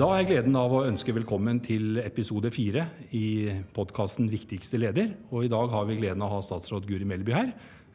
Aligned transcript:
Da 0.00 0.06
har 0.08 0.22
jeg 0.22 0.30
gleden 0.30 0.54
av 0.56 0.72
å 0.72 0.78
ønske 0.88 1.12
velkommen 1.12 1.58
til 1.60 1.98
episode 2.00 2.48
fire 2.54 2.86
i 3.12 3.52
podkasten 3.76 4.30
'Viktigste 4.32 4.78
leder'. 4.80 5.10
Og 5.28 5.44
i 5.44 5.50
dag 5.52 5.68
har 5.68 5.84
vi 5.84 5.98
gleden 5.98 6.22
av 6.24 6.30
å 6.30 6.38
ha 6.38 6.40
statsråd 6.40 6.86
Guri 6.88 7.04
Melby 7.04 7.34
her. 7.36 7.50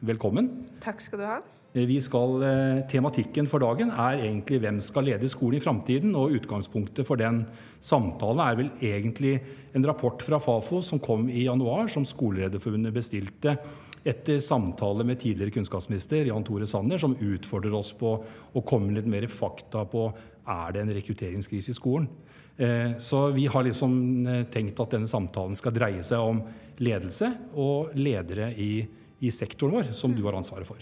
Velkommen. 0.06 0.68
Takk 0.78 1.02
skal 1.02 1.18
du 1.18 1.24
ha. 1.26 1.40
Vi 1.74 1.98
skal, 1.98 2.44
eh, 2.44 2.82
tematikken 2.86 3.48
for 3.48 3.58
dagen 3.58 3.90
er 3.90 4.22
egentlig 4.22 4.60
'Hvem 4.60 4.80
skal 4.80 5.02
lede 5.02 5.26
skolen 5.26 5.56
i 5.56 5.64
framtiden?' 5.64 6.14
Og 6.14 6.30
utgangspunktet 6.38 7.04
for 7.04 7.16
den 7.16 7.44
samtalen 7.82 8.38
er 8.38 8.54
vel 8.54 8.70
egentlig 8.80 9.40
en 9.74 9.82
rapport 9.82 10.22
fra 10.22 10.38
Fafo 10.38 10.80
som 10.80 11.00
kom 11.00 11.28
i 11.28 11.46
januar, 11.46 11.88
som 11.90 12.04
Skolelederforbundet 12.04 12.94
bestilte 12.94 13.58
etter 14.06 14.38
samtale 14.38 15.04
med 15.04 15.18
tidligere 15.18 15.50
kunnskapsminister 15.50 16.26
Jan 16.26 16.44
Tore 16.44 16.66
Sanner, 16.66 16.98
som 16.98 17.16
utfordrer 17.16 17.74
oss 17.74 17.92
på 17.92 18.22
å 18.54 18.64
komme 18.64 18.94
litt 18.94 19.06
mer 19.06 19.26
fakta 19.26 19.84
på 19.84 20.14
er 20.46 20.74
det 20.74 20.82
en 20.82 20.94
rekrutteringskrise 20.96 21.72
i 21.72 21.76
skolen. 21.76 22.08
Eh, 22.56 22.96
så 22.98 23.26
vi 23.36 23.46
har 23.52 23.66
liksom 23.66 24.26
eh, 24.26 24.44
tenkt 24.52 24.80
at 24.80 24.94
denne 24.96 25.10
samtalen 25.10 25.58
skal 25.58 25.74
dreie 25.76 26.04
seg 26.06 26.22
om 26.22 26.40
ledelse 26.80 27.28
og 27.58 27.92
ledere 27.98 28.52
i, 28.56 28.86
i 29.20 29.32
sektoren 29.32 29.76
vår, 29.76 29.90
som 29.96 30.14
du 30.16 30.22
har 30.24 30.38
ansvaret 30.38 30.68
for. 30.68 30.80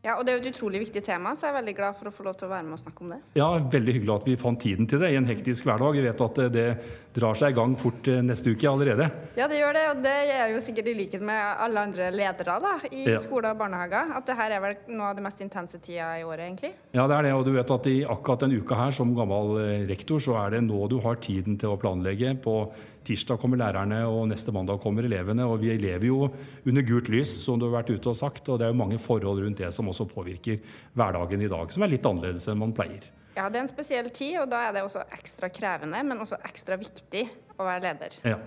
Ja, 0.00 0.14
og 0.16 0.24
Det 0.24 0.32
er 0.32 0.38
jo 0.38 0.48
et 0.48 0.54
utrolig 0.54 0.78
viktig 0.80 1.02
tema, 1.04 1.34
så 1.36 1.44
jeg 1.44 1.52
er 1.52 1.58
veldig 1.58 1.72
glad 1.76 1.96
for 1.98 2.08
å 2.08 2.12
få 2.14 2.24
lov 2.24 2.36
til 2.40 2.46
å 2.48 2.52
være 2.54 2.64
med 2.64 2.72
og 2.72 2.80
snakke 2.80 3.02
om 3.04 3.10
det. 3.12 3.18
Ja, 3.36 3.48
Veldig 3.60 3.94
hyggelig 3.98 4.14
at 4.14 4.28
vi 4.30 4.36
fant 4.40 4.60
tiden 4.62 4.86
til 4.88 5.02
det 5.02 5.10
i 5.12 5.18
en 5.18 5.26
hektisk 5.28 5.66
hverdag. 5.68 5.92
Vi 5.98 6.04
vet 6.06 6.22
at 6.24 6.38
det 6.54 6.64
drar 7.12 7.36
seg 7.36 7.52
i 7.52 7.56
gang 7.58 7.74
fort 7.76 8.08
eh, 8.08 8.22
neste 8.24 8.54
uke 8.54 8.64
allerede. 8.70 9.10
Ja, 9.36 9.44
det 9.50 9.58
gjør 9.60 9.76
det, 9.76 9.82
og 9.90 10.00
det 10.06 10.14
er 10.38 10.54
jo 10.54 10.62
sikkert 10.64 10.88
i 10.88 10.94
likhet 11.02 11.20
med 11.20 11.36
alle 11.66 11.84
andre 11.84 12.08
ledere 12.16 12.56
da, 12.64 12.72
i 12.88 13.04
Ja. 13.10 13.18
skoler 13.20 13.50
og 13.52 13.58
barnehager. 13.60 14.14
At 14.16 14.24
det 14.30 14.36
her 14.40 14.50
er 14.56 14.60
vel 14.64 14.76
noe 14.88 15.10
av 15.10 15.16
det 15.20 15.26
mest 15.26 15.42
intense 15.44 15.76
tida 15.84 16.14
i 16.16 16.24
året, 16.24 16.46
egentlig. 16.48 16.72
Ja, 16.96 17.04
det 17.06 17.18
er 17.18 17.22
det. 17.28 17.34
Og 17.36 17.44
du 17.44 17.52
vet 17.52 17.70
at 17.76 17.86
i 17.92 17.98
akkurat 18.08 18.40
denne 18.46 18.56
uka 18.62 18.74
her, 18.80 18.96
som 18.96 19.12
gammel 19.14 19.58
eh, 19.60 19.84
rektor, 19.90 20.16
så 20.16 20.38
er 20.46 20.56
det 20.56 20.62
nå 20.64 20.80
du 20.88 20.96
har 21.04 21.20
tiden 21.20 21.58
til 21.60 21.74
å 21.74 21.80
planlegge. 21.80 22.38
På 22.40 22.72
tirsdag 23.10 23.40
kommer 23.42 23.60
lærerne, 23.60 24.00
og 24.08 24.28
neste 24.30 24.54
mandag 24.54 24.80
kommer 24.82 25.04
elevene. 25.06 25.44
Og 25.50 25.60
vi 25.60 25.74
lever 25.76 26.08
jo 26.08 26.28
under 26.64 26.86
gult 26.86 27.10
lys, 27.12 27.32
som 27.44 27.58
du 27.60 27.66
har 27.68 27.80
vært 27.80 27.92
ute 27.92 28.12
og 28.12 28.18
sagt. 28.18 28.48
Og 28.48 28.60
det 28.60 28.68
er 28.68 28.72
jo 28.74 28.80
mange 28.80 29.00
forhold 29.02 29.42
rundt 29.44 29.60
det 29.60 29.72
som 29.76 29.90
også 29.90 30.08
påvirker 30.10 30.62
hverdagen 30.98 31.42
i 31.42 31.50
dag, 31.50 31.72
som 31.74 31.84
er 31.84 31.92
litt 31.92 32.06
annerledes 32.06 32.48
enn 32.50 32.60
man 32.62 32.74
pleier. 32.76 33.10
Ja, 33.36 33.46
det 33.48 33.60
er 33.60 33.64
en 33.64 33.70
spesiell 33.70 34.10
tid, 34.14 34.36
og 34.42 34.50
da 34.50 34.64
er 34.66 34.74
det 34.74 34.84
også 34.84 35.04
ekstra 35.16 35.50
krevende, 35.54 36.00
men 36.06 36.22
også 36.22 36.40
ekstra 36.48 36.76
viktig 36.80 37.24
å 37.56 37.66
være 37.66 37.84
leder. 37.86 38.16
Ja, 38.26 38.38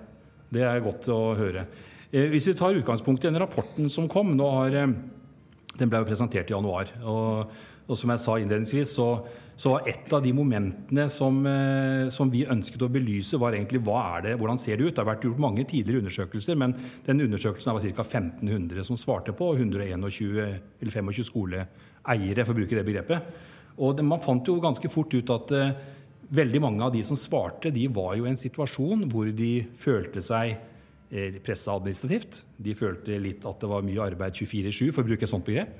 det 0.53 0.65
er 0.67 0.83
godt 0.83 1.07
å 1.13 1.21
høre. 1.39 1.65
Eh, 2.11 2.27
Hvis 2.29 2.49
vi 2.51 2.55
tar 2.57 2.77
utgangspunkt 2.77 3.23
i 3.23 3.29
den 3.31 3.41
rapporten 3.41 3.89
som 3.89 4.09
kom 4.11 4.35
nå 4.37 4.49
har, 4.59 4.79
eh, 4.83 4.95
Den 5.73 5.89
ble 5.89 6.03
jo 6.03 6.05
presentert 6.05 6.51
i 6.51 6.53
januar. 6.53 6.85
Og, 7.01 7.49
og 7.89 7.97
som 7.97 8.11
jeg 8.13 8.21
sa 8.21 8.35
innledningsvis, 8.37 8.91
så, 8.93 9.25
så 9.55 9.75
var 9.75 9.87
et 9.89 10.13
av 10.13 10.23
de 10.23 10.33
momentene 10.33 11.05
som, 11.13 11.37
eh, 11.45 12.09
som 12.09 12.29
vi 12.31 12.45
ønsket 12.49 12.81
å 12.81 12.89
belyse, 12.91 13.37
var 13.39 13.53
egentlig 13.53 13.83
hva 13.85 14.17
er 14.17 14.21
det, 14.25 14.37
hvordan 14.39 14.59
ser 14.59 14.77
det 14.77 14.87
ut? 14.87 14.95
Det 14.95 15.03
har 15.03 15.15
vært 15.15 15.25
gjort 15.27 15.39
mange 15.39 15.65
tidligere 15.69 16.01
undersøkelser, 16.01 16.57
men 16.57 16.73
den 17.05 17.21
undersøkelsen 17.21 17.73
var 17.73 17.81
ca. 17.81 18.03
1500 18.03 18.83
som 18.83 18.97
svarte 18.97 19.33
på, 19.33 19.53
121 19.55 19.93
eller 19.93 20.91
25 20.91 21.23
skoleeiere, 21.29 22.45
for 22.45 22.53
å 22.53 22.57
bruke 22.57 22.75
det 22.75 22.85
begrepet. 22.85 23.33
Og 23.77 23.95
det, 23.97 24.05
man 24.05 24.21
fant 24.21 24.45
jo 24.45 24.59
ganske 24.61 24.89
fort 24.89 25.13
ut 25.13 25.29
at 25.33 25.51
uh, 25.51 25.71
veldig 26.33 26.61
mange 26.61 26.83
av 26.85 26.93
de 26.93 27.01
som 27.05 27.17
svarte, 27.17 27.71
de 27.73 27.87
var 27.93 28.17
jo 28.17 28.25
i 28.25 28.31
en 28.31 28.39
situasjon 28.39 29.07
hvor 29.11 29.29
de 29.33 29.65
følte 29.77 30.21
seg 30.21 30.55
eh, 31.13 31.39
pressa 31.45 31.75
administrativt. 31.77 32.43
De 32.57 32.75
følte 32.77 33.19
litt 33.21 33.45
at 33.45 33.61
det 33.61 33.69
var 33.69 33.85
mye 33.85 34.05
arbeid 34.05 34.37
24-7, 34.41 34.91
for 34.91 35.03
å 35.03 35.09
bruke 35.09 35.27
et 35.27 35.33
sånt 35.33 35.45
begrep. 35.45 35.73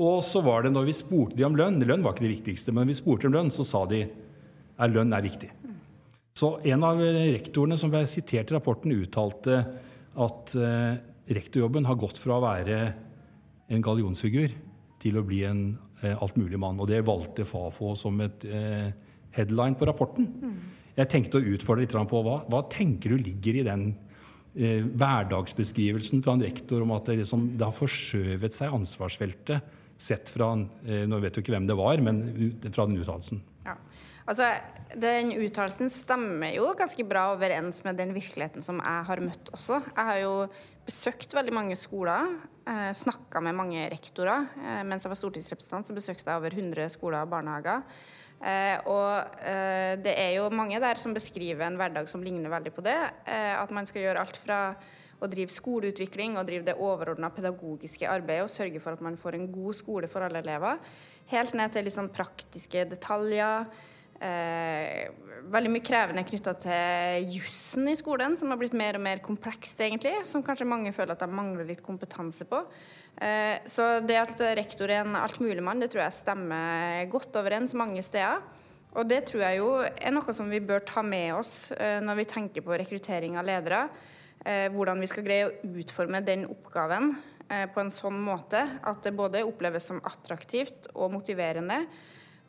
Og 0.00 0.22
så 0.24 0.40
var 0.44 0.64
det 0.64 0.72
når 0.72 0.86
vi 0.88 0.96
spurte 0.96 1.36
de 1.36 1.44
om 1.44 1.56
lønn 1.56 1.82
Lønn 1.84 2.04
var 2.04 2.14
ikke 2.14 2.24
det 2.24 2.36
viktigste, 2.38 2.72
men 2.72 2.88
vi 2.88 2.96
spurte 2.96 3.28
om 3.28 3.34
lønn, 3.34 3.52
så 3.52 3.66
sa 3.66 3.84
de 3.90 4.06
at 4.80 4.92
lønn 4.92 5.12
er 5.12 5.24
viktig. 5.24 5.50
Så 6.32 6.54
en 6.64 6.84
av 6.86 7.00
rektorene 7.02 7.76
som 7.76 7.92
ble 7.92 8.06
sitert 8.08 8.50
i 8.50 8.56
rapporten, 8.56 8.94
uttalte 8.96 9.58
at 10.22 10.54
eh, 10.56 10.94
rektorjobben 11.32 11.86
har 11.88 11.98
gått 12.00 12.20
fra 12.20 12.38
å 12.38 12.44
være 12.44 12.78
en 13.72 13.84
gallionsfigur 13.84 14.54
til 15.02 15.18
å 15.18 15.24
bli 15.28 15.42
en 15.48 15.62
eh, 16.00 16.16
altmuligmann. 16.16 16.80
Og 16.80 16.88
det 16.88 17.02
valgte 17.04 17.46
Fafo 17.48 17.92
som 18.00 18.20
et 18.24 18.46
eh, 18.48 18.88
headline 19.36 19.76
på 19.76 19.88
rapporten. 19.88 20.30
Jeg 20.96 21.12
tenkte 21.12 21.40
å 21.40 21.52
utfordre 21.52 21.84
litt 21.84 21.92
på 22.08 22.24
hva, 22.24 22.40
hva 22.48 22.64
tenker 22.72 23.12
du 23.12 23.20
ligger 23.20 23.60
i 23.60 23.68
den 23.68 23.92
hverdagsbeskrivelsen 24.52 26.20
fra 26.20 26.34
en 26.36 26.42
rektor 26.44 26.82
om 26.84 26.90
at 26.92 27.06
det, 27.08 27.22
liksom, 27.22 27.46
det 27.56 27.64
har 27.64 27.72
forskjøvet 27.72 28.52
seg 28.52 28.74
ansvarsfeltet 28.76 29.78
sett 30.02 30.32
fra 30.34 30.52
eh, 30.58 31.04
Nå 31.08 31.20
vet 31.22 31.34
du 31.34 31.42
ikke 31.42 31.54
hvem 31.54 31.68
det 31.68 31.78
var, 31.78 32.02
men 32.04 32.22
fra 32.70 32.86
den 32.88 33.00
uttalelsen. 33.00 33.42
Ja. 33.66 33.76
Altså, 34.28 34.48
Den 34.92 35.32
uttalelsen 35.40 35.88
stemmer 35.92 36.52
jo 36.52 36.66
ganske 36.76 37.04
bra 37.08 37.30
overens 37.32 37.80
med 37.86 37.96
den 37.96 38.12
virkeligheten 38.12 38.64
som 38.64 38.80
jeg 38.82 39.06
har 39.08 39.22
møtt 39.24 39.52
også. 39.56 39.78
Jeg 39.88 40.08
har 40.10 40.18
jo 40.20 40.32
besøkt 40.84 41.32
veldig 41.32 41.54
mange 41.54 41.76
skoler, 41.78 42.34
eh, 42.68 42.90
snakka 42.92 43.40
med 43.40 43.56
mange 43.56 43.86
rektorer. 43.88 44.48
Eh, 44.58 44.82
mens 44.84 45.06
jeg 45.06 45.14
var 45.14 45.20
stortingsrepresentant, 45.20 45.88
så 45.88 45.96
besøkte 45.96 46.28
jeg 46.28 46.42
over 46.42 46.52
100 46.52 46.90
skoler 46.92 47.22
og 47.22 47.30
barnehager. 47.30 47.86
Eh, 48.42 48.76
og 48.90 49.38
det 50.02 50.14
er 50.18 50.32
jo 50.34 50.48
mange 50.50 50.80
der 50.82 50.98
som 50.98 51.14
beskriver 51.14 51.62
en 51.62 51.78
hverdag 51.78 52.08
som 52.10 52.22
ligner 52.22 52.50
veldig 52.50 52.72
på 52.74 52.82
det. 52.82 52.98
At 53.24 53.70
man 53.70 53.86
skal 53.86 54.02
gjøre 54.02 54.18
alt 54.18 54.36
fra 54.36 54.74
å 55.22 55.30
drive 55.30 55.54
skoleutvikling 55.54 56.36
og 56.36 56.48
drive 56.48 56.66
det 56.66 56.76
overordna 56.76 57.30
pedagogiske 57.34 58.08
arbeidet 58.10 58.48
og 58.48 58.52
sørge 58.52 58.82
for 58.82 58.96
at 58.96 59.04
man 59.04 59.18
får 59.18 59.38
en 59.38 59.48
god 59.54 59.78
skole 59.78 60.10
for 60.10 60.26
alle 60.26 60.42
elever, 60.42 60.82
helt 61.32 61.56
ned 61.58 61.72
til 61.72 61.86
litt 61.86 61.96
sånn 61.96 62.12
praktiske 62.12 62.86
detaljer. 62.90 63.68
Eh, 64.22 65.08
veldig 65.50 65.70
mye 65.72 65.82
krevende 65.82 66.22
knytta 66.22 66.52
til 66.62 67.30
jussen 67.34 67.88
i 67.90 67.96
skolen, 67.98 68.36
som 68.38 68.52
har 68.52 68.60
blitt 68.60 68.76
mer 68.78 68.94
og 68.94 69.02
mer 69.02 69.22
komplekst, 69.24 69.80
egentlig. 69.82 70.14
Som 70.30 70.44
kanskje 70.46 70.68
mange 70.68 70.92
føler 70.94 71.16
at 71.16 71.24
de 71.24 71.30
mangler 71.30 71.66
litt 71.66 71.82
kompetanse 71.82 72.46
på. 72.46 72.60
Eh, 73.18 73.58
så 73.66 73.96
det 74.06 74.20
at 74.20 74.44
rektor 74.58 74.90
er 74.90 75.02
en 75.02 75.18
altmuligmann, 75.18 75.82
det 75.82 75.90
tror 75.90 76.04
jeg 76.04 76.20
stemmer 76.20 77.02
godt 77.10 77.34
overens 77.40 77.74
mange 77.74 78.04
steder. 78.06 78.42
Og 78.92 79.08
det 79.08 79.22
tror 79.28 79.46
jeg 79.46 79.58
jo 79.62 79.68
er 79.82 80.12
noe 80.12 80.34
som 80.36 80.50
vi 80.52 80.60
bør 80.60 80.84
ta 80.84 81.02
med 81.02 81.32
oss 81.38 81.72
eh, 81.72 81.98
når 82.04 82.22
vi 82.22 82.28
tenker 82.28 82.64
på 82.64 82.76
rekruttering 82.76 83.38
av 83.40 83.48
ledere. 83.48 83.86
Eh, 84.42 84.66
hvordan 84.74 84.98
vi 84.98 85.06
skal 85.06 85.22
greie 85.22 85.46
å 85.46 85.74
utforme 85.78 86.18
den 86.26 86.48
oppgaven 86.50 87.12
eh, 87.46 87.68
på 87.70 87.78
en 87.78 87.92
sånn 87.94 88.18
måte 88.24 88.64
at 88.82 89.04
det 89.04 89.14
både 89.14 89.44
oppleves 89.46 89.86
som 89.86 90.00
attraktivt 90.02 90.88
og 90.96 91.12
motiverende. 91.14 91.84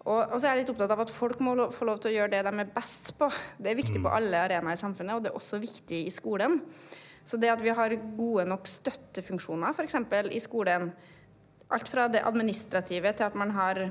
Og, 0.03 0.17
og 0.33 0.39
så 0.39 0.47
er 0.47 0.55
jeg 0.55 0.63
litt 0.63 0.71
opptatt 0.73 0.93
av 0.95 1.03
at 1.05 1.13
folk 1.13 1.39
må 1.45 1.53
få 1.71 1.85
lov 1.87 2.01
til 2.01 2.11
å 2.11 2.15
gjøre 2.15 2.33
det 2.33 2.41
de 2.47 2.63
er 2.63 2.71
best 2.73 3.13
på. 3.19 3.29
Det 3.61 3.71
er 3.71 3.77
viktig 3.77 4.01
på 4.01 4.11
alle 4.11 4.41
arenaer 4.41 4.75
i 4.75 4.81
samfunnet, 4.81 5.15
og 5.15 5.23
det 5.23 5.31
er 5.31 5.37
også 5.37 5.61
viktig 5.61 6.01
i 6.07 6.13
skolen. 6.13 6.57
Så 7.23 7.37
det 7.39 7.53
at 7.53 7.61
vi 7.63 7.71
har 7.71 7.93
gode 8.17 8.47
nok 8.49 8.65
støttefunksjoner, 8.67 9.77
f.eks. 9.77 9.95
i 10.33 10.41
skolen, 10.43 10.89
alt 11.73 11.87
fra 11.93 12.09
det 12.11 12.25
administrative 12.25 13.13
til 13.13 13.29
at 13.29 13.37
man 13.39 13.53
har 13.55 13.85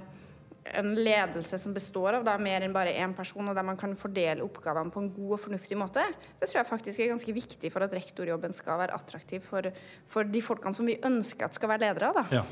en 0.65 0.93
ledelse 0.95 1.59
som 1.59 1.73
består 1.75 2.15
av 2.21 2.25
da, 2.27 2.37
mer 2.39 2.63
enn 2.63 2.73
bare 2.75 2.93
én 3.03 3.15
person, 3.17 3.49
og 3.51 3.57
der 3.59 3.67
man 3.67 3.77
kan 3.81 3.97
fordele 3.99 4.45
oppgavene 4.45 4.93
på 4.95 5.01
en 5.03 5.09
god 5.17 5.33
og 5.37 5.41
fornuftig 5.43 5.79
måte, 5.81 6.05
det 6.39 6.49
tror 6.49 6.61
jeg 6.63 6.69
faktisk 6.71 7.01
er 7.03 7.11
ganske 7.11 7.35
viktig 7.35 7.73
for 7.75 7.83
at 7.83 7.97
rektorjobben 7.97 8.55
skal 8.55 8.79
være 8.85 8.95
attraktiv 8.95 9.43
for, 9.43 9.67
for 10.07 10.25
de 10.31 10.43
folkene 10.45 10.79
som 10.79 10.87
vi 10.87 11.01
ønsker 11.03 11.49
at 11.49 11.59
skal 11.59 11.73
være 11.75 11.89
ledere. 11.89 12.13
Da. 12.15 12.25
Ja. 12.39 12.45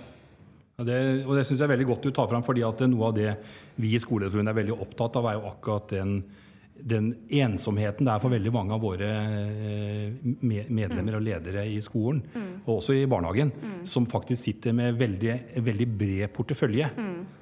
Og 0.80 0.86
det, 0.88 0.98
og 1.26 1.34
det 1.36 1.46
syns 1.46 1.58
jeg 1.60 1.66
er 1.68 1.74
veldig 1.76 1.86
godt 1.92 2.06
du 2.08 2.12
tar 2.16 2.28
fram, 2.30 2.42
fordi 2.42 2.62
at 2.66 2.82
noe 2.88 3.10
av 3.10 3.16
det 3.16 3.34
vi 3.80 3.94
i 3.94 4.00
Skolelederforbundet 4.00 4.54
er 4.54 4.60
veldig 4.62 4.78
opptatt 4.80 5.18
av, 5.20 5.26
er 5.28 5.36
jo 5.38 5.48
akkurat 5.50 5.90
den, 5.92 6.14
den 6.80 7.10
ensomheten 7.36 8.08
det 8.08 8.14
er 8.14 8.22
for 8.22 8.32
veldig 8.32 8.52
mange 8.54 8.72
av 8.74 8.80
våre 8.80 9.10
eh, 9.10 10.06
me- 10.40 10.64
medlemmer 10.72 11.18
og 11.20 11.26
ledere 11.26 11.66
i 11.68 11.76
skolen, 11.84 12.22
og 12.64 12.78
også 12.78 12.96
i 12.96 13.04
barnehagen, 13.08 13.52
som 13.88 14.08
faktisk 14.08 14.40
sitter 14.48 14.72
med 14.76 14.96
veldig, 15.00 15.36
veldig 15.68 15.88
bred 16.00 16.32
portefølje. 16.34 16.88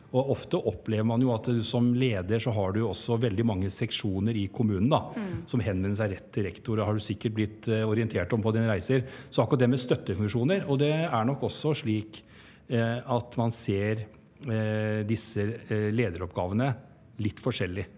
Og 0.09 0.31
ofte 0.33 0.57
opplever 0.57 1.05
man 1.05 1.21
jo 1.21 1.35
at 1.35 1.51
som 1.69 1.91
leder 1.93 2.41
så 2.41 2.55
har 2.57 2.73
du 2.73 2.81
også 2.87 3.19
veldig 3.21 3.45
mange 3.45 3.73
seksjoner 3.73 4.37
i 4.41 4.47
kommunen 4.49 4.89
da, 4.89 5.03
som 5.51 5.61
henvender 5.61 5.99
seg 5.99 6.15
rett 6.15 6.31
til 6.33 6.47
rektor. 6.49 6.81
og 6.81 6.89
har 6.89 6.97
du 6.97 7.05
sikkert 7.05 7.37
blitt 7.37 7.69
eh, 7.69 7.85
orientert 7.85 8.33
om 8.33 8.45
på 8.45 8.55
dine 8.57 8.71
reiser. 8.71 9.05
Så 9.29 9.45
akkurat 9.45 9.67
det 9.67 9.71
med 9.75 9.83
støttefunksjoner, 9.83 10.65
og 10.65 10.81
det 10.81 10.95
er 10.97 11.29
nok 11.29 11.45
også 11.51 11.75
slik 11.83 12.23
eh, 12.69 12.99
at 13.05 13.37
man 13.37 13.53
ser 13.53 14.07
eh, 14.49 15.05
disse 15.09 15.45
eh, 15.69 15.91
lederoppgavene 15.93 16.73
litt 17.21 17.45
forskjellig. 17.45 17.89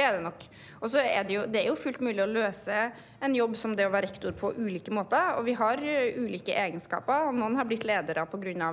Det 0.00 0.06
er 0.06 0.16
det 0.16 0.22
nok. 0.24 0.44
Og 0.80 0.90
så 0.92 1.02
er 1.02 1.26
det 1.28 1.34
jo, 1.34 1.44
det 1.50 1.60
er 1.60 1.66
jo 1.68 1.78
fullt 1.78 2.00
mulig 2.04 2.22
å 2.24 2.30
løse 2.30 2.76
en 3.20 3.34
jobb 3.36 3.56
som 3.58 3.74
det 3.76 3.84
å 3.88 3.92
være 3.92 4.08
rektor 4.08 4.32
på 4.38 4.52
ulike 4.56 4.94
måter. 4.94 5.34
Og 5.36 5.44
vi 5.48 5.56
har 5.58 5.82
eh, 5.82 6.16
ulike 6.16 6.54
egenskaper. 6.56 7.32
Noen 7.36 7.58
har 7.58 7.68
blitt 7.68 7.84
ledere 7.88 8.24
pga. 8.30 8.70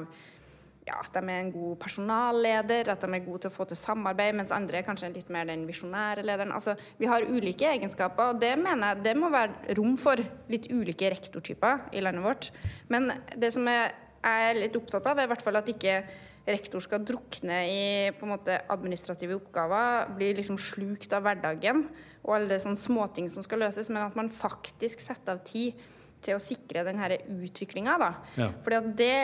Ja, 0.87 1.01
at 1.03 1.11
de 1.11 1.19
er 1.19 1.41
en 1.41 1.51
god 1.51 1.75
personalleder, 1.81 2.87
at 2.93 3.01
de 3.03 3.09
er 3.11 3.25
gode 3.25 3.43
til 3.43 3.51
å 3.51 3.55
få 3.57 3.65
til 3.67 3.79
samarbeid, 3.79 4.37
mens 4.39 4.53
andre 4.55 4.79
er 4.79 4.87
kanskje 4.87 5.09
litt 5.11 5.31
mer 5.33 5.49
den 5.49 5.65
visjonære 5.67 6.23
lederen. 6.23 6.53
Altså, 6.55 6.77
vi 6.99 7.09
har 7.11 7.27
ulike 7.27 7.67
egenskaper, 7.73 8.31
og 8.31 8.39
det 8.39 8.53
mener 8.61 8.93
jeg 8.93 9.03
det 9.09 9.15
må 9.19 9.31
være 9.33 9.75
rom 9.75 9.97
for 9.99 10.21
litt 10.47 10.69
ulike 10.71 11.11
rektortyper 11.11 11.89
i 11.91 12.03
landet 12.05 12.23
vårt. 12.23 12.49
Men 12.93 13.11
det 13.35 13.51
som 13.57 13.67
jeg 13.67 13.91
er 14.27 14.61
litt 14.61 14.79
opptatt 14.79 15.11
av, 15.11 15.19
er 15.19 15.27
i 15.27 15.33
hvert 15.33 15.43
fall 15.43 15.59
at 15.59 15.75
ikke 15.75 15.99
rektor 16.47 16.79
skal 16.83 17.03
drukne 17.03 17.59
i 17.67 17.83
på 18.15 18.23
en 18.23 18.33
måte 18.37 18.55
administrative 18.71 19.35
oppgaver, 19.35 20.07
bli 20.15 20.31
liksom 20.39 20.55
slukt 20.61 21.11
av 21.11 21.27
hverdagen 21.27 21.83
og 22.23 22.37
alle 22.37 22.61
sånne 22.63 22.79
småting 22.79 23.27
som 23.31 23.43
skal 23.43 23.65
løses, 23.65 23.91
men 23.91 24.05
at 24.05 24.15
man 24.15 24.31
faktisk 24.31 25.03
setter 25.03 25.35
av 25.35 25.43
tid 25.47 25.75
til 26.23 26.37
å 26.37 26.41
sikre 26.41 26.85
denne 26.87 27.19
utviklinga. 27.29 27.97
Ja. 28.39 28.49
At 28.55 28.93
det 28.97 29.17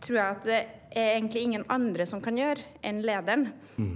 tror 0.00 0.18
jeg 0.18 0.36
at 0.36 0.46
det 0.46 0.58
er 0.96 1.12
egentlig 1.16 1.42
ingen 1.44 1.64
andre 1.72 2.06
som 2.08 2.22
kan 2.24 2.38
gjøre 2.38 2.62
enn 2.86 3.02
lederen. 3.04 3.46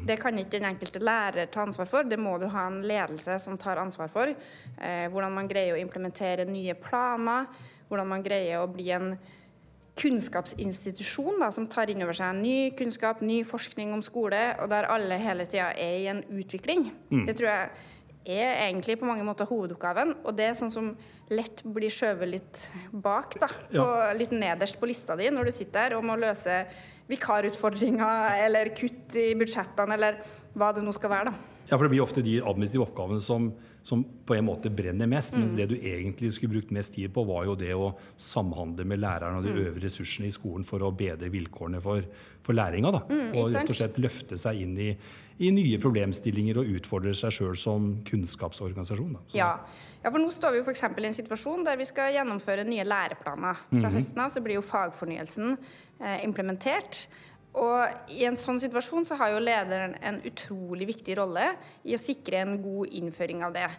Det 0.07 0.19
kan 0.21 0.37
ikke 0.37 0.59
den 0.59 0.69
enkelte 0.69 1.01
lærer 1.01 1.49
ta 1.53 1.63
ansvar 1.65 1.89
for, 1.89 2.05
det 2.05 2.19
må 2.21 2.37
du 2.39 2.47
ha 2.53 2.67
en 2.69 2.83
ledelse 2.85 3.39
som 3.41 3.57
tar 3.59 3.81
ansvar 3.81 4.11
for. 4.13 4.29
Eh, 4.29 5.07
hvordan 5.09 5.33
man 5.33 5.49
greier 5.49 5.77
å 5.77 5.81
implementere 5.81 6.45
nye 6.49 6.75
planer, 6.77 7.47
hvordan 7.89 8.11
man 8.11 8.25
greier 8.25 8.61
å 8.61 8.69
bli 8.71 8.91
en 8.93 9.15
kunnskapsinstitusjon 10.01 11.41
da, 11.41 11.51
som 11.53 11.67
tar 11.69 11.91
inn 11.93 12.03
over 12.05 12.17
seg 12.17 12.37
ny 12.39 12.71
kunnskap, 12.79 13.21
ny 13.25 13.43
forskning 13.45 13.93
om 13.93 14.03
skole, 14.05 14.43
og 14.61 14.71
der 14.73 14.89
alle 14.89 15.19
hele 15.21 15.47
tida 15.49 15.73
er 15.77 15.97
i 15.99 16.07
en 16.13 16.23
utvikling. 16.29 16.91
Det 17.27 17.37
tror 17.37 17.51
jeg 17.51 17.71
er 18.41 18.69
egentlig 18.69 18.99
på 19.01 19.09
mange 19.09 19.25
måter 19.25 19.49
hovedoppgaven, 19.49 20.15
og 20.25 20.37
det 20.37 20.51
er 20.51 20.59
sånn 20.59 20.73
som 20.73 20.93
lett 21.31 21.63
blir 21.63 21.93
skjøvet 21.95 22.31
litt 22.31 22.63
bak, 22.91 23.37
da, 23.41 23.49
på, 23.71 23.87
litt 24.19 24.35
nederst 24.35 24.81
på 24.81 24.89
lista 24.91 25.17
di 25.19 25.29
når 25.31 25.51
du 25.51 25.55
sitter 25.55 25.91
der 25.91 25.99
og 25.99 26.07
må 26.07 26.17
løse 26.19 26.65
vikarutfordringer 27.11 28.43
eller 28.47 28.73
kutt 28.77 29.17
i 29.19 29.31
budsjettene 29.39 29.97
eller 29.97 30.21
hva 30.59 30.73
det 30.75 30.83
nå 30.85 30.95
skal 30.95 31.15
være. 31.15 31.31
da. 31.31 31.50
Ja, 31.71 31.77
for 31.79 31.87
det 31.87 31.93
blir 31.93 32.03
ofte 32.03 32.23
de 32.27 32.41
administrative 32.43 32.89
oppgavene 32.89 33.23
som, 33.23 33.53
som 33.87 34.03
på 34.27 34.35
en 34.35 34.49
måte 34.49 34.73
brenner 34.75 35.07
mest. 35.11 35.37
Mens 35.39 35.55
det 35.55 35.69
du 35.71 35.77
egentlig 35.79 36.33
skulle 36.35 36.57
brukt 36.57 36.73
mest 36.75 36.97
tid 36.97 37.13
på, 37.15 37.23
var 37.29 37.47
jo 37.47 37.55
det 37.59 37.71
å 37.79 37.93
samhandle 38.19 38.87
med 38.91 38.99
læreren 39.05 39.39
og 39.39 39.47
de 39.47 39.55
øvrige 39.55 39.87
ressursene 39.87 40.27
i 40.27 40.35
skolen 40.35 40.67
for 40.67 40.83
å 40.83 40.91
bedre 40.91 41.31
vilkårene 41.31 41.83
for, 41.85 42.03
for 42.43 42.59
læringa. 42.59 42.91
Da. 42.97 43.05
ikke 43.07 43.45
og 43.45 43.55
rett 43.55 43.71
og 43.71 43.79
slett 43.79 44.03
løfte 44.03 44.41
seg 44.41 44.65
inn 44.65 44.75
i, 44.83 44.91
i 45.41 45.53
nye 45.55 45.79
problemstillinger 45.81 46.59
og 46.59 46.75
utfordre 46.75 47.15
seg 47.17 47.39
sjøl 47.39 47.55
som 47.57 47.93
kunnskapsorganisasjon. 48.11 49.15
Ja. 49.37 49.53
ja, 50.03 50.11
for 50.11 50.19
nå 50.19 50.35
står 50.35 50.57
vi 50.57 50.65
jo 50.65 50.67
f.eks. 50.67 50.85
i 50.91 51.09
en 51.13 51.19
situasjon 51.23 51.65
der 51.71 51.79
vi 51.79 51.87
skal 51.89 52.11
gjennomføre 52.19 52.67
nye 52.67 52.85
læreplaner. 52.89 53.63
Fra 53.79 53.95
høsten 53.95 54.27
av 54.27 54.35
så 54.35 54.43
blir 54.43 54.59
jo 54.59 54.67
fagfornyelsen 54.67 55.55
eh, 55.55 56.19
implementert. 56.27 57.07
Og 57.59 58.13
i 58.15 58.23
en 58.29 58.39
sånn 58.39 58.61
situasjon 58.63 59.07
så 59.09 59.17
har 59.19 59.33
jo 59.33 59.43
lederen 59.43 59.97
en 60.07 60.21
utrolig 60.29 60.87
viktig 60.93 61.17
rolle 61.19 61.49
i 61.83 61.97
å 61.97 62.03
sikre 62.03 62.45
en 62.45 62.61
god 62.63 62.95
innføring 63.01 63.43
av 63.43 63.57
det. 63.57 63.71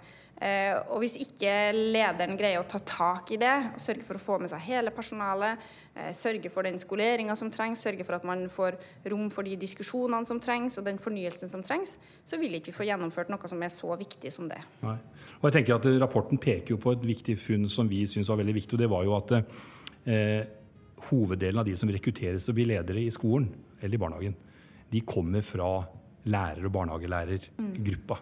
Eh, 0.41 0.73
og 0.89 1.03
hvis 1.03 1.19
ikke 1.21 1.69
lederen 1.75 2.33
greier 2.33 2.63
å 2.63 2.68
ta 2.68 2.79
tak 2.81 3.29
i 3.35 3.38
det, 3.39 3.53
sørge 3.79 4.01
for 4.07 4.18
å 4.18 4.21
få 4.23 4.39
med 4.41 4.50
seg 4.50 4.63
hele 4.65 4.89
personalet, 4.95 5.62
eh, 5.94 6.09
sørge 6.18 6.50
for 6.50 6.65
den 6.65 6.79
skoleringa 6.81 7.35
som 7.38 7.51
trengs, 7.53 7.83
sørge 7.85 8.03
for 8.07 8.18
at 8.18 8.25
man 8.25 8.47
får 8.50 8.79
rom 9.13 9.29
for 9.29 9.45
de 9.45 9.53
diskusjonene 9.62 10.25
som 10.25 10.39
trengs, 10.41 10.79
og 10.81 10.88
den 10.89 10.97
fornyelsen 10.97 11.51
som 11.51 11.62
trengs, 11.62 12.00
så 12.25 12.39
vil 12.41 12.57
ikke 12.57 12.73
vi 12.73 12.79
få 12.79 12.89
gjennomført 12.89 13.29
noe 13.29 13.51
som 13.51 13.62
er 13.62 13.69
så 13.69 13.94
viktig 14.00 14.33
som 14.33 14.50
det. 14.50 14.59
Nei. 14.81 14.97
Og 15.41 15.45
jeg 15.47 15.59
tenker 15.59 15.77
at 15.77 15.85
Rapporten 16.01 16.41
peker 16.41 16.73
jo 16.73 16.81
på 16.81 16.95
et 16.97 17.06
viktig 17.06 17.38
funn 17.38 17.69
som 17.69 17.88
vi 17.88 18.07
syns 18.09 18.31
var 18.31 18.41
veldig 18.41 18.57
viktig. 18.57 18.73
og 18.73 18.81
Det 18.81 18.89
var 18.89 19.06
jo 19.06 19.15
at 19.19 19.35
eh, 19.38 20.41
hoveddelen 21.09 21.62
av 21.62 21.68
de 21.68 21.75
som 21.80 21.89
rekrutteres 21.92 22.45
til 22.45 22.53
å 22.53 22.57
bli 22.57 22.68
ledere 22.71 23.01
i 23.03 23.13
skolen 23.13 23.50
eller 23.81 23.98
i 23.98 24.01
barnehagen, 24.01 24.36
de 24.92 25.01
kommer 25.07 25.44
fra 25.45 25.80
lærer- 26.30 26.68
og 26.68 26.75
barnehagelærergruppa. 26.75 28.18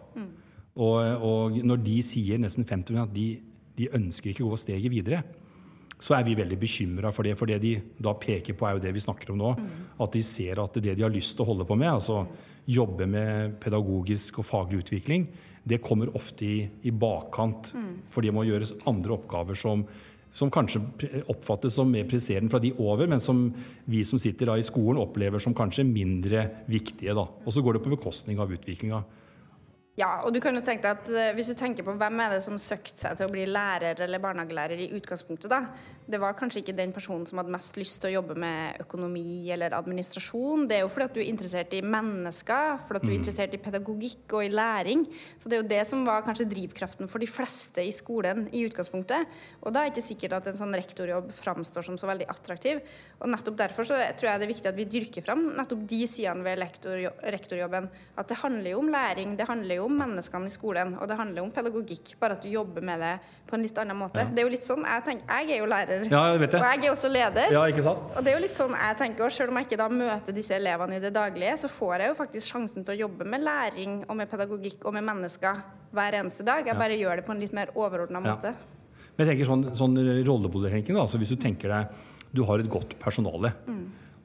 Og, 0.80 1.26
og 1.26 1.60
når 1.66 1.82
de 1.84 1.98
sier 2.06 2.40
nesten 2.40 2.68
50 2.68 3.02
at 3.02 3.12
de, 3.14 3.28
de 3.76 3.90
ønsker 3.98 4.32
ikke 4.32 4.46
å 4.46 4.54
gå 4.54 4.60
steget 4.62 4.94
videre, 4.94 5.24
så 6.00 6.16
er 6.16 6.24
vi 6.24 6.38
veldig 6.40 6.56
bekymra 6.62 7.12
for 7.12 7.28
det. 7.28 7.36
For 7.36 7.50
det 7.50 7.60
de 7.64 7.74
da 8.00 8.14
peker 8.16 8.56
på, 8.56 8.68
er 8.68 8.78
jo 8.78 8.84
det 8.86 8.94
vi 8.96 9.04
snakker 9.04 9.34
om 9.34 9.42
nå. 9.42 9.50
At 10.00 10.16
de 10.16 10.24
ser 10.24 10.62
at 10.64 10.80
det 10.80 10.96
de 10.96 11.04
har 11.04 11.12
lyst 11.12 11.36
til 11.36 11.44
å 11.44 11.50
holde 11.52 11.68
på 11.68 11.76
med, 11.80 11.92
altså 11.92 12.24
jobbe 12.70 13.08
med 13.10 13.58
pedagogisk 13.60 14.40
og 14.40 14.48
faglig 14.48 14.84
utvikling, 14.84 15.26
det 15.70 15.82
kommer 15.84 16.12
ofte 16.16 16.46
i, 16.46 16.60
i 16.88 16.94
bakkant. 16.96 17.74
For 18.14 18.24
de 18.24 18.32
må 18.34 18.46
gjøre 18.48 18.70
andre 18.90 19.18
oppgaver 19.18 19.60
som, 19.60 19.84
som 20.32 20.52
kanskje 20.54 20.82
oppfattes 21.32 21.74
som 21.80 21.90
mer 21.90 22.08
presserende 22.10 22.52
fra 22.54 22.62
de 22.62 22.74
over, 22.78 23.10
men 23.10 23.22
som 23.22 23.48
vi 23.90 24.04
som 24.06 24.22
sitter 24.22 24.52
i 24.56 24.66
skolen 24.66 25.02
opplever 25.02 25.42
som 25.42 25.56
kanskje 25.58 25.88
mindre 25.88 26.46
viktige. 26.70 27.16
Da. 27.18 27.26
Og 27.46 27.54
så 27.54 27.64
går 27.66 27.78
det 27.78 27.86
på 27.86 27.96
bekostning 27.96 28.42
av 28.42 28.54
utviklinga. 28.54 29.02
Ja, 30.00 30.22
og 30.24 30.32
du 30.32 30.40
kan 30.40 30.56
jo 30.56 30.64
tenke 30.64 30.86
deg 30.86 31.00
at 31.02 31.10
eh, 31.12 31.34
Hvis 31.36 31.50
du 31.52 31.58
tenker 31.60 31.84
på 31.84 31.92
hvem 32.00 32.22
er 32.24 32.38
det 32.38 32.44
som 32.46 32.60
søkte 32.62 33.02
seg 33.02 33.18
til 33.20 33.28
å 33.28 33.34
bli 33.34 33.44
lærer 33.50 34.00
eller 34.06 34.22
barnehagelærer 34.24 34.86
i 34.86 34.92
utgangspunktet, 34.96 35.52
da. 35.52 35.66
Det 36.10 36.18
var 36.18 36.34
kanskje 36.34 36.64
ikke 36.64 36.74
den 36.74 36.90
personen 36.90 37.28
som 37.30 37.38
hadde 37.38 37.54
mest 37.54 37.76
lyst 37.78 38.00
til 38.02 38.10
å 38.10 38.16
jobbe 38.16 38.34
med 38.42 38.80
økonomi 38.82 39.52
eller 39.54 39.76
administrasjon. 39.78 40.64
Det 40.70 40.80
er 40.80 40.82
jo 40.82 40.90
fordi 40.90 41.06
at 41.06 41.14
du 41.14 41.20
er 41.22 41.30
interessert 41.30 41.76
i 41.78 41.82
mennesker, 41.86 42.80
fordi 42.88 42.98
at 42.98 43.06
du 43.06 43.12
er 43.12 43.18
interessert 43.20 43.54
i 43.54 43.60
pedagogikk 43.62 44.34
og 44.34 44.46
i 44.46 44.50
læring. 44.50 45.04
Så 45.38 45.52
det 45.52 45.58
er 45.58 45.62
jo 45.62 45.68
det 45.70 45.84
som 45.86 46.02
var 46.08 46.24
kanskje 46.26 46.48
drivkraften 46.50 47.12
for 47.12 47.22
de 47.22 47.30
fleste 47.30 47.86
i 47.86 47.94
skolen 47.94 48.48
i 48.50 48.64
utgangspunktet. 48.66 49.38
Og 49.62 49.76
da 49.76 49.84
er 49.84 49.92
det 49.92 50.00
ikke 50.00 50.08
sikkert 50.08 50.38
at 50.40 50.50
en 50.50 50.58
sånn 50.64 50.74
rektorjobb 50.80 51.30
framstår 51.38 51.86
som 51.86 52.00
så 52.02 52.10
veldig 52.10 52.30
attraktiv. 52.34 52.82
Og 53.22 53.30
nettopp 53.30 53.62
derfor 53.62 53.86
så 53.92 54.02
tror 54.18 54.32
jeg 54.32 54.42
det 54.42 54.48
er 54.48 54.54
viktig 54.56 54.72
at 54.72 54.80
vi 54.80 54.90
dyrker 54.90 55.28
fram 55.30 55.46
nettopp 55.60 55.86
de 55.94 56.02
sidene 56.10 56.46
ved 56.48 56.58
rektorjobben. 57.38 57.90
At 58.18 58.34
det 58.34 58.40
handler 58.42 58.74
jo 58.74 58.82
om 58.82 58.92
læring, 58.98 59.38
det 59.38 59.50
handler 59.50 59.82
jo 59.82 59.86
om 59.86 60.02
menneskene 60.02 60.50
i 60.50 60.58
skolen, 60.58 60.98
og 60.98 61.06
det 61.12 61.22
handler 61.22 61.46
om 61.46 61.54
pedagogikk. 61.54 62.16
Bare 62.18 62.40
at 62.40 62.46
du 62.46 62.50
jobber 62.50 62.82
med 62.82 63.06
det 63.06 63.14
på 63.46 63.58
en 63.58 63.66
litt 63.66 63.78
annen 63.82 63.98
måte. 64.00 64.26
Det 64.34 64.42
er 64.42 64.50
jo 64.50 64.54
litt 64.58 64.66
sånn 64.66 64.86
jeg 64.90 65.06
tenker 65.06 65.30
Jeg 65.30 65.54
er 65.54 65.62
jo 65.62 65.70
lærer, 65.70 65.99
Ja, 66.08 66.22
jeg 66.32 66.40
vet 66.40 66.52
det. 66.56 66.60
og 66.62 66.66
jeg 66.70 66.86
er 66.86 66.92
også 66.94 67.10
leder. 67.12 67.52
Ja, 67.52 67.64
ikke 67.68 67.84
sant? 67.84 68.00
Og 68.16 68.24
det 68.24 68.32
er 68.32 68.38
jo 68.38 68.44
litt 68.46 68.56
sånn 68.56 68.76
jeg 68.78 68.98
tenker, 69.02 69.26
og 69.26 69.32
Selv 69.36 69.50
om 69.54 69.60
jeg 69.60 69.68
ikke 69.70 69.78
da 69.82 69.88
møter 69.90 70.36
disse 70.36 70.56
elevene 70.56 70.96
i 70.96 71.04
det 71.04 71.14
daglige, 71.14 71.58
så 71.60 71.68
får 71.70 71.96
jeg 72.00 72.08
jo 72.14 72.18
faktisk 72.22 72.54
sjansen 72.54 72.86
til 72.88 72.96
å 72.96 73.00
jobbe 73.08 73.26
med 73.26 73.44
læring 73.44 74.00
og 74.08 74.16
med 74.18 74.30
pedagogikk 74.32 74.86
og 74.86 74.94
med 74.94 75.04
mennesker 75.10 75.62
hver 75.92 76.20
eneste 76.22 76.46
dag. 76.46 76.66
Jeg 76.68 76.78
bare 76.78 76.98
gjør 77.00 77.16
det 77.22 77.26
på 77.26 77.34
en 77.36 77.40
litt 77.44 77.54
mer 77.54 77.68
overordna 77.76 78.22
Ja. 78.24 78.36
måte. 78.36 78.54
Men 79.18 79.28
jeg 79.28 79.34
tenker 79.38 79.50
sånn, 79.52 79.66
sånn 79.76 79.98
rollemodellenking, 80.26 80.96
da. 80.96 81.02
Altså 81.02 81.18
hvis 81.20 81.30
du 81.30 81.36
tenker 81.36 81.68
deg 81.68 81.88
Du 82.32 82.44
har 82.46 82.60
et 82.60 82.70
godt 82.70 82.94
personale. 83.00 83.52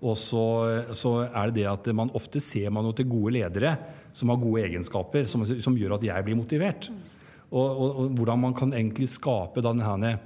Og 0.04 0.16
så, 0.20 0.84
så 0.92 1.24
er 1.32 1.48
det 1.48 1.62
det 1.62 1.66
at 1.70 1.86
man 1.96 2.10
ofte 2.12 2.38
ser 2.38 2.68
man 2.70 2.92
til 2.92 3.06
gode 3.08 3.32
ledere 3.38 3.78
som 4.12 4.28
har 4.28 4.36
gode 4.36 4.60
egenskaper, 4.66 5.24
som, 5.26 5.42
som 5.44 5.74
gjør 5.74 5.94
at 5.96 6.04
jeg 6.04 6.24
blir 6.26 6.36
motivert. 6.36 6.90
Og, 7.50 7.64
og, 7.64 7.96
og 8.02 8.10
hvordan 8.18 8.40
man 8.42 8.54
kan 8.54 8.72
egentlig 8.76 9.08
skape 9.08 9.62
denne 9.64 10.18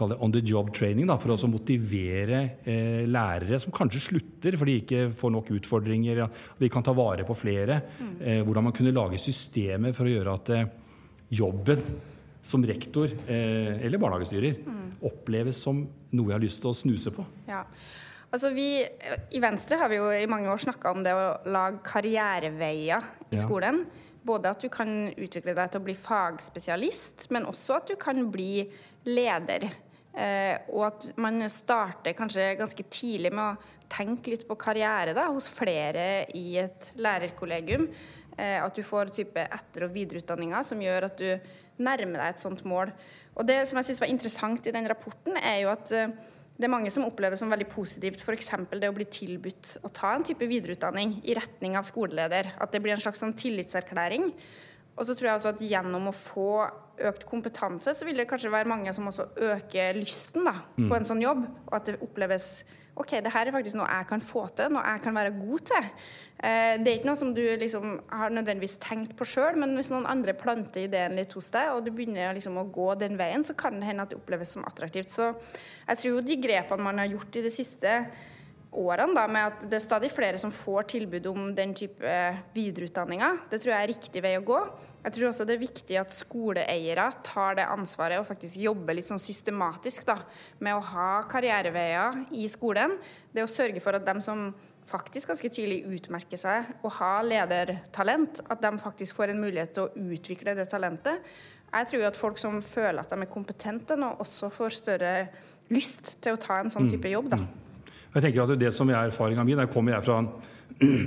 on 0.00 0.32
the 0.32 0.40
job 0.40 0.72
training 0.74 1.06
da, 1.06 1.16
for 1.20 1.34
å 1.34 1.48
motivere 1.50 2.38
eh, 2.64 3.02
lærere 3.06 3.58
som 3.60 3.72
kanskje 3.74 4.00
slutter 4.08 4.56
fordi 4.58 4.72
de 4.78 4.82
ikke 4.82 5.02
får 5.20 5.30
nok 5.34 5.50
utfordringer. 5.58 6.24
Vi 6.58 6.70
kan 6.72 6.82
ta 6.82 6.94
vare 6.96 7.26
på 7.28 7.36
flere. 7.38 7.80
Eh, 8.20 8.40
hvordan 8.42 8.64
man 8.70 8.72
kunne 8.76 8.94
lage 8.94 9.20
systemer 9.22 9.92
for 9.94 10.08
å 10.08 10.14
gjøre 10.14 10.34
at 10.38 10.50
eh, 10.56 10.64
jobben 11.38 11.84
som 12.42 12.64
rektor 12.66 13.06
eh, 13.30 13.78
eller 13.86 14.00
barnehagestyrer 14.02 14.56
oppleves 15.06 15.60
som 15.62 15.84
noe 16.12 16.30
jeg 16.32 16.34
har 16.36 16.42
lyst 16.42 16.60
til 16.62 16.72
å 16.72 16.76
snuse 16.76 17.12
på. 17.14 17.24
Ja. 17.46 17.62
Altså 18.32 18.48
vi, 18.56 18.80
I 18.82 19.40
Venstre 19.44 19.76
har 19.78 19.90
vi 19.92 19.98
jo 20.00 20.08
i 20.16 20.26
mange 20.30 20.48
år 20.50 20.60
snakka 20.62 20.92
om 20.96 21.02
det 21.04 21.12
å 21.14 21.24
lage 21.52 21.82
karriereveier 21.84 23.04
i 23.30 23.36
Ja. 23.36 23.42
skolen. 23.44 23.84
Både 24.22 24.52
at 24.52 24.62
du 24.62 24.68
kan 24.70 25.10
utvikle 25.10 25.54
deg 25.56 25.72
til 25.72 25.80
å 25.80 25.86
bli 25.86 25.94
fagspesialist, 25.98 27.26
men 27.34 27.48
også 27.50 27.80
at 27.80 27.90
du 27.90 27.96
kan 28.00 28.22
bli 28.30 28.66
leder. 29.08 29.66
Eh, 30.12 30.68
og 30.70 30.84
at 30.90 31.06
man 31.20 31.40
starter 31.50 32.14
kanskje 32.14 32.52
ganske 32.60 32.84
tidlig 32.92 33.32
med 33.32 33.54
å 33.54 33.86
tenke 33.92 34.34
litt 34.34 34.44
på 34.48 34.58
karriere 34.60 35.14
da, 35.16 35.26
hos 35.32 35.48
flere 35.50 36.26
i 36.36 36.58
et 36.60 36.92
lærerkollegium. 37.00 37.88
Eh, 38.36 38.58
at 38.60 38.76
du 38.76 38.84
får 38.84 39.12
type 39.16 39.42
etter- 39.42 39.88
og 39.88 39.94
videreutdanninger 39.96 40.68
som 40.68 40.80
gjør 40.80 41.08
at 41.08 41.18
du 41.18 41.82
nærmer 41.82 42.20
deg 42.20 42.28
et 42.28 42.44
sånt 42.44 42.62
mål. 42.68 42.92
Og 43.32 43.48
det 43.48 43.62
som 43.68 43.80
jeg 43.80 43.90
syns 43.90 44.02
var 44.04 44.12
interessant 44.12 44.68
i 44.68 44.74
den 44.74 44.88
rapporten, 44.88 45.36
er 45.40 45.62
jo 45.64 45.72
at 45.72 45.92
eh, 45.96 46.12
det 46.58 46.68
er 46.68 46.72
mange 46.72 46.90
som 46.92 47.06
opplever 47.06 47.38
som 47.40 47.50
veldig 47.50 47.68
positivt 47.72 48.20
f.eks. 48.22 48.50
det 48.76 48.90
å 48.90 48.94
bli 48.94 49.06
tilbudt 49.10 49.78
å 49.82 49.90
ta 49.94 50.12
en 50.14 50.26
type 50.26 50.46
videreutdanning 50.46 51.16
i 51.24 51.34
retning 51.38 51.78
av 51.78 51.86
skoleleder. 51.88 52.52
At 52.60 52.74
det 52.74 52.82
blir 52.84 52.94
en 52.94 53.02
slags 53.02 53.22
sånn 53.22 53.34
tillitserklæring. 53.38 54.28
Og 54.92 55.08
så 55.08 55.16
tror 55.16 55.30
jeg 55.30 55.40
også 55.40 55.52
at 55.54 55.64
gjennom 55.64 56.10
å 56.10 56.14
få 56.14 56.50
økt 57.08 57.24
kompetanse, 57.26 57.94
så 57.96 58.06
vil 58.06 58.20
det 58.20 58.28
kanskje 58.30 58.52
være 58.52 58.68
mange 58.68 58.92
som 58.94 59.08
også 59.08 59.30
øker 59.48 59.96
lysten 59.96 60.44
da, 60.46 60.58
på 60.76 60.92
en 60.94 61.08
sånn 61.08 61.24
jobb. 61.24 61.46
Og 61.70 61.76
at 61.78 61.88
det 61.88 61.98
oppleves 62.04 62.50
OK, 62.92 63.14
det 63.24 63.30
her 63.32 63.48
er 63.48 63.54
faktisk 63.54 63.78
noe 63.78 63.88
jeg 63.88 64.06
kan 64.10 64.20
få 64.20 64.42
til, 64.52 64.72
noe 64.74 64.82
jeg 64.84 65.00
kan 65.04 65.14
være 65.16 65.32
god 65.38 65.62
til. 65.70 65.86
Eh, 66.44 66.74
det 66.76 66.90
er 66.90 66.98
ikke 66.98 67.08
noe 67.08 67.20
som 67.22 67.30
du 67.32 67.40
liksom 67.40 67.94
har 68.12 68.34
nødvendigvis 68.36 68.76
tenkt 68.84 69.14
på 69.16 69.26
sjøl, 69.28 69.56
men 69.62 69.72
hvis 69.78 69.88
noen 69.92 70.08
andre 70.10 70.34
planter 70.36 70.84
ideen 70.84 71.16
litt 71.16 71.32
hos 71.38 71.48
deg, 71.54 71.70
og 71.72 71.86
du 71.86 71.92
begynner 71.94 72.36
liksom 72.36 72.58
å 72.60 72.66
gå 72.74 72.90
den 73.00 73.16
veien, 73.20 73.46
så 73.48 73.56
kan 73.56 73.80
det 73.80 73.88
hende 73.88 74.04
at 74.04 74.12
det 74.12 74.20
oppleves 74.20 74.52
som 74.52 74.66
attraktivt. 74.68 75.14
Så 75.14 75.30
jeg 75.32 76.02
tror 76.02 76.10
jo 76.10 76.26
de 76.26 76.38
grepene 76.44 76.84
man 76.84 77.00
har 77.00 77.08
gjort 77.14 77.40
i 77.40 77.46
det 77.46 77.54
siste 77.56 77.96
årene, 78.72 79.16
da, 79.16 79.24
med 79.28 79.48
at 79.48 79.64
det 79.70 79.78
er 79.78 79.84
stadig 79.84 80.12
flere 80.12 80.40
som 80.40 80.52
får 80.52 80.90
tilbud 80.92 81.26
om 81.32 81.50
den 81.56 81.72
type 81.76 82.16
videreutdanninger, 82.52 83.46
det 83.48 83.60
tror 83.60 83.74
jeg 83.74 83.80
er 83.80 83.92
riktig 83.94 84.24
vei 84.24 84.36
å 84.36 84.44
gå. 84.52 84.60
Jeg 85.02 85.16
tror 85.16 85.28
også 85.32 85.44
det 85.48 85.56
er 85.56 85.64
viktig 85.64 85.96
at 85.98 86.12
skoleeiere 86.14 87.08
tar 87.26 87.56
det 87.58 87.64
ansvaret 87.66 88.20
og 88.20 88.28
faktisk 88.28 88.60
jobber 88.62 88.94
litt 88.94 89.08
sånn 89.08 89.22
systematisk 89.22 90.04
da, 90.06 90.20
med 90.62 90.76
å 90.78 90.84
ha 90.92 91.08
karriereveier 91.30 92.20
i 92.38 92.46
skolen. 92.50 92.94
Det 93.34 93.42
å 93.42 93.50
sørge 93.50 93.82
for 93.82 93.98
at 93.98 94.06
dem 94.06 94.22
som 94.22 94.52
faktisk 94.86 95.30
ganske 95.30 95.50
tidlig 95.54 95.80
utmerker 95.90 96.38
seg 96.38 96.70
og 96.82 96.94
har 97.00 97.26
ledertalent, 97.26 98.42
at 98.46 98.62
de 98.62 98.72
faktisk 98.82 99.18
får 99.18 99.32
en 99.32 99.42
mulighet 99.42 99.74
til 99.74 99.88
å 99.88 100.12
utvikle 100.14 100.54
det 100.58 100.68
talentet. 100.70 101.18
Jeg 101.72 101.88
tror 101.88 102.06
at 102.06 102.18
folk 102.18 102.38
som 102.38 102.60
føler 102.62 103.00
at 103.02 103.10
de 103.10 103.24
er 103.24 103.32
kompetente 103.32 103.96
nå, 103.98 104.14
også 104.22 104.52
får 104.52 104.78
større 104.82 105.12
lyst 105.72 106.16
til 106.22 106.36
å 106.36 106.40
ta 106.40 106.60
en 106.60 106.70
sånn 106.70 106.90
type 106.90 107.10
jobb. 107.10 107.30
da. 107.32 107.40
Jeg 108.12 108.26
tenker 108.26 108.44
at 108.44 108.58
Det 108.60 108.74
som 108.76 108.90
er 108.90 109.06
erfaringa 109.08 109.44
mi, 109.44 109.54
der 109.56 109.70
kommer 109.72 109.96
jeg 109.96 110.04
fra 110.04 110.18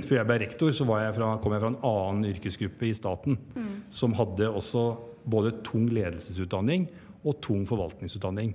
før 0.06 0.18
jeg 0.20 0.28
ble 0.28 0.38
rektor, 0.42 0.72
så 0.74 0.86
jeg 0.86 1.16
fra, 1.18 1.32
kom 1.42 1.54
jeg 1.54 1.62
fra 1.62 1.72
en 1.72 1.82
annen 1.90 2.30
yrkesgruppe 2.32 2.88
i 2.88 2.94
staten 2.96 3.38
mm. 3.54 3.74
som 3.92 4.16
hadde 4.18 4.48
også 4.50 4.86
både 5.26 5.56
tung 5.66 5.88
ledelsesutdanning 5.90 6.88
og 7.26 7.40
tung 7.44 7.64
forvaltningsutdanning. 7.68 8.54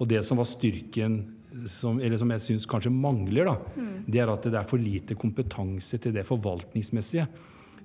Og 0.00 0.08
det 0.08 0.22
som 0.26 0.40
var 0.40 0.48
styrken, 0.48 1.20
som, 1.68 2.00
eller 2.00 2.20
som 2.20 2.32
jeg 2.34 2.44
syns 2.44 2.66
kanskje 2.68 2.92
mangler, 2.92 3.48
da, 3.48 3.56
mm. 3.76 3.94
det 4.08 4.22
er 4.22 4.32
at 4.32 4.48
det 4.48 4.58
er 4.60 4.68
for 4.68 4.80
lite 4.80 5.16
kompetanse 5.18 6.00
til 6.00 6.14
det 6.16 6.26
forvaltningsmessige. 6.28 7.26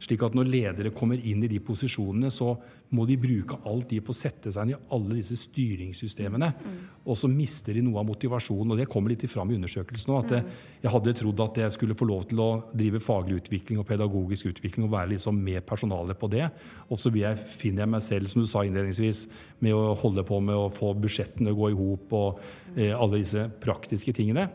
Slik 0.01 0.23
at 0.25 0.35
når 0.35 0.49
ledere 0.51 0.93
kommer 0.95 1.19
inn 1.19 1.43
i 1.45 1.49
de 1.51 1.61
posisjonene, 1.63 2.31
så 2.33 2.53
må 2.95 3.05
de 3.09 3.17
bruke 3.19 3.57
alt 3.67 3.89
de 3.89 3.99
på 4.03 4.13
å 4.13 4.17
sette 4.17 4.51
seg 4.53 4.67
inn 4.67 4.75
i 4.75 4.79
alle 4.93 5.17
disse 5.17 5.37
styringssystemene. 5.39 6.49
Mm. 6.53 6.75
Og 7.05 7.17
så 7.19 7.29
mister 7.31 7.75
de 7.75 7.83
noe 7.85 7.99
av 8.01 8.07
motivasjonen. 8.07 8.73
Og 8.73 8.79
det 8.79 8.87
kommer 8.91 9.13
litt 9.13 9.25
fram 9.29 9.51
i 9.51 9.57
undersøkelsen 9.57 10.11
nå. 10.11 10.19
At 10.21 10.35
mm. 10.35 10.51
jeg 10.83 10.93
hadde 10.93 11.15
trodd 11.19 11.43
at 11.45 11.61
jeg 11.63 11.75
skulle 11.75 11.97
få 11.97 12.07
lov 12.09 12.27
til 12.29 12.43
å 12.43 12.49
drive 12.75 13.01
faglig 13.03 13.39
utvikling 13.41 13.81
og 13.81 13.87
pedagogisk 13.89 14.51
utvikling 14.51 14.87
og 14.87 14.93
være 14.95 15.13
liksom 15.15 15.39
med 15.47 15.65
personalet 15.67 16.19
på 16.21 16.29
det. 16.33 16.49
Og 16.89 17.01
så 17.01 17.13
finner 17.13 17.85
jeg 17.85 17.93
meg 17.95 18.05
selv, 18.05 18.31
som 18.31 18.43
du 18.43 18.49
sa 18.49 18.65
innledningsvis, 18.65 19.25
med 19.65 19.75
å 19.75 19.95
holde 19.99 20.25
på 20.27 20.39
med 20.43 20.59
å 20.59 20.69
få 20.73 20.93
budsjettene 20.99 21.53
å 21.53 21.57
gå 21.57 21.71
i 21.71 21.79
hop 21.79 22.15
og 22.15 22.45
eh, 22.75 22.93
alle 22.93 23.23
disse 23.23 23.47
praktiske 23.63 24.13
tingene. 24.15 24.49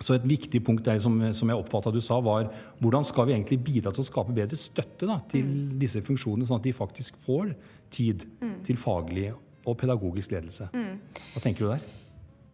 Så 0.00 0.16
et 0.16 0.24
viktig 0.24 0.62
punkt 0.64 0.86
der 0.86 1.00
som, 1.02 1.18
som 1.36 1.50
jeg 1.52 1.60
oppfatta 1.60 1.92
du 1.92 2.00
sa, 2.04 2.16
var 2.24 2.48
hvordan 2.80 3.04
skal 3.04 3.28
vi 3.28 3.34
egentlig 3.36 3.60
bidra 3.66 3.92
til 3.92 4.04
å 4.04 4.08
skape 4.08 4.32
bedre 4.36 4.56
støtte 4.56 5.08
da, 5.08 5.18
til 5.28 5.44
mm. 5.44 5.76
disse 5.82 6.00
funksjonene, 6.06 6.48
sånn 6.48 6.62
at 6.62 6.68
de 6.68 6.72
faktisk 6.76 7.20
får 7.26 7.52
tid 7.92 8.24
mm. 8.40 8.56
til 8.64 8.80
faglig 8.80 9.28
og 9.68 9.76
pedagogisk 9.80 10.32
ledelse. 10.32 10.70
Mm. 10.72 10.96
Hva 11.34 11.44
tenker 11.44 11.66
du 11.66 11.72
der? 11.74 11.84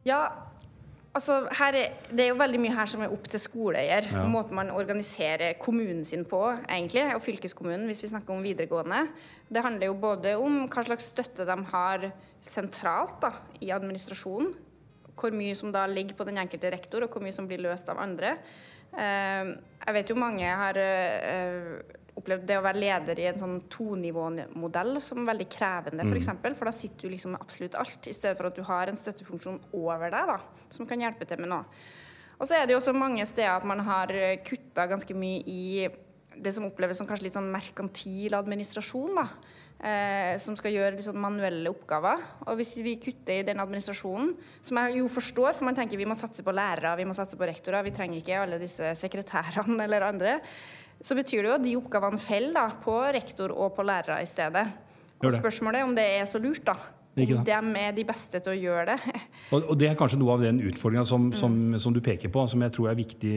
Ja, 0.06 0.20
altså 1.14 1.44
er, 1.52 1.78
Det 2.10 2.24
er 2.24 2.32
jo 2.32 2.40
veldig 2.40 2.64
mye 2.64 2.74
her 2.80 2.90
som 2.90 3.06
er 3.06 3.14
opp 3.14 3.30
til 3.30 3.42
skoleeier. 3.42 4.10
Ja. 4.10 4.26
Måten 4.30 4.58
man 4.58 4.74
organiserer 4.74 5.54
kommunen 5.62 6.02
sin 6.08 6.26
på, 6.26 6.42
egentlig, 6.66 7.06
og 7.14 7.22
fylkeskommunen, 7.22 7.86
hvis 7.86 8.02
vi 8.02 8.10
snakker 8.10 8.34
om 8.34 8.42
videregående. 8.42 9.06
Det 9.46 9.62
handler 9.62 9.92
jo 9.92 9.98
både 10.02 10.34
om 10.34 10.64
hva 10.66 10.86
slags 10.90 11.12
støtte 11.14 11.46
de 11.46 11.60
har 11.70 12.10
sentralt 12.42 13.20
da, 13.22 13.36
i 13.62 13.70
administrasjonen 13.74 14.54
hvor 15.16 15.34
mye 15.34 15.56
som 15.56 15.72
da 15.74 15.86
ligger 15.88 16.16
på 16.18 16.26
den 16.28 16.40
enkelte 16.40 16.70
rektor, 16.72 17.04
og 17.04 17.12
hvor 17.12 17.24
mye 17.24 17.34
som 17.34 17.48
blir 17.48 17.62
løst 17.64 17.88
av 17.92 18.00
andre. 18.02 18.36
Eh, 18.92 19.52
jeg 19.82 19.96
vet 19.96 20.12
jo 20.12 20.18
mange 20.20 20.50
har 20.60 20.78
eh, 20.80 21.72
opplevd 22.16 22.46
det 22.48 22.58
å 22.58 22.64
være 22.64 22.80
leder 22.80 23.20
i 23.20 23.28
en 23.30 23.40
sånn 23.40 23.58
tonivåmodell 23.72 25.00
som 25.04 25.22
er 25.22 25.30
veldig 25.32 25.48
krevende, 25.52 26.04
f.eks. 26.04 26.08
For, 26.08 26.14
mm. 26.14 26.22
eksempel, 26.22 26.56
for 26.58 26.70
da 26.70 26.74
sitter 26.76 27.06
du 27.06 27.14
liksom 27.14 27.36
med 27.36 27.44
absolutt 27.44 27.78
alt, 27.80 28.00
i 28.08 28.16
stedet 28.16 28.36
for 28.38 28.50
at 28.50 28.56
du 28.56 28.64
har 28.68 28.92
en 28.92 29.00
støttefunksjon 29.00 29.60
over 29.76 30.12
deg 30.12 30.32
da, 30.32 30.40
som 30.72 30.88
kan 30.88 31.04
hjelpe 31.04 31.28
til 31.28 31.42
med 31.42 31.52
noe. 31.52 31.64
Og 32.36 32.48
så 32.48 32.58
er 32.58 32.66
det 32.66 32.74
jo 32.74 32.82
også 32.82 32.92
mange 32.92 33.24
steder 33.24 33.54
at 33.54 33.64
man 33.64 33.80
har 33.80 34.10
kutta 34.44 34.84
ganske 34.90 35.14
mye 35.16 35.40
i 35.48 35.86
det 36.36 36.52
som 36.52 36.66
oppleves 36.68 36.98
som 37.00 37.06
kanskje 37.08 37.30
litt 37.30 37.36
sånn 37.36 37.48
merkantil 37.48 38.36
administrasjon. 38.36 39.16
da 39.16 39.30
eh, 39.80 40.36
som 40.42 40.56
skal 40.58 40.74
gjøre 40.74 40.96
liksom 40.96 41.18
manuelle 41.20 41.70
oppgaver. 41.72 42.22
Og 42.46 42.58
hvis 42.60 42.76
vi 42.84 42.96
kutter 43.02 43.40
i 43.40 43.46
den 43.46 43.60
administrasjonen, 43.62 44.32
som 44.64 44.80
jeg 44.80 44.98
jo 45.00 45.10
forstår, 45.12 45.52
for 45.58 45.68
man 45.68 45.76
tenker 45.76 46.00
vi 46.00 46.08
må 46.08 46.16
satse 46.18 46.44
på 46.46 46.54
lærere, 46.54 46.96
vi 47.00 47.08
må 47.08 47.16
satse 47.16 47.38
på 47.38 47.48
rektorer, 47.48 47.86
vi 47.86 47.94
trenger 47.96 48.22
ikke 48.22 48.42
alle 48.42 48.60
disse 48.62 48.94
sekretærene 49.02 49.78
eller 49.86 50.08
andre, 50.08 50.40
så 51.04 51.16
betyr 51.16 51.44
det 51.44 51.50
jo 51.50 51.56
at 51.58 51.64
de 51.64 51.78
oppgavene 51.78 52.22
faller 52.22 52.76
på 52.84 52.98
rektor 53.14 53.52
og 53.52 53.74
på 53.76 53.84
lærere 53.84 54.22
i 54.24 54.28
stedet. 54.28 54.66
Og 55.24 55.32
spørsmålet 55.32 55.80
er 55.80 55.88
om 55.88 55.96
det 55.96 56.04
er 56.18 56.28
så 56.28 56.40
lurt, 56.40 56.64
da. 56.66 56.76
Om 57.16 57.46
de 57.46 57.52
er 57.80 57.94
de 57.96 58.02
beste 58.04 58.42
til 58.44 58.52
å 58.52 58.56
gjøre 58.60 58.90
det. 58.90 59.20
Og, 59.54 59.62
og 59.70 59.76
det 59.80 59.86
er 59.88 59.94
kanskje 59.96 60.18
noe 60.20 60.34
av 60.34 60.42
den 60.42 60.58
utfordringa 60.68 61.04
som, 61.08 61.30
mm. 61.30 61.36
som, 61.38 61.54
som, 61.80 61.94
du 61.94 62.02
peker 62.04 62.28
på, 62.34 62.42
som 62.50 62.60
jeg 62.60 62.74
tror 62.74 62.90
er 62.90 62.98
viktig 62.98 63.36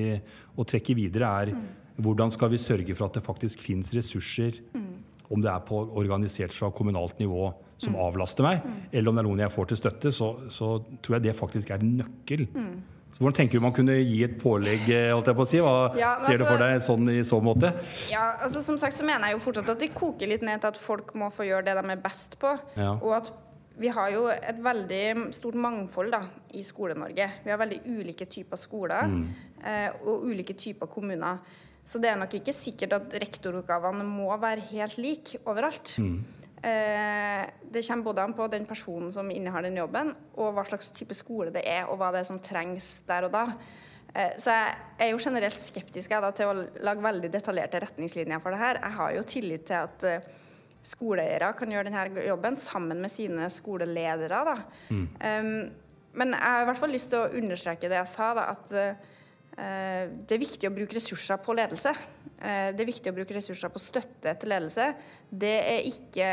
å 0.59 0.65
trekke 0.67 0.95
videre, 0.97 1.29
er 1.29 1.51
mm. 1.53 1.61
hvordan 2.03 2.33
skal 2.33 2.51
vi 2.51 2.59
sørge 2.59 2.95
for 2.97 3.07
at 3.07 3.19
det 3.19 3.23
faktisk 3.23 3.61
finnes 3.63 3.93
ressurser 3.95 4.57
mm 4.73 4.88
om 5.29 5.41
det 5.41 5.51
er 5.51 5.65
på 5.65 5.81
organisert 6.01 6.53
fra 6.55 6.71
kommunalt 6.73 7.19
nivå 7.21 7.51
som 7.79 7.93
mm. 7.95 7.99
avlaster 8.03 8.43
meg, 8.43 8.63
mm. 8.63 8.79
eller 8.91 9.11
om 9.11 9.17
det 9.17 9.21
er 9.21 9.27
noen 9.29 9.43
jeg 9.45 9.53
får 9.53 9.69
til 9.71 9.79
støtte, 9.79 10.11
så, 10.15 10.29
så 10.51 10.71
tror 11.03 11.17
jeg 11.17 11.29
det 11.29 11.35
faktisk 11.37 11.69
er 11.71 11.83
en 11.83 11.99
nøkkel. 12.01 12.47
Mm. 12.51 12.79
Så 13.09 13.23
Hvordan 13.23 13.37
tenker 13.39 13.57
du 13.57 13.63
man 13.63 13.73
kunne 13.73 13.95
gi 13.97 14.19
et 14.25 14.35
pålegg? 14.41 14.83
Eh, 14.93 15.09
holdt 15.09 15.31
jeg 15.31 15.37
på 15.37 15.45
å 15.45 15.49
si? 15.49 15.61
Hva 15.65 15.75
ja, 15.97 16.15
altså, 16.17 16.29
ser 16.29 16.41
du 16.41 16.45
for 16.45 16.61
deg 16.61 16.81
sånn 16.85 17.09
i 17.09 17.19
så 17.25 17.39
måte? 17.41 17.71
Ja, 18.11 18.25
altså 18.45 18.61
Som 18.65 18.77
sagt 18.81 18.99
så 18.99 19.07
mener 19.07 19.31
jeg 19.31 19.39
jo 19.39 19.43
fortsatt 19.47 19.71
at 19.73 19.81
det 19.81 19.89
koker 19.97 20.29
litt 20.29 20.45
ned 20.45 20.61
til 20.61 20.69
at 20.69 20.77
folk 20.81 21.15
må 21.17 21.31
få 21.33 21.47
gjøre 21.47 21.65
det 21.71 21.77
de 21.79 21.95
er 21.95 22.03
best 22.03 22.37
på. 22.41 22.53
Ja. 22.77 22.91
Og 22.99 23.15
at 23.17 23.31
vi 23.79 23.89
har 23.95 24.11
jo 24.11 24.25
et 24.29 24.59
veldig 24.61 25.31
stort 25.33 25.55
mangfold 25.57 26.11
da, 26.13 26.21
i 26.53 26.61
Skole-Norge. 26.67 27.29
Vi 27.45 27.53
har 27.53 27.61
veldig 27.61 27.79
ulike 27.87 28.27
typer 28.29 28.59
skoler 28.59 29.07
mm. 29.07 29.25
eh, 29.63 29.89
og 30.03 30.27
ulike 30.29 30.53
typer 30.59 30.91
kommuner. 30.91 31.39
Så 31.89 31.97
det 32.01 32.11
er 32.11 32.19
nok 32.21 32.35
ikke 32.37 32.53
sikkert 32.53 32.93
at 32.99 33.15
rektoroppgavene 33.23 34.05
må 34.05 34.29
være 34.37 34.67
helt 34.69 34.99
like 35.01 35.41
overalt. 35.49 35.95
Mm. 35.97 36.19
Eh, 36.59 37.43
det 37.71 37.85
kommer 37.87 38.09
både 38.11 38.25
an 38.27 38.35
på 38.37 38.45
den 38.51 38.67
personen 38.69 39.09
som 39.15 39.31
innehar 39.33 39.65
den 39.65 39.79
jobben, 39.79 40.11
og 40.37 40.53
hva 40.53 40.67
slags 40.67 40.91
type 40.93 41.17
skole 41.17 41.53
det 41.55 41.63
er, 41.65 41.87
og 41.89 41.97
hva 41.97 42.11
det 42.13 42.21
er 42.21 42.29
som 42.29 42.41
trengs 42.45 42.99
der 43.09 43.25
og 43.25 43.33
da. 43.33 43.43
Eh, 44.13 44.37
så 44.37 44.53
jeg 44.53 44.77
er 45.07 45.11
jo 45.15 45.23
generelt 45.23 45.65
skeptisk 45.65 46.13
da, 46.13 46.31
til 46.35 46.51
å 46.51 46.67
lage 46.85 47.05
veldig 47.09 47.33
detaljerte 47.33 47.81
retningslinjer 47.87 48.43
for 48.43 48.53
det 48.53 48.61
her. 48.61 48.83
Jeg 48.83 48.97
har 49.01 49.17
jo 49.17 49.27
tillit 49.33 49.67
til 49.69 49.81
at 49.81 50.05
uh, 50.05 50.31
skoleeiere 50.85 51.53
kan 51.57 51.73
gjøre 51.73 51.89
denne 51.89 52.25
jobben 52.29 52.57
sammen 52.61 53.01
med 53.01 53.13
sine 53.13 53.49
skoleledere. 53.53 54.43
Da. 54.45 54.57
Mm. 54.93 55.05
Um, 55.25 55.53
men 56.19 56.37
jeg 56.37 56.53
har 56.53 56.65
i 56.67 56.69
hvert 56.69 56.81
fall 56.83 56.93
lyst 56.93 57.09
til 57.09 57.23
å 57.23 57.39
understreke 57.39 57.89
det 57.89 57.97
jeg 57.97 58.13
sa, 58.13 58.35
da, 58.37 58.51
at 58.53 58.77
Eh, 58.77 59.18
det 59.59 60.35
er 60.35 60.41
viktig 60.41 60.69
å 60.69 60.73
bruke 60.73 60.95
ressurser 60.95 61.39
på 61.43 61.55
ledelse. 61.57 61.91
Eh, 62.39 62.71
det 62.71 62.83
er 62.83 62.87
viktig 62.87 63.11
å 63.11 63.15
bruke 63.17 63.35
ressurser 63.35 63.71
på 63.73 63.81
støtte 63.83 64.33
til 64.39 64.51
ledelse. 64.53 64.93
Det 65.29 65.55
er 65.59 65.87
ikke 65.89 66.31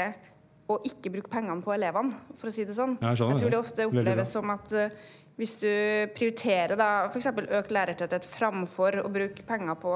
å 0.70 0.80
ikke 0.86 1.12
bruke 1.14 1.30
pengene 1.30 1.62
på 1.62 1.74
elevene, 1.74 2.16
for 2.38 2.50
å 2.50 2.54
si 2.54 2.64
det 2.66 2.74
sånn. 2.74 2.96
Jeg, 2.98 3.18
jeg 3.20 3.38
tror 3.40 3.52
det 3.52 3.58
ofte 3.58 3.86
oppleves 3.86 4.32
som 4.34 4.50
at 4.54 4.72
eh, 4.74 4.94
hvis 5.36 5.54
du 5.60 5.70
prioriterer 6.16 6.78
da 6.78 6.90
f.eks. 7.10 7.28
økt 7.28 7.74
lærertetthet 7.74 8.26
framfor 8.26 9.02
å 9.02 9.10
bruke 9.12 9.44
penger 9.46 9.78
på 9.82 9.94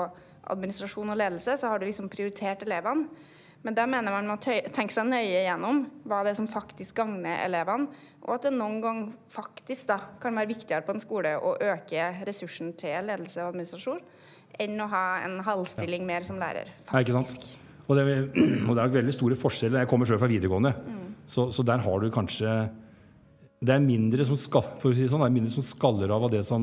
administrasjon 0.50 1.12
og 1.12 1.18
ledelse, 1.18 1.56
så 1.58 1.70
har 1.70 1.80
du 1.80 1.87
liksom 1.88 2.10
prioritert 2.12 2.62
elevene. 2.66 3.08
Men 3.67 3.76
da 3.76 3.85
mener 3.90 4.14
man 4.14 4.29
må 4.31 4.38
tenke 4.40 4.93
seg 4.95 5.09
nøye 5.09 5.45
gjennom 5.45 5.83
hva 6.09 6.23
det 6.25 6.33
er 6.33 6.38
som 6.38 6.49
faktisk 6.49 6.97
gagner 6.97 7.43
elevene. 7.45 7.90
Og 8.25 8.35
at 8.37 8.47
det 8.47 8.52
noen 8.55 8.81
gang 8.85 9.00
faktisk 9.33 9.88
da, 9.88 9.99
kan 10.21 10.37
være 10.37 10.52
viktigere 10.52 10.85
på 10.85 10.95
en 10.95 11.02
skole 11.02 11.35
å 11.40 11.55
øke 11.57 12.09
ressursen 12.29 12.75
til 12.81 13.09
ledelse 13.09 13.40
og 13.40 13.55
administrasjon 13.55 14.00
enn 14.61 14.83
å 14.83 14.88
ha 14.90 15.05
en 15.25 15.38
halvstilling 15.47 16.05
mer 16.09 16.26
som 16.26 16.40
lærer. 16.40 16.69
faktisk. 16.90 17.47
Og 17.87 17.97
det, 17.99 18.05
er, 18.07 18.29
og 18.69 18.76
det 18.76 18.83
er 18.83 18.95
veldig 18.99 19.14
store 19.17 19.38
forskjeller. 19.40 19.83
Jeg 19.83 19.90
kommer 19.90 20.09
selv 20.09 20.23
fra 20.23 20.31
videregående, 20.31 20.75
mm. 20.79 21.07
så, 21.26 21.49
så, 21.55 21.64
der 21.67 21.83
har 21.85 22.02
du 22.02 22.11
kanskje 22.14 22.55
det 23.61 23.75
er 23.75 23.83
mindre 23.85 24.25
som, 24.25 24.38
skal, 24.40 24.64
si 24.81 25.05
sånn, 25.11 25.21
er 25.21 25.33
mindre 25.35 25.52
som 25.52 25.64
skaller 25.64 26.09
av 26.14 26.25
av 26.25 26.31
det 26.33 26.40
som, 26.49 26.62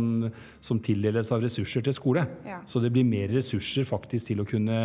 som 0.66 0.80
tildeles 0.82 1.30
av 1.34 1.44
ressurser 1.44 1.84
til 1.86 1.94
skole. 1.94 2.24
Ja. 2.48 2.58
Så 2.66 2.82
det 2.82 2.89
blir 2.96 3.06
mer 3.06 3.30
ressurser 3.30 3.86
faktisk 3.86 4.32
til 4.32 4.42
å 4.42 4.48
kunne 4.50 4.80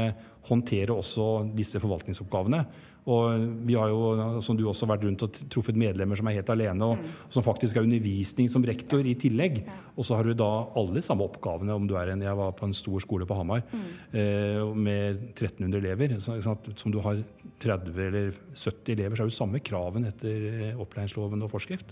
håndtere 0.50 0.92
også 0.92 1.46
disse 1.56 1.80
forvaltningsoppgavene. 1.80 2.66
Og 3.10 3.46
vi 3.66 3.74
har 3.74 3.90
jo, 3.90 4.38
som 4.46 4.54
du 4.54 4.62
også 4.70 4.86
har 4.86 4.92
vært 4.92 5.06
rundt 5.08 5.24
og 5.26 5.38
truffet 5.50 5.78
medlemmer 5.78 6.18
som 6.18 6.28
er 6.30 6.36
helt 6.36 6.52
alene, 6.54 6.86
og 6.86 7.00
mm. 7.00 7.08
som 7.34 7.42
faktisk 7.42 7.74
har 7.74 7.86
undervisning 7.86 8.50
som 8.52 8.62
rektor 8.62 9.02
i 9.02 9.16
tillegg. 9.18 9.58
Og 9.96 10.06
så 10.06 10.18
har 10.18 10.28
du 10.28 10.36
da 10.38 10.50
alle 10.78 11.02
samme 11.02 11.26
oppgavene, 11.26 11.74
om 11.74 11.88
du 11.90 11.96
er 11.98 12.12
en 12.12 12.22
Jeg 12.22 12.38
var 12.38 12.54
på 12.54 12.68
en 12.68 12.76
stor 12.76 13.02
skole 13.02 13.26
på 13.26 13.38
Hamar 13.40 13.64
mm. 13.72 13.88
eh, 14.14 14.62
med 14.86 15.18
1300 15.34 15.80
elever. 15.82 16.14
Så, 16.22 16.38
som 16.78 16.94
du 16.94 17.00
har 17.02 17.18
30 17.64 17.98
eller 18.06 18.30
70 18.54 18.94
elever, 18.94 19.18
så 19.18 19.26
er 19.26 19.32
det 19.32 19.38
samme 19.40 19.64
kraven 19.66 20.06
etter 20.06 20.48
eh, 20.52 20.80
opplæringsloven 20.80 21.42
og 21.42 21.50
forskrift. 21.50 21.90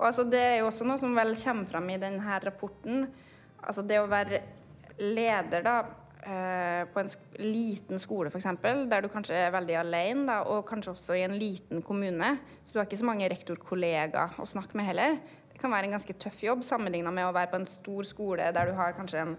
Og 0.00 0.08
altså, 0.08 0.24
det 0.24 0.40
er 0.40 0.56
jo 0.62 0.70
også 0.72 0.88
noe 0.88 0.98
som 0.98 1.12
vel 1.14 1.36
kommer 1.44 1.68
fram 1.68 1.92
i 1.92 2.00
denne 2.00 2.40
rapporten. 2.48 3.04
Altså 3.62 3.84
det 3.84 4.00
å 4.00 4.08
være 4.10 4.40
leder, 5.02 5.60
da 5.60 5.76
på 6.22 7.00
en 7.00 7.08
liten 7.42 7.98
skole 7.98 8.30
f.eks., 8.30 8.46
der 8.62 9.02
du 9.02 9.08
kanskje 9.10 9.34
er 9.34 9.54
veldig 9.54 9.74
alene, 9.80 10.26
da, 10.28 10.36
og 10.54 10.62
kanskje 10.68 10.92
også 10.92 11.16
i 11.18 11.24
en 11.26 11.34
liten 11.34 11.82
kommune, 11.82 12.36
så 12.62 12.74
du 12.74 12.78
har 12.78 12.86
ikke 12.86 13.00
så 13.00 13.08
mange 13.08 13.26
rektorkollegaer 13.32 14.38
å 14.38 14.46
snakke 14.46 14.78
med 14.78 14.86
heller. 14.86 15.16
Det 15.52 15.58
kan 15.58 15.72
være 15.74 15.90
en 15.90 15.96
ganske 15.96 16.14
tøff 16.22 16.44
jobb 16.46 16.62
sammenligna 16.66 17.10
med 17.14 17.26
å 17.26 17.34
være 17.34 17.50
på 17.50 17.60
en 17.60 17.68
stor 17.70 18.06
skole 18.08 18.52
der 18.54 18.70
du 18.70 18.76
har 18.78 18.94
kanskje 18.96 19.24
en 19.24 19.34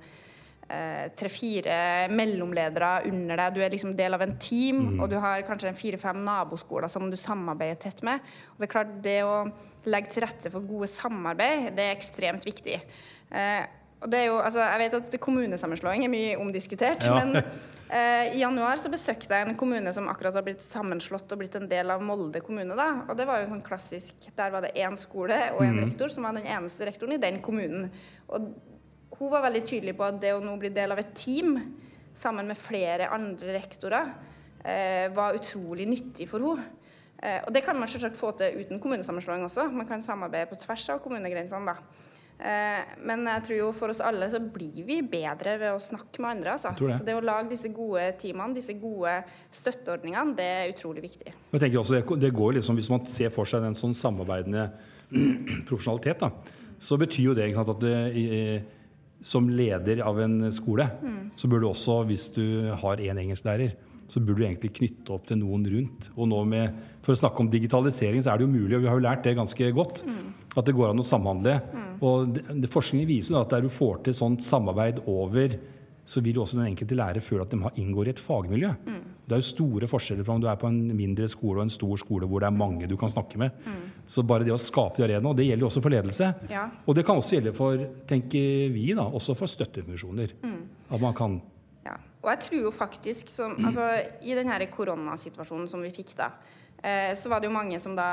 eh, 0.70 1.10
tre-fire 1.20 2.10
mellomledere 2.13 2.94
under 3.10 3.42
deg. 3.42 3.56
Du 3.56 3.62
er 3.63 3.74
liksom 3.74 3.96
del 3.98 4.18
av 4.18 4.24
en 4.25 4.36
team, 4.42 4.82
mm. 4.94 5.02
og 5.02 5.12
du 5.12 5.18
har 5.24 5.46
kanskje 5.48 5.72
en 5.72 5.80
fire-fem 5.80 6.24
naboskoler 6.25 6.92
som 6.92 7.10
du 7.12 7.18
samarbeider 7.20 7.80
tett 7.88 8.04
med. 8.06 8.24
Og 8.54 8.62
det 8.62 8.70
er 8.70 8.74
klart, 8.75 8.98
det 9.06 9.20
å 9.28 9.38
legge 9.90 10.13
til 10.13 10.25
rette 10.25 10.52
for 10.54 10.68
gode 10.68 10.90
samarbeid, 10.92 11.72
det 11.78 11.88
er 11.88 11.98
ekstremt 11.98 12.46
viktig. 12.48 12.80
Eh, 13.34 13.63
og 14.04 14.12
det 14.12 14.20
er 14.20 14.26
jo, 14.28 14.40
altså, 14.44 14.60
jeg 14.60 14.82
vet 14.84 14.98
at 15.00 15.20
kommunesammenslåing 15.24 16.04
er 16.04 16.12
mye 16.12 16.34
omdiskutert, 16.42 17.06
Ja. 17.08 17.14
men 17.24 17.38
eh, 17.40 18.34
i 18.36 18.42
januar 18.42 18.76
så 18.82 18.92
besøkte 18.92 19.32
jeg 19.32 19.48
en 19.48 19.56
kommune 19.60 19.94
som 19.96 20.10
akkurat 20.12 20.36
har 20.36 20.44
blitt 20.46 20.62
sammenslått 20.66 21.32
og 21.32 21.40
blitt 21.40 21.56
en 21.56 21.70
del 21.72 21.92
av 21.94 22.04
Molde 22.04 22.42
kommune. 22.44 22.76
da, 22.76 23.06
og 23.08 23.16
det 23.18 23.28
var 23.30 23.42
jo 23.42 23.52
sånn 23.54 23.64
klassisk, 23.64 24.28
Der 24.36 24.52
var 24.52 24.62
det 24.62 24.74
én 24.76 24.98
skole 25.00 25.40
og 25.56 25.64
en 25.64 25.80
rektor 25.86 26.10
som 26.12 26.24
var 26.28 26.34
den 26.34 26.46
eneste 26.46 26.86
rektoren 26.86 27.14
i 27.16 27.22
den 27.22 27.42
kommunen. 27.42 27.90
Og 28.30 28.54
hun 29.20 29.32
var 29.32 29.44
veldig 29.46 29.64
tydelig 29.66 29.96
på 29.98 30.04
at 30.04 30.20
det 30.22 30.34
å 30.34 30.44
nå 30.44 30.58
bli 30.60 30.70
del 30.70 30.92
av 30.92 31.00
et 31.00 31.14
team 31.16 31.58
sammen 32.16 32.48
med 32.48 32.58
flere 32.58 33.08
andre 33.10 33.54
rektorer 33.60 34.12
eh, 34.66 35.10
var 35.14 35.36
utrolig 35.38 35.88
nyttig 35.88 36.28
for 36.30 36.40
henne. 36.40 36.66
Eh, 37.24 37.40
og 37.48 37.54
det 37.54 37.64
kan 37.64 37.78
man 37.80 37.88
selvsagt 37.88 38.18
få 38.20 38.34
til 38.36 38.60
uten 38.60 38.80
kommunesammenslåing 38.84 39.46
også. 39.46 39.70
Man 39.72 39.88
kan 39.88 40.02
samarbeide 40.04 40.50
på 40.50 40.60
tvers 40.60 40.90
av 40.90 41.00
kommunegrensene. 41.00 41.66
da. 41.66 42.03
Eh, 42.40 42.96
men 43.06 43.24
jeg 43.30 43.44
tror 43.46 43.58
jo 43.60 43.68
for 43.78 43.94
oss 43.94 44.02
alle 44.04 44.28
så 44.32 44.40
blir 44.42 44.82
vi 44.88 45.02
bedre 45.06 45.54
ved 45.62 45.75
å 45.75 45.82
snakke 45.82 46.20
med 46.24 46.38
andre. 46.38 46.56
Altså. 46.58 46.74
det. 46.75 46.98
Så 46.98 47.06
det 47.08 47.16
å 47.16 47.24
lage 47.24 47.54
disse 47.54 47.70
gode 47.72 48.08
teamene, 48.20 48.58
disse 48.58 48.74
gode 48.80 49.13
støtteordningene, 49.54 50.36
det 50.36 50.48
er 50.50 50.74
utrolig 50.74 51.06
viktig. 51.06 51.32
Jeg 51.54 51.62
tenker 51.62 51.80
også, 51.80 52.20
det- 52.20 52.34
går 52.34 52.54
liksom, 52.58 52.75
Hvis 52.75 52.90
man 52.90 53.06
ser 53.06 53.30
for 53.30 53.46
seg 53.46 53.62
den 53.62 53.74
sånn 53.75 53.94
samarbeidende 53.94 54.72
profesjonalitet, 55.70 56.20
da, 56.20 56.32
så 56.80 56.98
betyr 57.00 57.30
jo 57.30 57.34
det 57.38 57.54
sant, 57.56 57.70
at 57.70 57.80
det, 57.80 58.63
som 59.24 59.48
leder 59.48 60.02
av 60.04 60.20
en 60.20 60.52
skole, 60.52 60.90
så 61.38 61.48
burde 61.48 61.63
du 61.63 61.70
også, 61.70 62.06
hvis 62.10 62.30
du 62.36 62.72
har 62.82 62.98
én 62.98 63.20
engelsklærer, 63.22 63.72
så 64.12 64.20
burde 64.20 64.42
du 64.42 64.48
egentlig 64.48 64.74
knytte 64.75 65.13
opp 65.16 65.28
til 65.30 65.40
noen 65.40 65.63
rundt. 65.66 66.10
Og 66.18 66.28
nå 66.28 66.42
med, 66.46 66.74
For 67.04 67.12
å 67.13 67.20
snakke 67.20 67.40
om 67.44 67.50
digitalisering, 67.52 68.22
så 68.24 68.32
er 68.34 68.38
det 68.38 68.46
jo 68.48 68.52
mulig, 68.54 68.75
og 68.78 68.82
vi 68.82 68.88
har 68.88 68.96
jo 68.96 69.04
lært 69.04 69.24
det 69.24 69.36
ganske 69.36 69.72
godt, 69.75 70.04
at 70.58 70.66
det 70.66 70.76
går 70.76 70.90
an 70.92 71.00
å 71.02 71.06
samhandle. 71.08 71.56
Og 72.04 72.34
det, 72.36 72.70
Forskningen 72.70 73.08
viser 73.10 73.40
at 73.40 73.50
der 73.50 73.62
du 73.66 73.70
får 73.74 74.04
til 74.06 74.14
sånt 74.14 74.44
samarbeid 74.46 75.02
over 75.08 75.56
så 76.06 76.20
vil 76.20 76.36
også 76.36 76.58
den 76.60 76.66
enkelte 76.68 76.98
lærer 77.00 77.24
føle 77.24 77.46
at 77.46 77.50
de 77.54 77.58
har- 77.64 77.72
inngår 77.80 78.08
i 78.08 78.10
et 78.12 78.20
fagmiljø. 78.20 78.74
Det 79.24 79.32
er 79.32 79.40
jo 79.40 79.48
store 79.48 79.88
forskjeller 79.88 80.26
på 80.28 80.34
om 80.34 80.42
du 80.42 80.48
er 80.52 80.58
på 80.60 80.68
en 80.68 80.92
mindre 80.98 81.30
skole 81.32 81.62
og 81.62 81.64
en 81.64 81.70
stor 81.72 81.96
skole 81.98 82.28
hvor 82.28 82.42
det 82.44 82.48
er 82.50 82.58
mange 82.58 82.90
du 82.90 82.98
kan 82.98 83.08
snakke 83.08 83.38
med. 83.40 83.52
Så 84.06 84.22
bare 84.28 84.44
det 84.44 84.52
å 84.52 84.60
skape 84.60 84.98
de 84.98 85.04
arenaene, 85.06 85.30
og 85.32 85.38
det 85.38 85.46
gjelder 85.48 85.64
jo 85.64 85.70
også 85.72 85.82
for 85.82 85.90
ledelse. 85.96 86.28
Ja. 86.52 86.66
Og 86.86 86.96
det 86.96 87.06
kan 87.06 87.16
også 87.16 87.38
gjelde 87.40 87.56
for, 87.56 87.78
tenker 88.06 88.74
vi, 88.76 88.90
da, 88.94 89.06
også 89.08 89.34
for 89.34 89.48
støttefunksjoner. 89.48 90.34
At 90.92 91.00
man 91.00 91.14
kan 91.14 91.42
Ja. 91.86 91.96
Og 92.22 92.30
jeg 92.32 92.40
tror 92.42 92.62
jo 92.64 92.72
faktisk 92.72 93.30
som, 93.30 93.56
altså, 93.66 93.88
I 94.22 94.36
denne 94.36 94.60
koronasituasjonen 94.72 95.70
som 95.70 95.82
vi 95.82 95.90
fikk 95.90 96.16
da, 96.18 96.32
eh, 96.84 97.13
så 97.18 97.30
var 97.32 97.40
det 97.42 97.48
jo 97.50 97.56
mange 97.56 97.80
som 97.82 97.96
da 97.98 98.08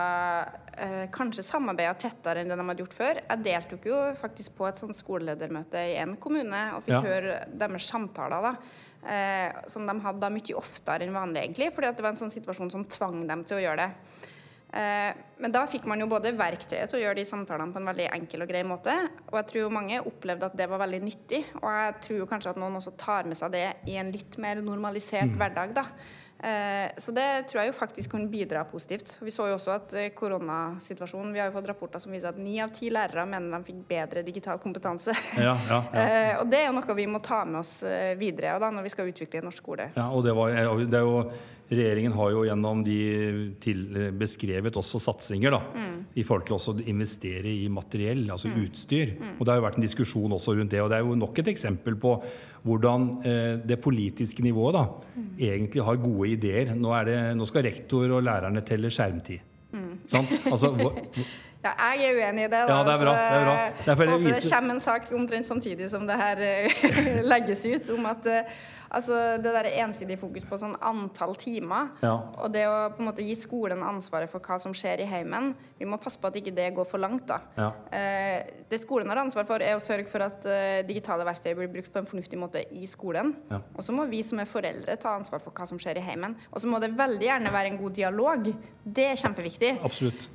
eh, 0.79 1.07
kanskje 1.13 1.45
samarbeida 1.45 1.95
tettere 1.99 2.41
enn 2.45 2.49
det 2.53 2.57
de 2.61 2.67
hadde 2.71 2.85
gjort 2.85 2.97
før. 2.97 3.21
Jeg 3.29 3.45
deltok 3.45 3.89
jo 3.91 3.99
faktisk 4.21 4.55
på 4.57 4.69
et 4.71 4.81
sånt 4.81 4.97
skoleledermøte 5.01 5.83
i 5.93 5.97
en 6.01 6.17
kommune 6.17 6.63
og 6.77 6.85
fikk 6.87 6.97
Ja. 6.97 7.03
høre 7.03 7.39
deres 7.53 7.91
samtaler. 7.91 8.41
da, 8.43 8.55
eh, 9.07 9.53
Som 9.69 9.87
de 9.87 9.99
hadde 10.01 10.21
da 10.21 10.31
mye 10.31 10.57
oftere 10.57 11.03
enn 11.03 11.13
vanlig, 11.15 11.43
egentlig, 11.45 11.73
fordi 11.75 11.89
at 11.89 11.97
det 11.97 12.03
var 12.03 12.11
en 12.11 12.17
sånn 12.17 12.33
situasjon 12.33 12.71
som 12.71 12.85
tvang 12.85 13.27
dem 13.27 13.45
til 13.45 13.59
å 13.59 13.61
gjøre 13.67 13.77
det. 13.77 13.91
Eh, 14.73 15.13
Men 15.41 15.51
da 15.51 15.67
fikk 15.67 15.85
man 15.87 15.99
jo 15.99 16.07
både 16.07 16.31
verktøyet 16.37 16.89
til 16.91 17.01
å 17.01 17.03
gjøre 17.03 17.17
de 17.17 17.25
samtalene 17.25 17.73
på 17.73 17.79
en 17.81 17.87
veldig 17.87 18.11
enkel 18.13 18.43
og 18.43 18.49
grei 18.49 18.63
måte, 18.63 18.93
og 19.33 19.35
jeg 19.41 19.47
tror 19.49 19.63
jo 19.63 19.71
mange 19.71 19.99
opplevde 20.05 20.45
at 20.45 20.57
det 20.57 20.69
var 20.69 20.79
veldig 20.79 21.01
nyttig. 21.03 21.45
Og 21.63 21.71
jeg 21.71 21.95
tror 22.03 22.19
jo 22.19 22.27
kanskje 22.27 22.51
at 22.51 22.57
noen 22.57 22.77
også 22.77 22.93
tar 22.97 23.25
med 23.25 23.37
seg 23.37 23.51
det 23.53 23.75
i 23.89 23.97
en 23.97 24.13
litt 24.13 24.37
mer 24.39 24.57
normalisert 24.63 25.35
hverdag, 25.37 25.75
da. 25.75 25.85
Eh, 26.43 26.91
Så 26.97 27.13
det 27.13 27.49
tror 27.51 27.61
jeg 27.63 27.73
jo 27.73 27.77
faktisk 27.77 28.11
kan 28.15 28.25
bidra 28.31 28.65
positivt. 28.65 29.19
Vi 29.21 29.31
så 29.31 29.49
jo 29.51 29.59
også 29.59 29.75
at 29.75 29.93
eh, 29.93 30.09
koronasituasjonen 30.17 31.33
Vi 31.35 31.41
har 31.43 31.51
jo 31.51 31.57
fått 31.59 31.69
rapporter 31.69 32.01
som 32.01 32.13
viser 32.13 32.33
at 32.33 32.39
ni 32.41 32.59
av 32.65 32.73
ti 32.73 32.89
lærere 32.91 33.27
mener 33.29 33.59
de 33.59 33.65
fikk 33.69 33.83
bedre 33.89 34.23
digital 34.25 34.59
kompetanse. 34.63 35.13
Ja, 35.37 35.57
ja, 35.69 35.83
ja. 35.93 36.01
Eh, 36.01 36.41
Og 36.41 36.49
det 36.51 36.63
er 36.63 36.67
jo 36.71 36.77
noe 36.79 36.97
vi 36.97 37.07
må 37.07 37.21
ta 37.23 37.45
med 37.45 37.61
oss 37.61 37.79
videre 38.19 38.59
da, 38.63 38.71
når 38.73 38.87
vi 38.89 38.93
skal 38.95 39.11
utvikle 39.13 39.43
norsk 39.45 39.61
skole. 39.63 39.91
Ja, 39.97 40.09
og 40.11 40.25
det, 40.25 40.33
var, 40.37 40.55
det 40.55 40.97
er 40.97 41.05
jo, 41.05 41.31
Regjeringen 41.71 42.15
har 42.19 42.31
jo 42.35 42.45
gjennom 42.49 42.81
de 42.83 42.99
til, 43.63 43.83
beskrevet 44.19 44.75
også 44.81 44.99
satsinger 45.03 45.55
da, 45.55 45.61
i 46.19 46.25
forhold 46.27 46.49
til 46.49 46.57
også 46.57 46.75
å 46.75 46.87
investere 46.91 47.53
i 47.53 47.69
materiell, 47.71 48.25
altså 48.35 48.51
utstyr. 48.51 49.13
Og 49.37 49.45
Det 49.45 49.53
har 49.53 49.61
jo 49.61 49.67
vært 49.69 49.79
en 49.79 49.87
diskusjon 49.87 50.35
også 50.35 50.57
rundt 50.59 50.75
det. 50.75 50.81
og 50.83 50.91
Det 50.91 50.99
er 50.99 51.07
jo 51.07 51.19
nok 51.21 51.39
et 51.39 51.53
eksempel 51.53 51.95
på 52.01 52.17
hvordan 52.67 53.07
eh, 53.25 53.53
det 53.65 53.79
politiske 53.81 54.43
nivået 54.45 54.77
da, 54.77 54.83
egentlig 55.39 55.85
har 55.87 56.03
gode 56.03 56.33
ideer. 56.35 56.75
Nå, 56.75 56.91
er 56.99 57.07
det, 57.09 57.21
nå 57.39 57.47
skal 57.49 57.65
rektor 57.71 58.19
og 58.19 58.27
lærerne 58.27 58.65
telle 58.67 58.91
skjermtid. 58.91 59.47
Sånn? 60.11 60.27
Altså, 60.51 60.75
Ja, 61.61 61.75
jeg 61.93 62.07
er 62.09 62.15
uenig 62.17 62.47
i 62.47 62.49
det. 62.49 62.61
Da. 62.65 62.73
Ja, 62.73 62.85
det 62.87 62.93
er 62.95 63.01
bra, 63.03 63.11
det 63.13 63.25
er 63.37 63.43
bra. 63.45 63.55
Så, 63.55 63.85
Derfor 63.85 64.07
det 64.07 64.13
håper 64.15 64.31
det 64.33 64.53
kommer 64.53 64.75
en 64.75 64.81
sak 64.81 65.11
omtrent 65.13 65.49
samtidig 65.49 65.89
som 65.93 66.07
det 66.09 66.17
her 66.17 66.41
eh, 66.41 67.19
legges 67.33 67.65
ut, 67.69 67.91
om 67.99 68.07
at 68.09 68.29
eh, 68.33 68.63
altså, 68.91 69.17
det 69.43 69.53
der 69.55 69.69
ensidige 69.85 70.19
fokus 70.21 70.45
på 70.49 70.59
sånn 70.61 70.77
antall 70.83 71.35
timer, 71.39 71.91
Ja. 72.03 72.15
og 72.39 72.53
det 72.53 72.67
å 72.67 72.91
på 72.95 73.01
en 73.03 73.09
måte 73.11 73.25
gi 73.25 73.35
skolen 73.39 73.83
ansvaret 73.83 74.31
for 74.31 74.41
hva 74.41 74.59
som 74.61 74.73
skjer 74.77 75.01
i 75.01 75.09
heimen, 75.11 75.55
vi 75.79 75.87
må 75.89 75.99
passe 76.01 76.19
på 76.21 76.27
at 76.29 76.35
ikke 76.41 76.55
det 76.55 76.75
går 76.75 76.87
for 76.87 76.99
langt. 76.99 77.27
da. 77.27 77.41
Ja. 77.57 77.73
Eh, 77.93 78.45
det 78.71 78.81
skolen 78.83 79.09
har 79.09 79.17
ansvar 79.23 79.47
for, 79.47 79.61
er 79.63 79.77
å 79.77 79.81
sørge 79.83 80.09
for 80.09 80.21
at 80.23 80.45
eh, 80.47 80.83
digitale 80.87 81.25
verktøy 81.25 81.55
blir 81.55 81.69
brukt 81.73 81.93
på 81.93 81.99
en 81.99 82.07
fornuftig 82.07 82.39
måte 82.39 82.65
i 82.73 82.87
skolen. 82.87 83.35
Ja. 83.51 83.61
Og 83.77 83.83
så 83.85 83.93
må 83.93 84.07
vi 84.09 84.23
som 84.23 84.39
er 84.41 84.47
foreldre 84.51 84.97
ta 85.01 85.17
ansvar 85.17 85.41
for 85.41 85.51
hva 85.53 85.67
som 85.69 85.79
skjer 85.79 85.99
i 85.99 86.05
heimen. 86.05 86.37
Og 86.53 86.61
så 86.61 86.67
må 86.71 86.81
det 86.81 86.93
veldig 86.97 87.27
gjerne 87.27 87.53
være 87.53 87.67
en 87.73 87.79
god 87.79 87.93
dialog. 87.95 88.51
Det 88.85 89.05
er 89.13 89.17
kjempeviktig. 89.21 89.73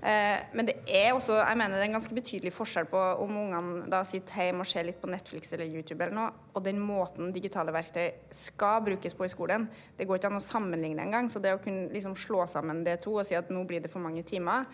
Eh, 0.04 0.39
men 0.54 0.65
det 0.65 0.76
er 0.88 1.13
også, 1.13 1.38
jeg 1.41 1.58
mener 1.58 1.76
det 1.78 1.84
er 1.84 1.89
en 1.89 1.98
ganske 2.00 2.15
betydelig 2.15 2.54
forskjell 2.54 2.86
på 2.91 3.02
om 3.24 3.38
ungene 3.38 3.89
da 3.89 4.04
sitter 4.08 4.46
hjemme 4.50 4.62
og 4.65 4.68
ser 4.70 4.84
litt 4.88 5.02
på 5.02 5.10
Netflix 5.10 5.52
eller 5.54 5.65
YouTube 5.65 6.02
eller 6.04 6.15
noe, 6.15 6.32
og 6.56 6.63
den 6.63 6.80
måten 6.80 7.32
digitale 7.36 7.74
verktøy 7.76 8.12
skal 8.45 8.84
brukes 8.86 9.15
på 9.17 9.27
i 9.27 9.31
skolen. 9.31 9.67
Det 9.97 10.08
går 10.08 10.19
ikke 10.19 10.31
an 10.31 10.39
å 10.39 10.43
sammenligne 10.43 11.05
engang. 11.05 11.29
Så 11.31 11.41
det 11.43 11.55
å 11.55 11.62
kunne 11.63 11.89
liksom 11.93 12.17
slå 12.19 12.45
sammen 12.49 12.84
det 12.86 12.99
to 13.05 13.17
og 13.19 13.25
si 13.27 13.38
at 13.38 13.51
nå 13.53 13.65
blir 13.67 13.84
det 13.84 13.91
for 13.93 14.03
mange 14.03 14.25
timer, 14.27 14.69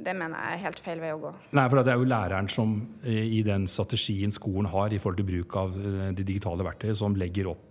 det 0.00 0.14
mener 0.16 0.40
jeg 0.40 0.56
er 0.56 0.62
helt 0.64 0.80
feil 0.80 1.00
vei 1.02 1.10
å 1.12 1.20
gå. 1.20 1.32
Nei, 1.56 1.66
for 1.68 1.82
Det 1.82 1.92
er 1.92 2.00
jo 2.00 2.08
læreren 2.08 2.48
som 2.52 2.76
eh, 3.04 3.24
i 3.38 3.42
den 3.46 3.66
strategien 3.68 4.32
skolen 4.32 4.70
har 4.72 4.92
i 4.92 5.00
forhold 5.00 5.20
til 5.20 5.28
bruk 5.28 5.56
av 5.60 5.76
eh, 5.76 6.06
de 6.16 6.24
digitale 6.24 6.64
verktøyene, 6.64 6.96
som 6.96 7.16
legger 7.18 7.50
opp 7.52 7.70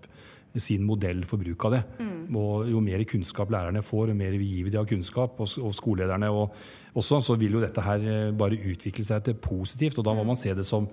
sin 0.58 0.82
modell 0.86 1.22
for 1.30 1.42
bruk 1.42 1.66
av 1.68 1.76
det. 1.76 1.82
Og 2.34 2.70
Jo 2.70 2.82
mer 2.82 3.04
kunnskap 3.10 3.52
lærerne 3.54 3.84
får, 3.86 4.10
jo 4.12 4.18
mer 4.18 4.38
vi 4.38 4.50
gir 4.56 4.70
de 4.70 4.80
av 4.82 4.88
kunnskap, 4.90 5.40
og, 5.40 5.74
skolelederne 5.78 6.30
og 6.34 6.54
også, 6.98 7.22
så 7.22 7.38
vil 7.40 7.58
jo 7.58 7.64
dette 7.64 7.84
her 7.86 8.06
eh, 8.06 8.34
bare 8.36 8.58
utvikle 8.58 9.06
seg 9.06 9.24
til 9.26 9.40
positivt. 9.42 10.00
Og 10.00 10.06
da 10.06 10.14
må 10.18 10.26
man 10.28 10.40
se 10.40 10.54
det 10.54 10.66
som 10.68 10.90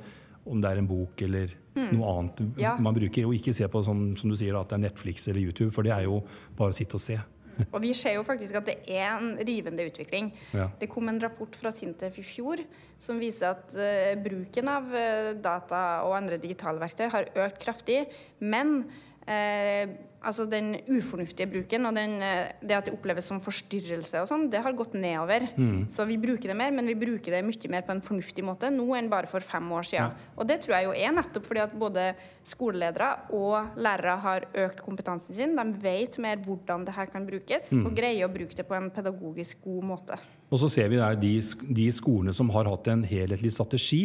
om 0.46 0.60
det 0.62 0.70
er 0.70 0.80
en 0.82 0.88
bok 0.90 1.22
eller 1.26 1.54
noe 1.76 2.10
annet 2.12 2.42
Ja. 2.60 2.76
man 2.80 2.94
bruker. 2.96 3.26
Og 3.28 3.36
ikke 3.36 3.54
se 3.56 3.66
på 3.68 3.82
som, 3.84 4.08
som 4.16 4.30
du 4.30 4.36
sier, 4.38 4.56
at 4.58 4.70
det 4.70 4.78
er 4.78 4.84
Netflix 4.88 5.26
eller 5.28 5.42
YouTube, 5.44 5.72
for 5.74 5.86
det 5.86 5.92
er 5.92 6.06
jo 6.06 6.22
bare 6.56 6.72
å 6.72 6.76
sitte 6.76 6.98
og 6.98 7.04
se. 7.04 7.18
Og 7.72 7.80
vi 7.80 7.94
ser 7.96 8.18
jo 8.18 8.24
faktisk 8.26 8.58
at 8.58 8.66
det 8.68 8.76
er 8.84 9.14
en 9.16 9.30
rivende 9.48 9.86
utvikling. 9.88 10.30
Ja. 10.52 10.68
Det 10.80 10.90
kom 10.92 11.08
en 11.08 11.20
rapport 11.22 11.56
fra 11.56 11.72
Sintef 11.72 12.18
i 12.20 12.24
fjor 12.26 12.60
som 13.00 13.20
viser 13.20 13.54
at 13.54 13.72
uh, 13.76 14.12
bruken 14.20 14.68
av 14.72 14.92
uh, 14.92 15.30
data 15.40 15.82
og 16.04 16.16
andre 16.18 16.40
digitale 16.42 16.80
verktøy 16.82 17.08
har 17.12 17.30
økt 17.46 17.60
kraftig. 17.64 18.02
Men 18.44 18.82
eh, 19.26 19.96
altså 20.26 20.46
den 20.50 20.74
ufornuftige 20.90 21.48
bruken 21.50 21.88
og 21.88 21.96
den, 21.96 22.16
eh, 22.24 22.52
det 22.60 22.76
at 22.76 22.88
det 22.88 22.94
oppleves 22.96 23.28
som 23.30 23.40
forstyrrelse 23.42 24.22
og 24.22 24.28
sånn, 24.30 24.48
det 24.52 24.62
har 24.64 24.76
gått 24.76 24.96
nedover. 24.98 25.48
Så 25.92 26.06
vi 26.08 26.18
bruker 26.20 26.50
det 26.50 26.56
mer, 26.58 26.72
men 26.74 26.88
vi 26.90 26.96
bruker 26.98 27.36
det 27.36 27.44
mye 27.46 27.72
mer 27.72 27.86
på 27.86 27.94
en 27.94 28.02
fornuftig 28.04 28.44
måte 28.46 28.70
nå 28.74 28.86
enn 28.98 29.10
bare 29.12 29.30
for 29.30 29.44
fem 29.44 29.70
år 29.72 29.86
siden. 29.86 30.14
Og 30.36 30.48
det 30.48 30.60
tror 30.64 30.76
jeg 30.76 30.88
jo 30.88 30.94
er 30.96 31.16
nettopp 31.16 31.46
fordi 31.46 31.62
at 31.64 31.76
både 31.78 32.06
skoleledere 32.46 33.10
og 33.36 33.78
lærere 33.80 34.16
har 34.22 34.48
økt 34.66 34.82
kompetansen 34.84 35.34
sin. 35.36 35.56
De 35.56 35.66
vet 35.82 36.18
mer 36.22 36.40
hvordan 36.44 36.86
det 36.86 36.94
her 36.96 37.10
kan 37.10 37.26
brukes, 37.26 37.72
og 37.72 37.92
greier 37.96 38.26
å 38.26 38.32
bruke 38.32 38.56
det 38.56 38.66
på 38.66 38.76
en 38.76 38.90
pedagogisk 38.94 39.62
god 39.64 39.90
måte. 39.94 40.18
Og 40.50 40.60
så 40.62 40.70
ser 40.70 40.90
vi 40.92 41.00
der 41.00 41.18
de, 41.18 41.34
de 41.74 41.90
skolene 41.94 42.34
som 42.36 42.50
har 42.54 42.68
hatt 42.70 42.88
en 42.92 43.02
helhetlig 43.06 43.50
strategi 43.54 44.04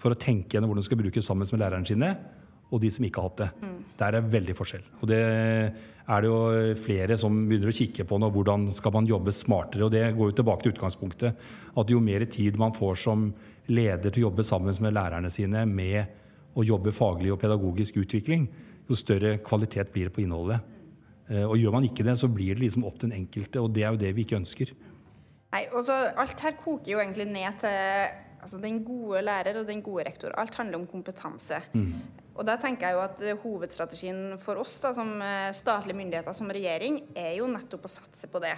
for 0.00 0.14
å 0.14 0.18
tenke 0.18 0.56
gjennom 0.56 0.72
hvordan 0.72 0.82
de 0.82 0.88
skal 0.88 1.00
bruke 1.00 1.22
sammen 1.22 1.48
med 1.52 1.62
lærerne 1.62 1.88
sine, 1.88 2.14
og 2.70 2.80
de 2.80 2.90
som 2.90 3.04
ikke 3.04 3.20
har 3.22 3.30
hatt 3.30 3.40
det. 3.42 3.70
Der 3.98 4.16
er 4.18 4.28
veldig 4.32 4.54
forskjell. 4.54 4.84
Og 5.02 5.08
det 5.10 5.18
er 5.20 6.22
det 6.22 6.28
jo 6.30 6.74
flere 6.78 7.16
som 7.18 7.34
begynner 7.48 7.70
å 7.72 7.76
kikke 7.76 8.06
på 8.06 8.18
nå. 8.18 8.30
Hvordan 8.34 8.68
skal 8.74 8.94
man 8.94 9.08
jobbe 9.10 9.34
smartere? 9.34 9.84
Og 9.86 9.90
det 9.94 10.04
går 10.16 10.30
jo 10.30 10.36
tilbake 10.40 10.64
til 10.64 10.74
utgangspunktet. 10.74 11.44
At 11.76 11.90
jo 11.90 12.00
mer 12.00 12.24
tid 12.30 12.58
man 12.58 12.74
får 12.76 12.98
som 13.02 13.28
leder 13.70 14.10
til 14.10 14.24
å 14.24 14.28
jobbe 14.30 14.46
sammen 14.46 14.74
med 14.82 14.94
lærerne 14.96 15.30
sine 15.30 15.66
med 15.66 16.16
å 16.58 16.64
jobbe 16.66 16.92
faglig 16.94 17.30
og 17.34 17.38
pedagogisk 17.42 18.00
utvikling, 18.02 18.48
jo 18.88 18.96
større 18.98 19.36
kvalitet 19.46 19.92
blir 19.94 20.08
det 20.08 20.14
på 20.16 20.24
innholdet. 20.24 20.58
Eh, 21.30 21.44
Og 21.46 21.56
gjør 21.58 21.76
man 21.76 21.86
ikke 21.86 22.06
det, 22.06 22.16
så 22.18 22.26
blir 22.26 22.54
det 22.56 22.64
liksom 22.64 22.86
opp 22.88 22.98
til 22.98 23.10
den 23.10 23.20
enkelte, 23.20 23.60
og 23.62 23.70
det 23.74 23.84
er 23.84 23.94
jo 23.94 24.00
det 24.02 24.14
vi 24.16 24.24
ikke 24.26 24.40
ønsker. 24.40 24.72
Nei, 25.52 25.64
og 25.74 25.84
så 25.86 25.94
Alt 26.18 26.40
her 26.42 26.56
koker 26.58 26.92
jo 26.92 26.98
egentlig 27.02 27.26
ned 27.30 27.58
til 27.62 27.70
altså, 28.42 28.58
den 28.62 28.82
gode 28.86 29.22
lærer 29.22 29.60
og 29.60 29.66
den 29.70 29.82
gode 29.82 30.06
rektor. 30.06 30.34
Alt 30.38 30.54
handler 30.58 30.80
om 30.80 30.86
kompetanse. 30.90 31.62
Og 32.40 32.46
da 32.48 32.56
tenker 32.56 32.88
jeg 32.88 32.96
jo 32.96 33.02
at 33.04 33.18
eh, 33.20 33.40
Hovedstrategien 33.42 34.20
for 34.40 34.62
oss 34.62 34.78
da, 34.80 34.94
som 34.96 35.12
eh, 35.20 35.50
statlige 35.56 35.98
myndigheter, 35.98 36.36
som 36.36 36.48
regjering, 36.48 37.02
er 37.12 37.34
jo 37.36 37.50
nettopp 37.52 37.84
å 37.84 37.92
satse 37.92 38.30
på 38.32 38.40
det. 38.40 38.54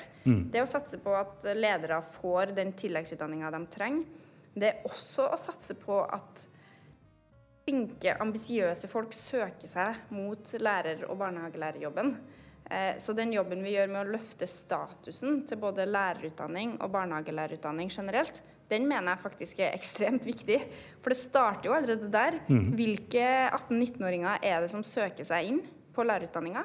Det 0.55 0.62
å 0.62 0.71
satse 0.71 1.01
på 1.03 1.16
at 1.18 1.49
ledere 1.59 1.99
får 2.14 2.55
den 2.55 2.71
tilleggsutdanninga 2.79 3.51
de 3.51 3.62
trenger. 3.75 4.21
Det 4.55 4.68
er 4.68 4.87
også 4.87 5.27
å 5.33 5.40
satse 5.40 5.75
på 5.81 5.99
at 6.05 6.47
flinke, 7.64 8.14
ambisiøse 8.21 8.90
folk 8.90 9.14
søker 9.16 9.71
seg 9.71 10.12
mot 10.14 10.55
lærer- 10.61 11.07
og 11.09 11.18
barnehagelærerjobben. 11.18 12.14
Eh, 12.71 12.99
så 13.03 13.12
den 13.12 13.33
jobben 13.35 13.62
vi 13.64 13.75
gjør 13.75 13.90
med 13.90 14.03
å 14.05 14.12
løfte 14.14 14.47
statusen 14.47 15.42
til 15.49 15.59
både 15.62 15.87
lærerutdanning 15.90 16.79
og 16.81 16.92
barnehagelærerutdanning 16.95 17.90
generelt, 17.90 18.42
den 18.72 18.88
mener 18.88 19.12
jeg 19.12 19.22
faktisk 19.22 19.62
er 19.62 19.74
ekstremt 19.76 20.26
viktig. 20.26 20.58
For 21.02 21.12
det 21.12 21.20
starter 21.20 21.68
jo 21.68 21.76
allerede 21.76 22.11
der. 22.12 22.38
Mm. 22.48 22.70
Hvilke 22.78 23.26
18-19-åringer 23.50 24.46
er 24.48 24.64
det 24.64 24.70
som 24.72 24.85
søker 24.87 25.26
seg 25.28 25.50
inn 25.50 25.61
på 25.92 26.06
lærerutdanninga? 26.08 26.64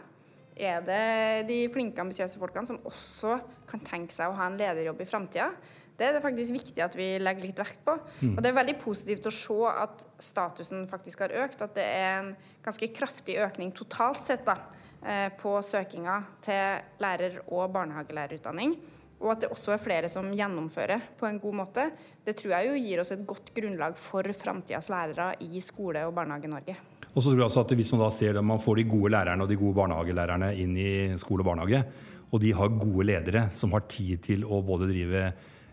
Er 0.57 0.81
det 0.81 1.47
de 1.51 1.57
flinke, 1.73 2.01
ambisiøse 2.01 2.39
folkene 2.41 2.69
som 2.69 2.79
også 2.87 3.35
kan 3.69 3.83
tenke 3.85 4.15
seg 4.15 4.31
å 4.31 4.37
ha 4.39 4.47
en 4.49 4.57
lederjobb 4.57 5.03
i 5.03 5.09
framtida? 5.09 5.51
Det 5.97 6.05
er 6.05 6.13
det 6.13 6.21
faktisk 6.21 6.53
viktig 6.53 6.81
at 6.85 6.95
vi 6.97 7.07
legger 7.21 7.49
litt 7.49 7.59
vekt 7.59 7.79
på. 7.85 7.95
Mm. 8.21 8.35
Og 8.35 8.41
det 8.41 8.49
er 8.49 8.57
veldig 8.59 8.77
positivt 8.81 9.29
å 9.29 9.33
se 9.33 9.57
at 9.71 10.03
statusen 10.21 10.85
faktisk 10.89 11.25
har 11.25 11.33
økt. 11.45 11.63
At 11.65 11.73
det 11.77 11.85
er 11.85 12.19
en 12.19 12.33
ganske 12.65 12.91
kraftig 12.93 13.39
økning 13.41 13.73
totalt 13.75 14.21
sett 14.27 14.45
da, 14.45 14.59
eh, 15.01 15.29
på 15.41 15.57
søkinga 15.65 16.19
til 16.45 17.01
lærer- 17.01 17.41
og 17.47 17.73
barnehagelærerutdanning 17.73 18.77
og 19.17 19.32
at 19.34 19.43
det 19.43 19.49
også 19.53 19.73
er 19.73 19.82
flere 19.82 20.10
som 20.13 20.27
gjennomfører 20.30 21.10
på 21.17 21.25
en 21.25 21.39
god 21.41 21.56
måte, 21.63 21.88
det 22.25 22.36
tror 22.38 22.53
jeg 22.53 22.69
jo 22.69 22.84
gir 22.84 23.01
oss 23.01 23.13
et 23.15 23.25
godt 23.25 23.49
grunnlag 23.56 23.97
for 24.01 24.27
framtidas 24.38 24.91
lærere 24.93 25.32
i 25.41 25.62
skole- 25.63 26.06
og 26.06 26.13
Barnehage-Norge. 26.17 26.77
Og 27.15 27.23
så 27.23 27.32
tror 27.32 27.39
jeg 27.39 27.49
også 27.49 27.63
at 27.65 27.73
Hvis 27.80 27.91
man 27.91 28.03
da 28.03 28.10
ser 28.13 28.38
at 28.38 28.45
man 28.45 28.62
får 28.62 28.75
de 28.77 28.84
gode 28.84 29.10
lærerne 29.15 29.43
og 29.43 29.49
de 29.49 29.58
gode 29.58 29.73
barnehagelærerne 29.73 30.53
inn 30.62 30.77
i 30.77 31.17
skole 31.17 31.41
og 31.41 31.49
barnehage, 31.49 31.84
og 32.32 32.41
de 32.43 32.53
har 32.53 32.67
gode 32.77 33.08
ledere 33.08 33.47
som 33.56 33.71
har 33.73 33.88
tid 33.89 34.21
til 34.21 34.43
å 34.45 34.62
både 34.62 34.89
drive 34.91 35.23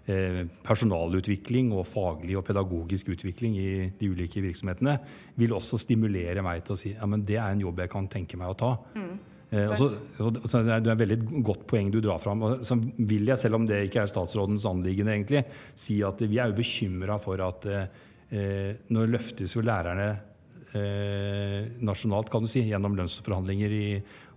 eh, 0.06 0.40
personalutvikling 0.64 1.72
og 1.74 1.84
faglig 1.90 2.38
og 2.38 2.46
pedagogisk 2.46 3.10
utvikling 3.12 3.58
i 3.58 3.68
de 3.98 4.08
ulike 4.08 4.40
virksomhetene, 4.40 4.96
vil 5.36 5.52
også 5.52 5.82
stimulere 5.82 6.42
meg 6.46 6.64
til 6.64 6.76
å 6.76 6.80
si 6.80 6.94
ja, 6.94 7.04
men 7.10 7.26
det 7.26 7.36
er 7.36 7.52
en 7.52 7.64
jobb 7.66 7.82
jeg 7.82 7.92
kan 7.92 8.08
tenke 8.08 8.40
meg 8.40 8.54
å 8.54 8.58
ta. 8.64 8.72
Mm. 8.94 9.33
Eh, 9.50 9.70
også, 9.70 9.90
også, 10.18 10.62
det 10.64 10.74
er 10.74 10.92
et 10.94 11.02
veldig 11.04 11.42
godt 11.46 11.66
poeng 11.70 11.90
du 11.92 12.00
drar 12.04 12.22
fram. 12.22 12.42
Så 12.66 12.78
vil 12.80 13.28
jeg, 13.28 13.38
selv 13.40 13.60
om 13.60 13.68
det 13.68 13.84
ikke 13.88 14.04
er 14.04 14.10
statsrådens 14.10 14.66
anliggende, 14.70 15.44
si 15.78 16.00
at 16.06 16.22
vi 16.24 16.40
er 16.40 16.52
jo 16.52 16.58
bekymra 16.58 17.18
for 17.22 17.42
at 17.44 17.68
eh, 17.70 18.84
nå 18.90 19.08
løftes 19.10 19.56
jo 19.56 19.64
lærerne 19.64 20.10
eh, 20.74 21.60
nasjonalt, 21.84 22.30
kan 22.32 22.44
du 22.44 22.50
si, 22.50 22.64
gjennom 22.68 22.96
lønnsforhandlinger 22.98 23.74
i, 23.74 23.88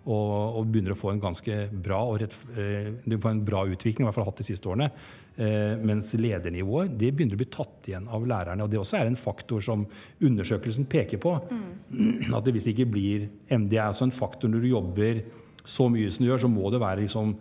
og, 0.08 0.62
begynner 0.72 0.96
å 0.96 1.00
få 1.00 1.12
en 1.12 1.24
ganske 1.24 1.56
bra, 1.84 2.00
rett, 2.20 2.36
eh, 2.56 2.94
en 3.12 3.42
bra 3.46 3.66
utvikling, 3.68 4.06
i 4.06 4.08
hvert 4.08 4.16
fall 4.16 4.30
hatt 4.30 4.40
de 4.40 4.48
siste 4.48 4.70
årene. 4.70 4.92
Eh, 5.38 5.76
mens 5.86 6.16
ledernivået 6.18 6.96
det 6.98 7.12
begynner 7.14 7.38
å 7.38 7.42
bli 7.44 7.46
tatt 7.54 7.86
igjen 7.92 8.08
av 8.10 8.24
lærerne. 8.26 8.64
og 8.66 8.72
Det 8.74 8.80
også 8.80 8.98
er 8.98 9.06
en 9.06 9.20
faktor 9.20 9.62
som 9.62 9.84
undersøkelsen 10.18 10.88
peker 10.90 11.22
på. 11.22 11.36
Mm. 11.52 12.34
At 12.34 12.48
det 12.48 12.56
hvis 12.56 12.66
det 12.66 12.74
ikke 12.74 12.90
blir 12.96 13.28
MD 13.54 13.76
er 13.78 13.84
altså 13.84 14.08
en 14.08 14.16
faktor 14.18 14.50
når 14.50 14.66
du 14.66 14.72
jobber 14.72 15.22
så 15.62 15.86
mye 15.94 16.10
som 16.10 16.26
du 16.26 16.32
gjør, 16.32 16.42
så 16.42 16.50
må 16.50 16.72
det 16.74 16.82
være, 16.82 17.04
liksom, 17.04 17.36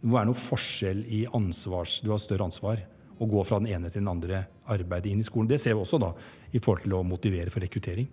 det 0.00 0.08
må 0.08 0.16
være 0.16 0.30
noe 0.30 0.40
forskjell 0.40 1.04
i 1.12 1.26
ansvars... 1.36 2.00
Du 2.00 2.08
har 2.14 2.22
større 2.24 2.48
ansvar. 2.48 2.80
Å 3.20 3.28
gå 3.28 3.44
fra 3.44 3.60
den 3.60 3.68
ene 3.68 3.92
til 3.92 4.00
den 4.00 4.08
andre 4.14 4.46
arbeidet 4.72 5.12
inn 5.12 5.20
i 5.20 5.28
skolen. 5.28 5.50
Det 5.50 5.60
ser 5.60 5.76
vi 5.76 5.84
også 5.84 6.00
da, 6.00 6.14
i 6.56 6.58
forhold 6.62 6.86
til 6.86 6.96
å 6.96 7.04
motivere 7.04 7.52
for 7.52 7.60
rekruttering. 7.60 8.08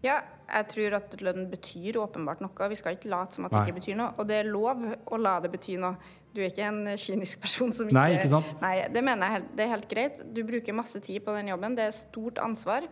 Ja, 0.00 0.22
jeg 0.50 0.66
tror 0.72 0.96
at 0.96 1.12
lønn 1.20 1.44
betyr 1.50 1.98
åpenbart 2.00 2.40
noe. 2.40 2.68
Vi 2.72 2.78
skal 2.78 2.96
ikke 2.96 3.10
late 3.12 3.36
som 3.36 3.46
at 3.46 3.52
det 3.52 3.66
ikke 3.66 3.82
betyr 3.82 3.98
noe. 4.00 4.14
Og 4.16 4.26
det 4.30 4.40
er 4.40 4.48
lov 4.48 4.82
å 4.88 5.20
la 5.20 5.36
det 5.44 5.52
bety 5.52 5.76
noe. 5.82 6.00
Du 6.34 6.40
er 6.40 6.52
ikke 6.52 6.66
en 6.68 6.84
kynisk 7.00 7.40
person 7.42 7.72
som 7.74 7.88
ikke 7.88 7.96
Nei, 7.96 8.08
ikke 8.16 8.30
sant? 8.30 8.52
Nei, 8.62 8.74
det 8.92 9.02
mener 9.06 9.34
jeg 9.34 9.46
det 9.58 9.64
er 9.64 9.72
helt 9.74 9.88
greit. 9.90 10.20
Du 10.34 10.42
bruker 10.46 10.76
masse 10.76 11.00
tid 11.02 11.24
på 11.26 11.34
den 11.34 11.50
jobben. 11.50 11.74
Det 11.78 11.88
er 11.88 11.96
stort 11.96 12.38
ansvar. 12.42 12.86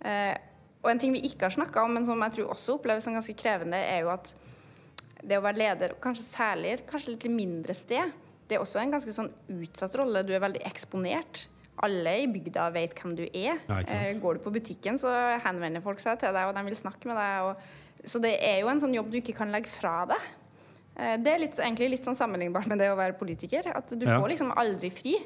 Eh, 0.00 0.34
og 0.80 0.90
en 0.90 1.02
ting 1.02 1.12
vi 1.14 1.22
ikke 1.28 1.46
har 1.46 1.54
snakka 1.54 1.84
om, 1.84 1.94
men 1.94 2.08
som 2.08 2.20
jeg 2.24 2.38
tror 2.38 2.54
også 2.56 2.78
oppleves 2.78 3.04
som 3.06 3.14
ganske 3.14 3.36
krevende, 3.38 3.78
er 3.78 4.02
jo 4.06 4.10
at 4.14 4.32
det 5.20 5.36
å 5.36 5.44
være 5.44 5.60
leder, 5.60 5.94
kanskje 6.00 6.30
særlig 6.32 6.78
kanskje 6.88 7.14
litt 7.14 7.26
mindre 7.30 7.76
sted, 7.76 8.14
det 8.48 8.56
er 8.56 8.62
også 8.64 8.80
en 8.80 8.94
ganske 8.96 9.12
sånn 9.14 9.28
utsatt 9.60 9.94
rolle. 10.00 10.24
Du 10.26 10.32
er 10.34 10.42
veldig 10.42 10.62
eksponert 10.66 11.44
alle 11.84 12.16
i 12.22 12.26
bygda 12.30 12.66
vet 12.74 12.96
hvem 12.98 13.14
du 13.16 13.22
er. 13.26 13.60
Eh, 13.80 14.16
går 14.20 14.36
du 14.36 14.42
på 14.44 14.52
butikken, 14.52 14.98
så 15.00 15.12
henvender 15.44 15.84
folk 15.84 16.02
seg 16.02 16.18
til 16.20 16.34
deg, 16.36 16.48
og 16.48 16.56
de 16.56 16.64
vil 16.66 16.76
snakke 16.76 17.08
med 17.08 17.16
deg. 17.16 17.46
Og, 17.48 18.04
så 18.10 18.20
det 18.22 18.34
er 18.44 18.60
jo 18.62 18.70
en 18.72 18.82
sånn 18.82 18.96
jobb 18.96 19.10
du 19.12 19.20
ikke 19.20 19.36
kan 19.38 19.52
legge 19.52 19.72
fra 19.72 20.02
deg. 20.10 20.28
Eh, 20.96 21.16
det 21.22 21.32
er 21.32 21.42
litt, 21.44 21.58
egentlig 21.58 21.92
litt 21.96 22.08
sånn 22.08 22.18
sammenlignbart 22.18 22.68
med 22.70 22.82
det 22.82 22.90
å 22.92 22.98
være 22.98 23.18
politiker. 23.20 23.70
At 23.74 23.92
du 23.92 24.06
ja. 24.06 24.18
får 24.18 24.34
liksom 24.34 24.52
aldri 24.58 24.90
fri. 24.94 25.16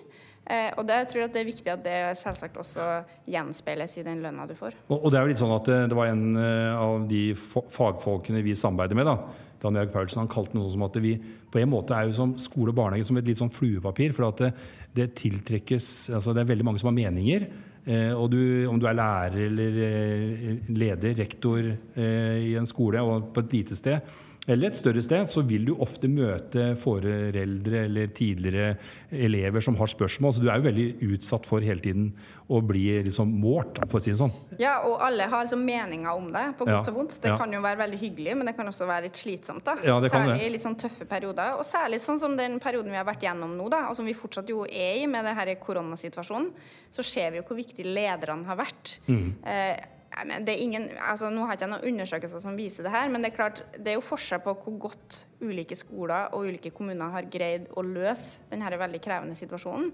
Eh, 0.44 0.70
og 0.76 0.84
det, 0.88 0.98
jeg 1.04 1.10
tror 1.12 1.30
det 1.32 1.40
er 1.40 1.48
viktig 1.48 1.72
at 1.72 1.84
det 1.86 1.96
selvsagt 2.20 2.58
også 2.60 2.88
gjenspeiles 3.32 3.96
i 4.00 4.04
den 4.04 4.20
lønna 4.24 4.44
du 4.48 4.52
får. 4.58 4.76
Og, 4.90 4.98
og, 4.98 5.08
det 5.12 5.18
er 5.18 5.24
jo 5.24 5.32
litt 5.32 5.40
sånn 5.40 5.56
at 5.56 5.70
det, 5.70 5.80
det 5.92 5.96
var 5.96 6.12
en 6.12 6.26
uh, 6.36 6.82
av 6.82 7.08
de 7.08 7.22
fagfolkene 7.38 8.44
vi 8.44 8.56
samarbeider 8.58 8.98
med, 8.98 9.08
da, 9.08 9.44
Dan 9.64 9.78
Jørg 9.80 9.94
Paulsen, 9.94 10.20
han 10.20 10.28
kalte 10.28 10.58
noe 10.58 10.68
som 10.68 10.84
at 10.84 10.98
vi 11.00 11.14
på 11.48 11.62
en 11.62 11.70
måte 11.72 11.96
er 11.96 12.10
jo 12.10 12.16
som 12.18 12.34
skole 12.40 12.74
og 12.74 12.76
barnehage 12.76 13.06
som 13.08 13.16
et 13.16 13.30
litt 13.30 13.40
sånn 13.40 13.52
fluepapir. 13.54 14.12
For 14.12 14.28
at 14.28 14.42
det, 14.42 14.50
det 14.92 15.14
tiltrekkes 15.16 16.10
altså 16.12 16.34
Det 16.36 16.42
er 16.42 16.50
veldig 16.50 16.66
mange 16.68 16.82
som 16.82 16.90
har 16.90 16.98
meninger. 16.98 17.46
Eh, 17.84 18.12
og 18.12 18.30
du, 18.32 18.40
om 18.68 18.78
du 18.80 18.86
er 18.88 18.96
lærer 18.96 19.46
eller 19.46 19.80
eh, 19.84 20.68
leder, 20.72 21.16
rektor 21.18 21.60
eh, 21.64 22.38
i 22.50 22.54
en 22.56 22.68
skole 22.68 23.00
og 23.04 23.30
på 23.34 23.44
et 23.44 23.56
lite 23.58 23.76
sted, 23.76 24.14
eller 24.46 24.68
et 24.68 24.76
større 24.76 25.02
sted, 25.04 25.24
så 25.28 25.42
vil 25.46 25.64
du 25.68 25.72
ofte 25.80 26.08
møte 26.10 26.72
foreldre 26.80 27.84
eller 27.86 28.10
tidligere 28.12 28.74
elever 29.14 29.64
som 29.64 29.76
har 29.78 29.88
spørsmål. 29.88 30.34
Så 30.36 30.42
du 30.44 30.50
er 30.50 30.60
jo 30.60 30.66
veldig 30.68 30.86
utsatt 31.14 31.48
for 31.48 31.64
hele 31.64 31.80
tiden 31.84 32.10
å 32.52 32.60
bli 32.64 32.84
liksom 33.06 33.30
målt, 33.40 33.80
for 33.88 33.98
å 33.98 34.04
si 34.04 34.12
det 34.12 34.18
sånn. 34.20 34.34
Ja, 34.60 34.76
og 34.84 35.00
alle 35.04 35.30
har 35.32 35.46
liksom 35.46 35.64
meninger 35.64 36.12
om 36.12 36.28
det, 36.34 36.44
på 36.58 36.68
godt 36.68 36.76
ja. 36.76 36.92
og 36.92 36.98
vondt. 36.98 37.16
Det 37.22 37.32
ja. 37.32 37.38
kan 37.40 37.56
jo 37.56 37.62
være 37.64 37.80
veldig 37.80 38.00
hyggelig, 38.02 38.36
men 38.36 38.50
det 38.50 38.56
kan 38.58 38.68
også 38.68 38.88
være 38.90 39.08
litt 39.08 39.22
slitsomt. 39.22 39.64
da. 39.64 39.78
Ja, 39.86 39.96
særlig 40.04 40.44
i 40.44 40.52
litt 40.52 40.66
sånn 40.66 40.76
tøffe 40.80 41.08
perioder. 41.08 41.56
Og 41.56 41.64
særlig 41.68 42.02
sånn 42.04 42.20
som 42.20 42.36
den 42.36 42.60
perioden 42.62 42.92
vi 42.92 43.00
har 43.00 43.08
vært 43.08 43.24
gjennom 43.24 43.56
nå, 43.56 43.70
da, 43.72 43.86
og 43.88 43.96
som 43.96 44.08
vi 44.08 44.16
fortsatt 44.18 44.52
jo 44.52 44.66
er 44.68 45.00
i 45.00 45.08
med 45.08 45.24
denne 45.24 45.56
koronasituasjonen, 45.62 46.52
så 46.92 47.06
ser 47.06 47.32
vi 47.32 47.40
jo 47.40 47.48
hvor 47.48 47.58
viktig 47.58 47.88
lederne 47.88 48.44
har 48.50 48.60
vært. 48.60 48.98
Mm. 49.08 49.26
Eh, 49.40 49.93
Ingen, 50.14 50.88
altså, 51.00 51.30
nå 51.32 51.42
har 51.42 51.54
jeg 51.54 51.62
ikke 51.62 51.70
noen 51.72 51.88
undersøkelser 51.90 52.42
som 52.42 52.58
viser 52.58 52.86
det 52.86 52.92
her, 52.94 53.08
men 53.10 53.24
det 53.24 53.32
er 53.32 53.36
klart, 53.36 53.62
det 53.74 53.90
er 53.92 53.96
jo 53.98 54.04
forskjell 54.04 54.42
på 54.44 54.54
hvor 54.62 54.76
godt 54.86 55.16
ulike 55.42 55.76
skoler 55.78 56.34
og 56.36 56.46
ulike 56.46 56.70
kommuner 56.74 57.10
har 57.16 57.26
greid 57.30 57.66
å 57.74 57.82
løse 57.82 58.44
denne 58.52 58.70
veldig 58.78 59.00
krevende 59.02 59.38
situasjonen. 59.38 59.90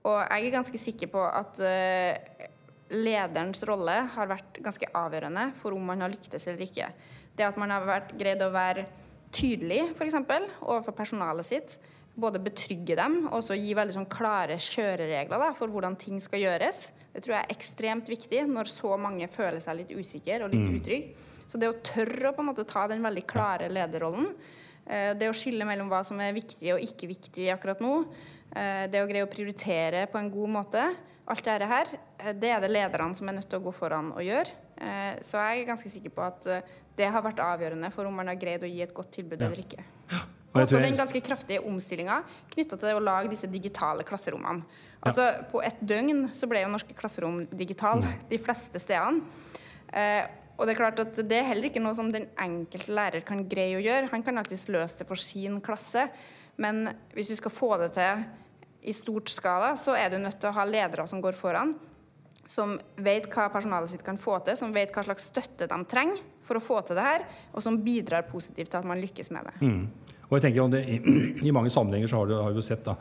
Og 0.00 0.18
jeg 0.18 0.46
er 0.46 0.54
ganske 0.54 0.80
sikker 0.80 1.10
på 1.12 1.22
at 1.24 1.60
uh, 1.60 2.46
lederens 2.90 3.62
rolle 3.68 3.96
har 4.14 4.30
vært 4.30 4.60
ganske 4.64 4.88
avgjørende 4.96 5.50
for 5.58 5.76
om 5.76 5.88
man 5.92 6.04
har 6.04 6.12
lyktes 6.12 6.46
eller 6.48 6.64
ikke. 6.66 6.90
Det 7.36 7.46
at 7.46 7.60
man 7.60 7.72
har 7.72 7.86
vært, 7.88 8.14
greid 8.18 8.42
å 8.44 8.52
være 8.52 8.86
tydelig, 9.32 9.82
f.eks., 9.94 10.16
overfor 10.60 10.96
personalet 10.96 11.46
sitt. 11.46 11.76
Både 12.18 12.40
betrygge 12.42 12.96
dem 12.98 13.22
og 13.30 13.46
gi 13.54 13.74
veldig 13.76 13.94
sånn 13.94 14.08
klare 14.10 14.58
kjøreregler 14.60 15.40
da, 15.40 15.52
for 15.56 15.72
hvordan 15.72 15.96
ting 16.00 16.18
skal 16.22 16.42
gjøres. 16.42 16.88
Det 17.14 17.24
tror 17.24 17.36
jeg 17.36 17.46
er 17.46 17.54
ekstremt 17.54 18.10
viktig 18.10 18.44
når 18.50 18.70
så 18.70 18.96
mange 19.00 19.28
føler 19.30 19.62
seg 19.62 19.80
litt 19.80 19.92
usikre 19.94 20.44
og 20.44 20.54
litt 20.54 20.66
mm. 20.66 20.78
utrygge. 20.80 21.28
Så 21.50 21.58
det 21.58 21.70
å 21.70 21.78
tørre 21.82 22.30
å 22.30 22.34
på 22.34 22.44
en 22.44 22.50
måte 22.52 22.66
ta 22.68 22.84
den 22.90 23.02
veldig 23.02 23.24
klare 23.30 23.70
lederrollen, 23.72 24.28
eh, 24.86 25.12
det 25.18 25.30
å 25.30 25.34
skille 25.34 25.66
mellom 25.66 25.90
hva 25.90 26.04
som 26.06 26.20
er 26.22 26.36
viktig 26.36 26.76
og 26.76 26.84
ikke 26.84 27.10
viktig 27.10 27.48
akkurat 27.50 27.82
nå, 27.82 27.94
eh, 28.54 28.84
det 28.90 29.02
å 29.02 29.08
greie 29.10 29.26
å 29.26 29.30
prioritere 29.30 30.04
på 30.12 30.20
en 30.20 30.30
god 30.30 30.54
måte, 30.60 30.84
alt 31.30 31.46
dette 31.46 31.70
her, 31.72 31.90
eh, 32.20 32.32
det 32.38 32.52
er 32.54 32.62
det 32.62 32.70
lederne 32.70 33.18
som 33.18 33.28
er 33.28 33.40
nødt 33.40 33.50
til 33.50 33.58
å 33.58 33.66
gå 33.66 33.74
foran 33.74 34.12
og 34.14 34.22
gjøre. 34.22 34.58
Så 35.20 35.36
jeg 35.36 35.60
er 35.60 35.66
ganske 35.68 35.90
sikker 35.92 36.08
på 36.08 36.22
at 36.24 36.46
det 36.96 37.04
har 37.12 37.20
vært 37.20 37.42
avgjørende 37.44 37.90
for 37.92 38.08
om 38.08 38.14
man 38.16 38.30
har 38.32 38.38
greid 38.40 38.62
å 38.64 38.70
gi 38.70 38.80
et 38.80 38.94
godt 38.96 39.10
tilbud 39.12 39.42
ja. 39.42 39.50
eller 39.50 39.60
ikke. 39.60 39.84
Og 40.50 40.64
også 40.64 40.80
den 40.82 40.96
ganske 40.98 41.22
kraftige 41.22 41.62
omstillinga 41.62 42.20
knytta 42.50 42.78
til 42.80 42.98
å 42.98 43.02
lage 43.04 43.30
disse 43.30 43.46
digitale 43.50 44.02
klasserommene. 44.06 44.66
Altså, 45.00 45.28
ja. 45.28 45.44
På 45.52 45.62
et 45.64 45.78
døgn 45.80 46.26
så 46.34 46.48
ble 46.50 46.64
jo 46.64 46.72
norske 46.72 46.96
klasserom 46.96 47.44
digitale 47.54 48.16
de 48.30 48.38
fleste 48.42 48.82
stedene. 48.82 49.22
Eh, 49.94 50.26
og 50.60 50.66
det 50.66 50.74
er 50.74 50.80
klart 50.82 51.00
at 51.00 51.16
det 51.24 51.38
er 51.38 51.46
heller 51.48 51.70
ikke 51.70 51.80
noe 51.80 51.96
som 51.96 52.10
den 52.12 52.26
enkelte 52.40 52.92
lærer 52.92 53.24
kan 53.24 53.46
greie 53.48 53.78
å 53.78 53.84
gjøre. 53.84 54.10
Han 54.12 54.24
kan 54.26 54.42
alltids 54.42 54.66
løse 54.68 54.98
det 54.98 55.06
for 55.08 55.20
sin 55.20 55.56
klasse, 55.64 56.10
men 56.60 56.90
hvis 57.14 57.30
du 57.32 57.36
skal 57.38 57.54
få 57.54 57.70
det 57.80 57.94
til 57.96 58.26
i 58.90 58.92
stort 58.96 59.32
skala, 59.32 59.72
så 59.80 59.94
er 59.96 60.12
du 60.12 60.18
nødt 60.20 60.36
til 60.40 60.50
å 60.50 60.56
ha 60.56 60.66
ledere 60.68 61.06
som 61.08 61.22
går 61.24 61.36
foran, 61.38 61.72
som 62.48 62.74
vet 63.00 63.28
hva 63.32 63.46
personalet 63.52 63.92
sitt 63.92 64.04
kan 64.04 64.18
få 64.20 64.38
til, 64.44 64.58
som 64.58 64.72
vet 64.74 64.92
hva 64.92 65.04
slags 65.06 65.28
støtte 65.30 65.68
de 65.70 65.80
trenger 65.88 66.20
for 66.44 66.58
å 66.58 66.64
få 66.64 66.80
til 66.84 66.98
det 66.98 67.06
her, 67.06 67.26
og 67.54 67.64
som 67.64 67.78
bidrar 67.84 68.28
positivt 68.28 68.72
til 68.72 68.80
at 68.80 68.88
man 68.88 69.00
lykkes 69.00 69.32
med 69.36 69.48
det. 69.48 69.54
Mm. 69.64 70.09
Og 70.30 70.36
jeg 70.38 70.44
tenker 70.46 70.70
det, 70.70 70.80
i, 71.46 71.52
mange 71.54 71.72
sammenhenger 71.74 72.10
så 72.10 72.20
har 72.20 72.30
du, 72.30 72.36
har 72.38 72.54
du 72.54 72.62
sett 72.62 72.84
da, 72.86 72.94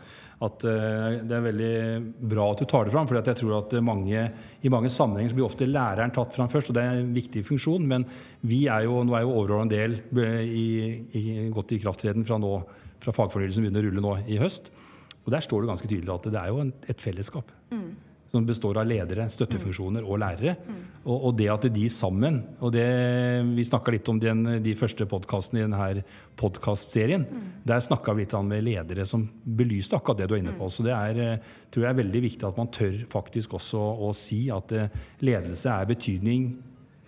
at 0.45 0.65
uh, 0.65 1.19
det 1.21 1.35
er 1.37 1.45
veldig 1.45 1.73
bra 2.31 2.47
at 2.49 2.63
du 2.63 2.65
tar 2.69 2.87
det 2.87 2.93
fram. 2.95 3.07
for 3.09 3.19
jeg 3.19 3.37
tror 3.37 3.55
at 3.59 3.75
mange, 3.85 4.25
i 4.65 4.73
mange 4.73 4.91
sammenhenger 4.93 5.31
så 5.31 5.37
blir 5.37 5.47
ofte 5.47 5.69
læreren 5.69 6.15
tatt 6.15 6.35
fram 6.35 6.49
først, 6.51 6.71
og 6.71 6.79
det 6.79 6.83
er 6.83 6.99
en 7.03 7.13
viktig 7.15 7.45
funksjon. 7.45 7.85
Men 7.87 8.07
vi 8.41 8.65
er 8.67 8.87
jo, 8.87 9.03
nå 9.05 9.15
er 9.15 9.27
jo 9.27 9.35
overordnet 9.37 9.75
del 9.75 9.97
i, 10.43 10.67
i, 11.13 11.23
godt 11.53 11.77
i 11.77 11.81
krafttreden 11.85 12.25
fra, 12.27 12.41
nå, 12.41 12.55
fra 13.03 13.15
fagfornyelsen 13.15 13.67
begynner 13.67 13.85
å 13.85 13.89
rulle 13.89 14.05
nå 14.07 14.17
i 14.25 14.41
høst. 14.41 14.73
Og 15.25 15.33
der 15.35 15.45
står 15.45 15.61
det 15.61 15.69
ganske 15.69 15.89
tydelig 15.91 16.15
at 16.15 16.27
det 16.33 16.41
er 16.41 16.49
jo 16.49 16.63
en, 16.63 16.73
et 16.89 17.03
fellesskap. 17.03 17.51
Mm. 17.69 17.78
Som 18.31 18.45
består 18.45 18.77
av 18.77 18.87
ledere, 18.87 19.25
støttefunksjoner 19.31 20.05
og 20.05 20.19
lærere. 20.21 20.55
Og, 21.03 21.15
og 21.15 21.35
det 21.39 21.47
at 21.49 21.65
de 21.73 21.85
sammen 21.89 22.41
og 22.59 22.73
det, 22.75 22.85
Vi 23.55 23.65
snakka 23.65 23.93
litt 23.93 24.09
om 24.11 24.19
den, 24.21 24.43
de 24.63 24.75
første 24.77 25.07
podkastene 25.09 25.61
i 25.61 25.65
denne 25.65 26.03
podkastserien. 26.39 27.25
Der 27.65 27.81
snakka 27.83 28.13
vi 28.13 28.25
litt 28.27 28.35
med 28.45 28.63
ledere 28.67 29.05
som 29.09 29.25
belyste 29.43 29.97
akkurat 29.97 30.21
det 30.21 30.29
du 30.29 30.35
er 30.37 30.43
inne 30.43 30.55
på. 30.57 30.69
Så 30.69 30.85
det 30.85 30.93
er, 30.93 31.19
eh, 31.19 31.51
tror 31.71 31.85
jeg 31.85 31.89
er 31.89 32.01
veldig 32.03 32.21
viktig 32.27 32.47
at 32.47 32.57
man 32.57 32.71
tør 32.73 32.97
faktisk 33.09 33.57
også 33.57 33.79
å 33.79 34.13
si 34.13 34.49
at 34.53 34.71
eh, 34.71 34.89
ledelse 35.25 35.69
er 35.73 35.89
betydning 35.89 36.49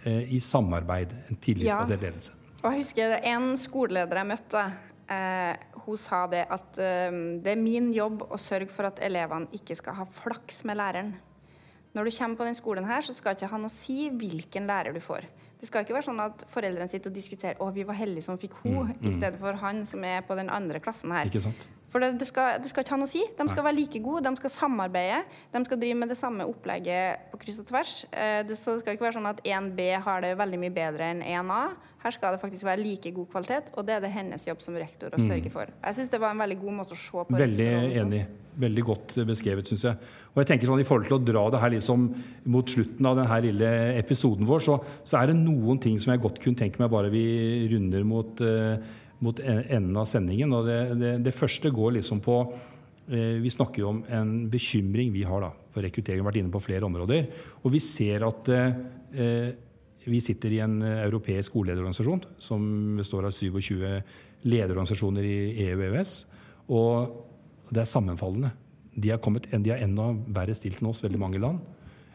eh, 0.04 0.24
i 0.34 0.40
samarbeid. 0.40 1.14
En 1.30 1.42
tillitsbasert 1.42 2.02
ledelse. 2.02 2.38
Og 2.62 2.72
jeg 2.72 2.84
husker 2.84 3.20
en 3.26 3.54
skoleleder 3.58 4.22
jeg 4.22 4.30
møtte. 4.36 4.66
Eh, 5.12 5.56
hun 5.86 6.00
sa 6.00 6.24
det 6.32 6.46
at 6.54 6.80
eh, 6.80 7.12
det 7.44 7.56
er 7.56 7.60
min 7.60 7.92
jobb 7.96 8.24
å 8.30 8.40
sørge 8.40 8.72
for 8.72 8.88
at 8.88 9.02
elevene 9.04 9.52
ikke 9.58 9.76
skal 9.80 9.98
ha 10.00 10.08
flaks 10.22 10.64
med 10.68 10.80
læreren. 10.80 11.14
Når 11.92 12.08
du 12.08 12.16
kommer 12.16 12.40
på 12.40 12.48
den 12.48 12.56
skolen 12.56 12.88
her, 12.88 13.04
så 13.04 13.14
skal 13.16 13.36
ikke 13.36 13.50
ha 13.52 13.60
noe 13.60 13.68
å 13.68 13.74
si 13.74 14.06
hvilken 14.16 14.70
lærer 14.70 14.96
du 14.96 15.02
får. 15.04 15.28
Det 15.62 15.68
skal 15.70 15.84
ikke 15.84 15.94
være 15.94 16.08
sånn 16.08 16.22
at 16.24 16.46
foreldrene 16.50 16.90
sitter 16.90 17.12
og 17.12 17.18
diskuterer 17.20 17.60
å, 17.62 17.68
vi 17.76 17.84
var 17.86 18.00
heldige 18.00 18.26
som 18.26 18.40
fikk 18.42 18.56
hun, 18.64 18.80
mm, 18.80 18.96
mm. 18.96 19.04
i 19.10 19.12
stedet 19.14 19.42
for 19.42 19.60
han 19.62 19.84
som 19.86 20.06
er 20.08 20.24
på 20.26 20.38
den 20.40 20.50
andre 20.50 20.80
klassen 20.82 21.12
her. 21.14 21.30
Ikke 21.30 21.44
sant? 21.44 21.68
For 21.92 22.02
det, 22.02 22.16
det, 22.22 22.26
skal, 22.30 22.56
det, 22.64 22.72
skal, 22.72 22.86
ikke 22.86 22.96
ha 22.96 23.02
noe 23.02 23.10
å 23.10 23.12
si. 23.12 23.22
De 23.36 23.46
skal 23.52 23.60
Nei. 23.60 23.68
være 23.68 23.78
like 23.82 24.02
gode, 24.02 24.24
de 24.24 24.40
skal 24.40 24.54
samarbeide. 24.56 25.20
De 25.52 25.62
skal 25.68 25.82
drive 25.82 26.00
med 26.00 26.10
det 26.14 26.18
samme 26.18 26.48
opplegget 26.48 27.28
på 27.34 27.42
kryss 27.44 27.60
og 27.62 27.68
tvers. 27.68 27.96
Eh, 28.10 28.40
det, 28.48 28.56
så 28.58 28.78
det 28.78 28.86
skal 28.86 28.96
ikke 28.96 29.10
være 29.10 29.18
sånn 29.20 29.30
at 29.34 29.44
1B 29.44 29.90
har 30.08 30.24
det 30.24 30.32
veldig 30.40 30.62
mye 30.64 30.76
bedre 30.80 31.12
enn 31.12 31.22
1A. 31.28 31.62
Her 32.02 32.16
skal 32.16 32.34
det 32.34 32.42
faktisk 32.42 32.66
være 32.66 32.82
like 32.82 33.12
god 33.14 33.28
kvalitet, 33.34 33.72
og 33.78 33.86
det 33.86 33.98
er 33.98 34.06
det 34.06 34.14
hennes 34.14 34.46
jobb 34.48 34.62
som 34.64 34.78
rektor 34.80 35.14
å 35.14 35.20
mm. 35.22 35.26
sørge 35.30 35.52
for. 35.54 35.74
Jeg 35.84 35.98
syns 36.00 36.14
det 36.14 36.22
var 36.24 36.34
en 36.34 36.42
veldig 36.42 36.58
god 36.64 36.78
måte 36.80 36.96
å 36.96 37.02
se 37.02 37.26
på. 37.28 37.42
Veldig 37.42 37.68
enig. 38.02 38.22
Veldig 38.62 38.84
godt 38.84 39.14
beskrevet, 39.30 39.70
syns 39.70 39.86
jeg. 39.88 40.10
Og 40.34 40.42
jeg 40.42 40.50
tenker 40.50 40.68
sånn, 40.68 40.82
I 40.84 40.88
forhold 40.88 41.08
til 41.08 41.16
å 41.16 41.22
dra 41.24 41.44
det 41.54 41.62
her 41.62 41.72
liksom 41.72 42.08
mot 42.52 42.74
slutten 42.74 43.08
av 43.08 43.20
denne 43.22 43.38
lille 43.46 43.70
episoden 44.00 44.50
vår, 44.50 44.66
så, 44.66 44.80
så 45.08 45.22
er 45.22 45.32
det 45.32 45.38
noen 45.40 45.80
ting 45.84 46.02
som 46.02 46.12
jeg 46.12 46.24
godt 46.26 46.42
kunne 46.44 46.60
tenke 46.60 46.82
meg 46.82 46.92
bare 46.92 47.14
vi 47.14 47.24
runder 47.72 48.04
mot 48.08 48.44
uh, 48.44 48.76
mot 49.22 49.40
enden 49.46 49.98
av 49.98 50.08
sendingen. 50.10 50.54
og 50.58 50.68
Det, 50.68 50.80
det, 51.00 51.16
det 51.28 51.36
første 51.36 51.72
går 51.74 51.98
liksom 52.00 52.22
på 52.26 52.38
eh, 52.50 53.38
Vi 53.42 53.54
snakker 53.54 53.84
jo 53.84 53.92
om 53.94 54.04
en 54.10 54.32
bekymring 54.52 55.14
vi 55.14 55.26
har 55.28 55.46
da, 55.46 55.52
for 55.74 55.86
rekruttering. 55.86 56.22
Vi 56.22 56.26
har 56.26 56.32
vært 56.32 56.42
inne 56.42 56.54
på 56.54 56.64
flere 56.66 56.88
områder. 56.88 57.28
Og 57.62 57.76
vi 57.76 57.84
ser 57.84 58.26
at 58.28 58.52
eh, 58.56 59.52
vi 60.06 60.22
sitter 60.24 60.54
i 60.56 60.62
en 60.64 60.80
europeisk 60.82 61.52
skolelederorganisasjon 61.52 62.24
som 62.42 62.64
består 62.98 63.28
av 63.28 63.36
27 63.36 63.84
lederorganisasjoner 64.50 65.28
i 65.28 65.68
EU 65.68 65.76
og 65.78 65.86
EØS. 65.90 66.16
Og 66.72 67.72
det 67.72 67.84
er 67.84 67.92
sammenfallende. 67.92 68.52
De 68.96 69.12
har, 69.14 69.22
kommet, 69.24 69.48
de 69.52 69.72
har 69.72 69.84
enda 69.84 70.10
verre 70.34 70.56
stilt 70.58 70.82
enn 70.82 70.90
oss, 70.90 71.04
veldig 71.04 71.22
mange 71.22 71.40
land. 71.42 71.62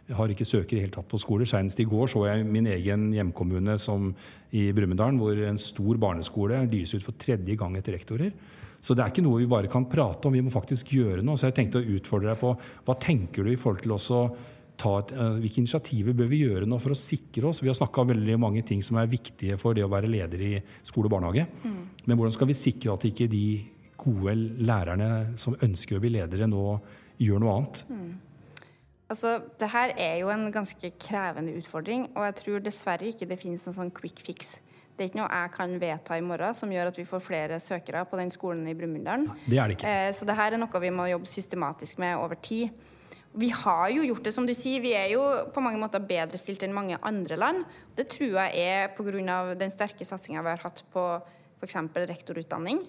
Jeg 0.07 0.15
har 0.19 0.31
ikke 0.31 0.47
søkere 0.47 0.79
i 0.79 0.85
hele 0.85 0.95
tatt 0.95 1.09
på 1.11 1.19
skoler. 1.19 1.49
Senest 1.51 1.81
i 1.83 1.87
går 1.89 2.11
så 2.13 2.27
jeg 2.29 2.45
min 2.47 2.69
egen 2.71 3.09
hjemkommune 3.15 3.75
som 3.83 4.13
i 4.55 4.69
Brumunddal, 4.75 5.17
hvor 5.19 5.39
en 5.49 5.59
stor 5.63 5.99
barneskole 6.03 6.61
lyser 6.71 7.01
ut 7.01 7.07
for 7.09 7.19
tredje 7.19 7.57
gang 7.59 7.75
etter 7.79 7.97
rektorer. 7.97 8.35
Så 8.79 8.95
det 8.95 9.03
er 9.03 9.11
ikke 9.11 9.25
noe 9.25 9.41
vi 9.41 9.49
bare 9.51 9.71
kan 9.73 9.89
prate 9.91 10.29
om, 10.29 10.37
vi 10.37 10.45
må 10.45 10.53
faktisk 10.53 10.93
gjøre 10.95 11.25
noe. 11.27 11.39
Så 11.41 11.49
jeg 11.49 11.57
tenkte 11.57 11.83
å 11.83 11.97
utfordre 11.97 12.31
deg 12.31 12.43
på 12.43 12.53
hva 12.87 12.99
tenker 13.03 13.47
du 13.47 13.51
i 13.51 13.59
forhold 13.59 13.83
til 13.83 13.97
også 13.97 14.21
et, 14.77 15.13
uh, 15.17 15.39
hvilke 15.41 15.63
initiativer 15.63 16.17
bør 16.17 16.29
vi 16.31 16.43
gjøre 16.45 16.69
nå 16.69 16.79
for 16.83 16.93
å 16.93 16.99
sikre 16.99 17.49
oss? 17.49 17.63
Vi 17.63 17.71
har 17.71 17.79
snakka 17.79 18.05
veldig 18.13 18.37
mange 18.43 18.63
ting 18.67 18.83
som 18.85 19.01
er 19.01 19.09
viktige 19.11 19.57
for 19.61 19.77
det 19.77 19.87
å 19.87 19.93
være 19.93 20.11
leder 20.11 20.43
i 20.45 20.53
skole 20.87 21.09
og 21.09 21.17
barnehage. 21.17 21.47
Mm. 21.65 21.81
Men 22.05 22.19
hvordan 22.19 22.37
skal 22.37 22.51
vi 22.51 22.59
sikre 22.59 22.95
at 22.95 23.09
ikke 23.09 23.31
de 23.33 23.47
gode 23.97 24.37
lærerne 24.63 25.39
som 25.41 25.57
ønsker 25.65 25.97
å 25.97 26.05
bli 26.05 26.13
ledere, 26.19 26.49
nå 26.51 26.77
gjør 27.23 27.43
noe 27.43 27.57
annet? 27.57 27.83
Mm. 27.89 28.15
Altså, 29.07 29.37
det 29.61 29.69
her 29.71 29.93
er 30.03 30.17
jo 30.21 30.31
en 30.35 30.49
ganske 30.51 30.91
krevende 30.99 31.55
utfordring, 31.61 32.09
og 32.17 32.25
jeg 32.27 32.39
tror 32.41 32.63
dessverre 32.65 33.07
ikke 33.07 33.29
det 33.31 33.39
finnes 33.39 33.63
en 33.69 33.77
sånn 33.77 33.93
quick 33.95 34.23
fix. 34.27 34.57
Det 34.97 35.05
er 35.05 35.11
ikke 35.11 35.21
noe 35.21 35.29
jeg 35.29 35.53
kan 35.53 35.75
vedta 35.79 36.17
i 36.17 36.25
morgen 36.25 36.57
som 36.57 36.71
gjør 36.73 36.91
at 36.91 36.99
vi 36.99 37.05
får 37.07 37.23
flere 37.23 37.59
søkere 37.61 38.03
på 38.09 38.19
den 38.19 38.33
skolen 38.33 38.65
i 38.67 38.75
Brumunddal. 38.75 39.27
Det 39.45 39.59
er 39.61 39.69
det 39.69 39.77
ikke. 39.77 39.93
Eh, 39.93 40.13
så 40.17 40.27
det 40.27 40.37
her 40.39 40.57
er 40.57 40.63
noe 40.63 40.81
vi 40.83 40.93
må 40.95 41.07
jobbe 41.11 41.29
systematisk 41.29 42.01
med 42.03 42.17
over 42.17 42.41
tid. 42.41 42.73
Vi 43.37 43.51
har 43.53 43.91
jo 43.93 44.05
gjort 44.09 44.25
det, 44.25 44.33
som 44.33 44.47
du 44.49 44.55
sier. 44.57 44.81
Vi 44.81 44.95
er 44.97 45.11
jo 45.13 45.25
på 45.53 45.61
mange 45.65 45.81
måter 45.81 46.01
bedre 46.01 46.39
stilt 46.41 46.63
enn 46.65 46.73
mange 46.77 46.97
andre 47.05 47.37
land. 47.37 47.67
Det 47.97 48.09
tror 48.15 48.39
jeg 48.39 48.63
er 48.63 48.95
pga. 48.97 49.55
den 49.55 49.73
sterke 49.75 50.05
satsinga 50.09 50.43
vi 50.43 50.55
har 50.55 50.65
hatt 50.65 50.83
på 50.93 51.05
f.eks. 51.61 51.77
rektorutdanning. 52.09 52.81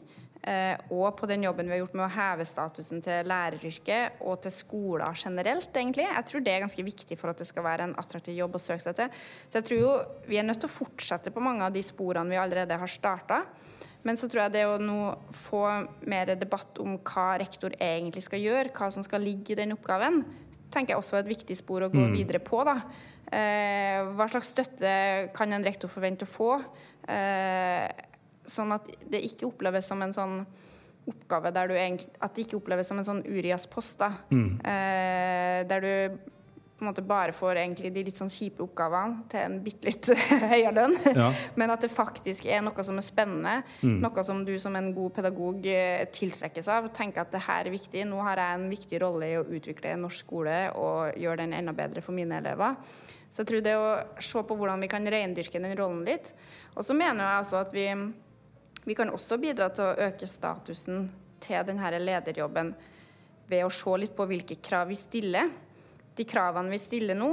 Eh, 0.48 0.78
og 0.94 1.18
på 1.18 1.28
den 1.28 1.44
jobben 1.44 1.68
vi 1.68 1.74
har 1.76 1.82
gjort 1.82 1.96
med 1.98 2.06
å 2.06 2.14
heve 2.14 2.46
statusen 2.48 3.02
til 3.04 3.28
læreryrket 3.28 4.22
og 4.24 4.40
til 4.46 4.54
skoler 4.54 5.18
generelt, 5.20 5.72
egentlig. 5.74 6.06
Jeg 6.08 6.28
tror 6.30 6.46
det 6.46 6.54
er 6.54 6.64
ganske 6.64 6.86
viktig 6.88 7.18
for 7.20 7.34
at 7.34 7.42
det 7.42 7.50
skal 7.50 7.66
være 7.66 7.90
en 7.90 7.98
attraktiv 8.00 8.38
jobb 8.38 8.56
å 8.56 8.62
søke 8.62 8.86
seg 8.86 8.96
til. 9.00 9.18
Så 9.50 9.60
jeg 9.60 9.68
tror 9.68 9.82
jo 9.82 9.94
vi 10.30 10.40
er 10.40 10.48
nødt 10.48 10.62
til 10.64 10.70
å 10.72 10.78
fortsette 10.78 11.34
på 11.36 11.44
mange 11.44 11.66
av 11.68 11.76
de 11.76 11.84
sporene 11.84 12.32
vi 12.32 12.40
allerede 12.40 12.80
har 12.80 12.92
starta. 12.92 13.42
Men 14.08 14.20
så 14.20 14.30
tror 14.32 14.46
jeg 14.46 14.56
det 14.56 14.66
å 14.70 14.78
nå 14.80 15.00
få 15.36 15.64
mer 16.08 16.32
debatt 16.40 16.80
om 16.80 16.96
hva 17.04 17.34
rektor 17.42 17.74
egentlig 17.76 18.24
skal 18.24 18.40
gjøre, 18.40 18.72
hva 18.76 18.88
som 18.94 19.04
skal 19.04 19.26
ligge 19.26 19.52
i 19.52 19.60
den 19.60 19.76
oppgaven, 19.76 20.22
tenker 20.72 20.94
jeg 20.94 21.02
også 21.02 21.18
er 21.18 21.26
et 21.26 21.34
viktig 21.34 21.58
spor 21.60 21.84
å 21.86 21.92
gå 21.92 22.06
mm. 22.06 22.16
videre 22.16 22.40
på. 22.44 22.62
da. 22.68 22.78
Eh, 23.28 24.08
hva 24.16 24.30
slags 24.32 24.54
støtte 24.54 24.92
kan 25.36 25.52
en 25.52 25.66
rektor 25.68 25.92
forvente 25.92 26.28
å 26.28 26.32
få? 26.32 26.54
Eh, 27.12 27.88
sånn 28.48 28.72
at 28.76 28.88
det 29.12 29.26
ikke 29.28 29.50
oppleves 29.50 29.90
som 29.92 30.02
en 30.04 30.16
sånn 30.16 30.40
oppgave 31.08 31.54
der 31.56 31.70
du 31.70 31.76
egentlig 31.78 32.10
At 32.20 32.34
det 32.36 32.44
ikke 32.44 32.58
oppleves 32.58 32.90
som 32.92 33.00
en 33.00 33.08
sånn 33.08 33.22
Urias-post, 33.28 34.00
da. 34.00 34.12
Mm. 34.32 34.50
Eh, 34.60 35.60
der 35.68 35.84
du 35.84 36.20
på 36.78 36.86
en 36.86 36.92
måte 36.92 37.02
bare 37.02 37.34
får 37.34 37.58
egentlig 37.58 37.90
de 37.96 38.04
litt 38.06 38.20
sånn 38.20 38.30
kjipe 38.30 38.62
oppgavene 38.62 39.24
til 39.32 39.42
en 39.42 39.56
bitte 39.66 39.90
litt 39.90 40.10
høyere 40.52 40.74
lønn. 40.76 40.94
Ja. 41.18 41.32
Men 41.58 41.74
at 41.74 41.82
det 41.82 41.90
faktisk 41.90 42.46
er 42.46 42.62
noe 42.66 42.86
som 42.86 43.02
er 43.02 43.06
spennende. 43.06 43.56
Mm. 43.82 43.98
Noe 44.04 44.26
som 44.28 44.44
du 44.46 44.54
som 44.62 44.78
en 44.78 44.92
god 44.94 45.16
pedagog 45.16 45.66
eh, 45.72 46.06
tiltrekkes 46.14 46.70
av. 46.70 46.92
Tenker 46.94 47.26
at 47.26 47.34
det 47.34 47.42
her 47.48 47.66
er 47.66 47.74
viktig. 47.74 48.06
Nå 48.06 48.22
har 48.28 48.44
jeg 48.44 48.60
en 48.60 48.70
viktig 48.70 49.02
rolle 49.02 49.32
i 49.32 49.40
å 49.40 49.48
utvikle 49.48 49.98
norsk 49.98 50.28
skole 50.28 50.60
og 50.78 51.18
gjøre 51.18 51.42
den 51.42 51.58
enda 51.58 51.74
bedre 51.78 52.06
for 52.06 52.14
mine 52.18 52.38
elever. 52.44 52.78
Så 53.28 53.42
jeg 53.42 53.50
tror 53.50 53.66
det 53.66 53.76
å 53.76 53.90
se 54.24 54.46
på 54.46 54.56
hvordan 54.56 54.86
vi 54.86 54.92
kan 54.92 55.12
reindyrke 55.12 55.60
den 55.60 55.76
rollen 55.80 56.06
litt. 56.08 56.30
Og 56.78 56.86
så 56.86 56.94
mener 56.96 57.26
jeg 57.26 57.44
også 57.44 57.62
at 57.66 57.74
vi 57.76 57.90
vi 58.88 58.96
kan 58.96 59.10
også 59.12 59.36
bidra 59.36 59.68
til 59.76 59.84
å 59.84 60.06
øke 60.08 60.28
statusen 60.30 61.10
til 61.44 61.64
denne 61.68 61.90
lederjobben 62.00 62.70
ved 63.50 63.66
å 63.66 63.72
se 63.74 63.96
litt 64.00 64.14
på 64.16 64.24
hvilke 64.30 64.56
krav 64.64 64.88
vi 64.88 64.96
stiller. 64.96 65.50
De 66.18 66.26
kravene 66.26 66.74
vi 66.74 66.80
stiller 66.82 67.18
nå 67.18 67.30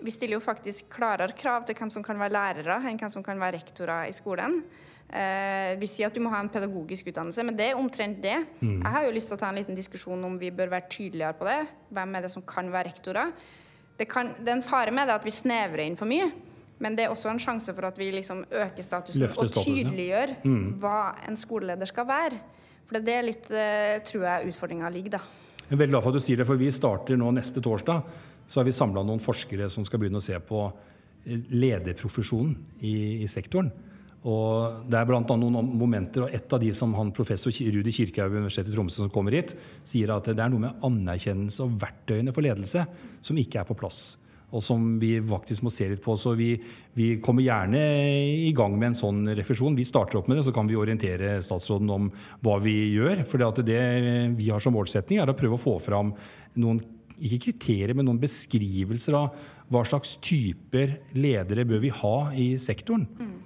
Vi 0.00 0.12
stiller 0.14 0.38
jo 0.38 0.44
faktisk 0.44 0.86
klarere 0.94 1.36
krav 1.36 1.66
til 1.68 1.76
hvem 1.76 1.90
som 1.92 2.04
kan 2.04 2.16
være 2.16 2.32
lærere, 2.32 2.78
enn 2.88 2.96
hvem 2.96 3.10
som 3.12 3.24
kan 3.24 3.40
være 3.40 3.58
rektorer 3.58 4.08
i 4.08 4.14
skolen. 4.16 4.62
Eh, 5.10 5.74
vi 5.76 5.88
sier 5.90 6.08
at 6.08 6.14
du 6.14 6.22
må 6.24 6.30
ha 6.32 6.38
en 6.40 6.48
pedagogisk 6.48 7.10
utdannelse, 7.10 7.42
men 7.44 7.56
det 7.58 7.66
er 7.68 7.78
omtrent 7.78 8.20
det. 8.22 8.38
Mm. 8.62 8.78
Jeg 8.78 8.92
har 8.94 9.04
jo 9.04 9.12
lyst 9.12 9.28
til 9.28 9.36
å 9.36 9.40
ta 9.42 9.50
en 9.50 9.58
liten 9.58 9.76
diskusjon 9.76 10.22
om 10.24 10.38
vi 10.40 10.52
bør 10.54 10.70
være 10.72 10.88
tydeligere 10.88 11.36
på 11.36 11.48
det. 11.50 11.58
Hvem 11.90 12.14
er 12.14 12.24
det 12.24 12.30
som 12.32 12.46
kan 12.48 12.70
være 12.72 12.92
rektorer? 12.94 13.34
Det, 13.98 14.06
kan, 14.08 14.32
det 14.38 14.48
er 14.48 14.56
en 14.56 14.64
fare 14.64 14.94
med 14.94 15.10
det 15.10 15.18
at 15.18 15.26
vi 15.26 15.34
snevrer 15.34 15.84
inn 15.84 15.98
for 16.00 16.08
mye. 16.08 16.30
Men 16.80 16.96
det 16.96 17.04
er 17.04 17.12
også 17.12 17.28
en 17.28 17.42
sjanse 17.42 17.74
for 17.76 17.90
at 17.90 17.98
vi 18.00 18.08
liksom 18.14 18.46
øker 18.48 18.86
statusen 18.86 19.26
og 19.28 19.52
tydeliggjør 19.52 20.32
ja. 20.32 20.40
mm. 20.48 20.70
hva 20.80 21.00
en 21.28 21.36
skoleleder 21.36 21.90
skal 21.90 22.08
være. 22.08 22.40
For 22.88 23.04
det 23.04 23.14
er 23.14 23.26
litt, 23.26 23.50
uh, 23.52 23.98
tror 24.06 24.24
jeg, 24.24 24.54
utfordringa 24.54 24.88
ligger, 24.94 25.18
da. 25.18 25.20
Jeg 25.70 25.76
er 25.76 25.84
veldig 25.84 25.94
glad 25.94 26.02
for 26.02 26.10
at 26.10 26.18
du 26.18 26.24
sier 26.24 26.40
det, 26.40 26.44
for 26.48 26.58
vi 26.58 26.68
starter 26.74 27.18
nå 27.18 27.28
neste 27.30 27.62
torsdag. 27.62 28.06
Så 28.50 28.58
har 28.58 28.66
vi 28.66 28.74
samla 28.74 29.04
noen 29.06 29.22
forskere 29.22 29.68
som 29.70 29.84
skal 29.86 30.02
begynne 30.02 30.18
å 30.18 30.24
se 30.24 30.34
på 30.42 30.64
eh, 30.66 31.44
lederprofesjonen 31.54 32.56
i, 32.82 33.22
i 33.22 33.28
sektoren. 33.30 33.70
Og 34.26 34.82
Det 34.90 34.98
er 34.98 35.06
blant 35.06 35.30
annet 35.30 35.54
noen 35.54 35.70
momenter, 35.78 36.26
og 36.26 36.34
et 36.34 36.52
av 36.52 36.58
de 36.60 36.72
som 36.74 36.90
han 36.98 37.14
professor 37.14 37.54
Rudi 37.54 37.94
Kirkehaug 37.94 38.34
ved 38.34 38.42
Universitetet 38.42 38.72
i 38.72 38.74
Tromsø 38.74 39.04
som 39.04 39.12
kommer 39.14 39.38
hit, 39.38 39.54
sier 39.86 40.10
at 40.12 40.26
det 40.26 40.42
er 40.42 40.50
noe 40.50 40.66
med 40.66 40.82
anerkjennelse 40.90 41.62
og 41.62 41.78
verktøyene 41.86 42.34
for 42.34 42.44
ledelse 42.44 42.82
som 43.22 43.38
ikke 43.38 43.62
er 43.62 43.70
på 43.70 43.78
plass 43.78 44.18
og 44.50 44.64
som 44.64 44.86
vi 45.00 45.14
faktisk 45.22 45.64
må 45.66 45.72
se 45.74 45.88
litt 45.90 46.02
på. 46.04 46.16
Så 46.18 46.34
vi, 46.38 46.52
vi, 46.96 47.12
kommer 47.22 47.44
gjerne 47.44 47.80
i 48.48 48.52
gang 48.56 48.76
med 48.78 48.92
en 48.92 49.00
sånn 49.00 49.24
refusjon. 49.38 49.78
Vi 49.78 49.86
starter 49.88 50.20
opp 50.20 50.30
med 50.30 50.40
det, 50.40 50.46
så 50.48 50.54
kan 50.54 50.70
vi 50.70 50.78
orientere 50.78 51.38
statsråden 51.44 51.90
om 51.94 52.08
hva 52.44 52.56
vi 52.62 52.76
gjør. 52.96 53.24
For 53.30 53.62
det 53.62 53.82
vi 54.38 54.50
har 54.50 54.62
som 54.62 54.74
målsetning, 54.76 55.20
er 55.22 55.30
å 55.30 55.38
prøve 55.38 55.58
å 55.58 55.62
få 55.62 55.78
fram 55.82 56.14
noen 56.60 56.82
ikke 57.20 57.50
kriterier, 57.50 57.92
men 57.94 58.06
noen 58.08 58.20
beskrivelser 58.20 59.16
av 59.18 59.34
hva 59.70 59.84
slags 59.86 60.16
typer 60.24 60.96
ledere 61.14 61.66
bør 61.68 61.82
vi 61.84 61.92
ha 62.00 62.16
i 62.32 62.48
sektoren. 62.60 63.06
Mm. 63.20 63.36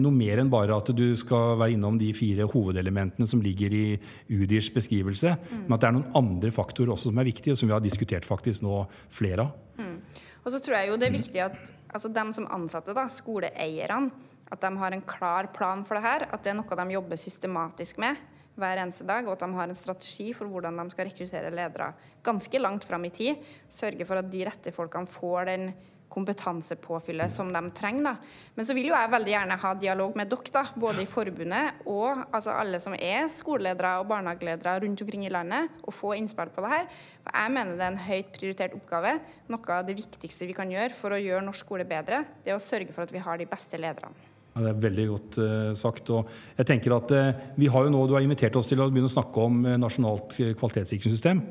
Noe 0.00 0.14
mer 0.14 0.40
enn 0.40 0.48
bare 0.48 0.72
at 0.72 0.88
du 0.96 1.10
skal 1.20 1.58
være 1.60 1.74
innom 1.74 1.98
de 2.00 2.08
fire 2.16 2.46
hovedelementene 2.48 3.28
som 3.28 3.42
ligger 3.44 3.74
i 3.76 3.86
UDIrs 4.32 4.70
beskrivelse. 4.72 5.34
Mm. 5.36 5.66
Men 5.66 5.76
at 5.76 5.82
det 5.82 5.90
er 5.90 5.96
noen 5.98 6.16
andre 6.16 6.52
faktorer 6.54 6.94
også 6.94 7.10
som 7.10 7.20
er 7.20 7.28
viktige, 7.28 7.52
og 7.52 7.60
som 7.60 7.68
vi 7.68 7.76
har 7.76 7.84
diskutert 7.84 8.24
faktisk 8.24 8.64
nå 8.64 8.86
flere 9.12 9.44
av. 9.44 9.82
Mm. 9.82 9.98
Og 10.46 10.54
så 10.54 10.62
tror 10.62 10.78
jeg 10.78 10.92
jo 10.92 10.98
det 11.00 11.08
er 11.08 11.16
viktig 11.16 11.42
at 11.42 11.58
altså 11.90 12.10
dem 12.14 12.30
som 12.34 12.46
ansatte, 12.54 12.94
da, 12.94 13.08
skoleeierne, 13.10 14.12
at 14.46 14.62
de 14.62 14.70
har 14.78 14.94
en 14.94 15.02
klar 15.02 15.48
plan 15.50 15.82
for 15.84 15.98
det 15.98 16.06
her. 16.06 16.28
At 16.30 16.44
det 16.44 16.52
er 16.52 16.58
noe 16.60 16.78
de 16.78 16.94
jobber 16.94 17.18
systematisk 17.18 17.98
med. 17.98 18.24
hver 18.56 18.78
eneste 18.80 19.04
dag, 19.04 19.26
og 19.26 19.34
at 19.34 19.42
de 19.44 19.52
har 19.52 19.68
en 19.68 19.76
strategi 19.76 20.30
for 20.32 20.48
hvordan 20.48 20.78
de 20.80 20.86
skal 20.88 21.10
rekruttere 21.10 21.50
ledere 21.52 21.90
ganske 22.24 22.58
langt 22.58 22.86
fram 22.88 23.04
i 23.04 23.10
tid. 23.12 23.42
Sørge 23.68 24.06
for 24.08 24.16
at 24.16 24.30
de 24.32 24.46
rette 24.48 24.72
folkene 24.72 25.10
får 25.12 25.44
den 25.50 25.66
kompetansepåfyllet 26.12 27.32
som 27.32 27.50
de 27.52 27.62
trenger. 27.76 28.04
Da. 28.06 28.14
Men 28.56 28.68
så 28.68 28.76
vil 28.76 28.90
jo 28.90 28.94
jeg 28.96 29.12
veldig 29.12 29.32
gjerne 29.32 29.58
ha 29.62 29.72
dialog 29.80 30.18
med 30.18 30.30
dere, 30.32 30.52
da, 30.54 30.62
både 30.76 31.02
i 31.02 31.08
forbundet 31.10 31.82
og 31.90 32.22
altså 32.30 32.54
alle 32.54 32.80
som 32.82 32.94
er 32.96 33.26
skoleledere 33.32 33.96
og 34.00 34.08
barnehageledere 34.12 34.78
rundt 34.84 35.02
omkring 35.02 35.26
i 35.26 35.32
landet, 35.32 35.74
og 35.82 35.94
få 35.94 36.14
innspill 36.18 36.52
på 36.54 36.64
det 36.64 36.72
her. 36.72 36.86
For 37.24 37.40
jeg 37.40 37.56
mener 37.56 37.74
det 37.74 37.84
er 37.86 37.92
en 37.94 38.06
høyt 38.06 38.32
prioritert 38.36 38.78
oppgave. 38.78 39.18
Noe 39.52 39.76
av 39.76 39.88
det 39.88 39.98
viktigste 39.98 40.48
vi 40.48 40.56
kan 40.56 40.72
gjøre 40.72 40.96
for 40.96 41.14
å 41.14 41.20
gjøre 41.20 41.44
norsk 41.48 41.66
skole 41.66 41.88
bedre, 41.88 42.24
det 42.44 42.54
er 42.54 42.60
å 42.60 42.62
sørge 42.62 42.94
for 42.94 43.06
at 43.06 43.14
vi 43.14 43.22
har 43.22 43.40
de 43.40 43.48
beste 43.50 43.80
lederne. 43.80 44.32
Ja, 44.56 44.62
det 44.64 44.70
er 44.70 44.84
veldig 44.86 45.06
godt 45.10 45.38
uh, 45.42 45.70
sagt. 45.76 46.08
og 46.10 46.30
jeg 46.56 46.68
tenker 46.70 46.94
at 46.96 47.12
uh, 47.12 47.44
vi 47.60 47.68
har 47.68 47.84
jo 47.84 47.92
nå, 47.92 48.06
Du 48.08 48.14
har 48.16 48.24
invitert 48.24 48.56
oss 48.56 48.70
til 48.70 48.80
å 48.80 48.88
begynne 48.88 49.10
å 49.10 49.12
snakke 49.12 49.42
om 49.42 49.58
uh, 49.66 49.74
nasjonalt 49.76 50.32
kvalitetssikringssystem. 50.56 51.42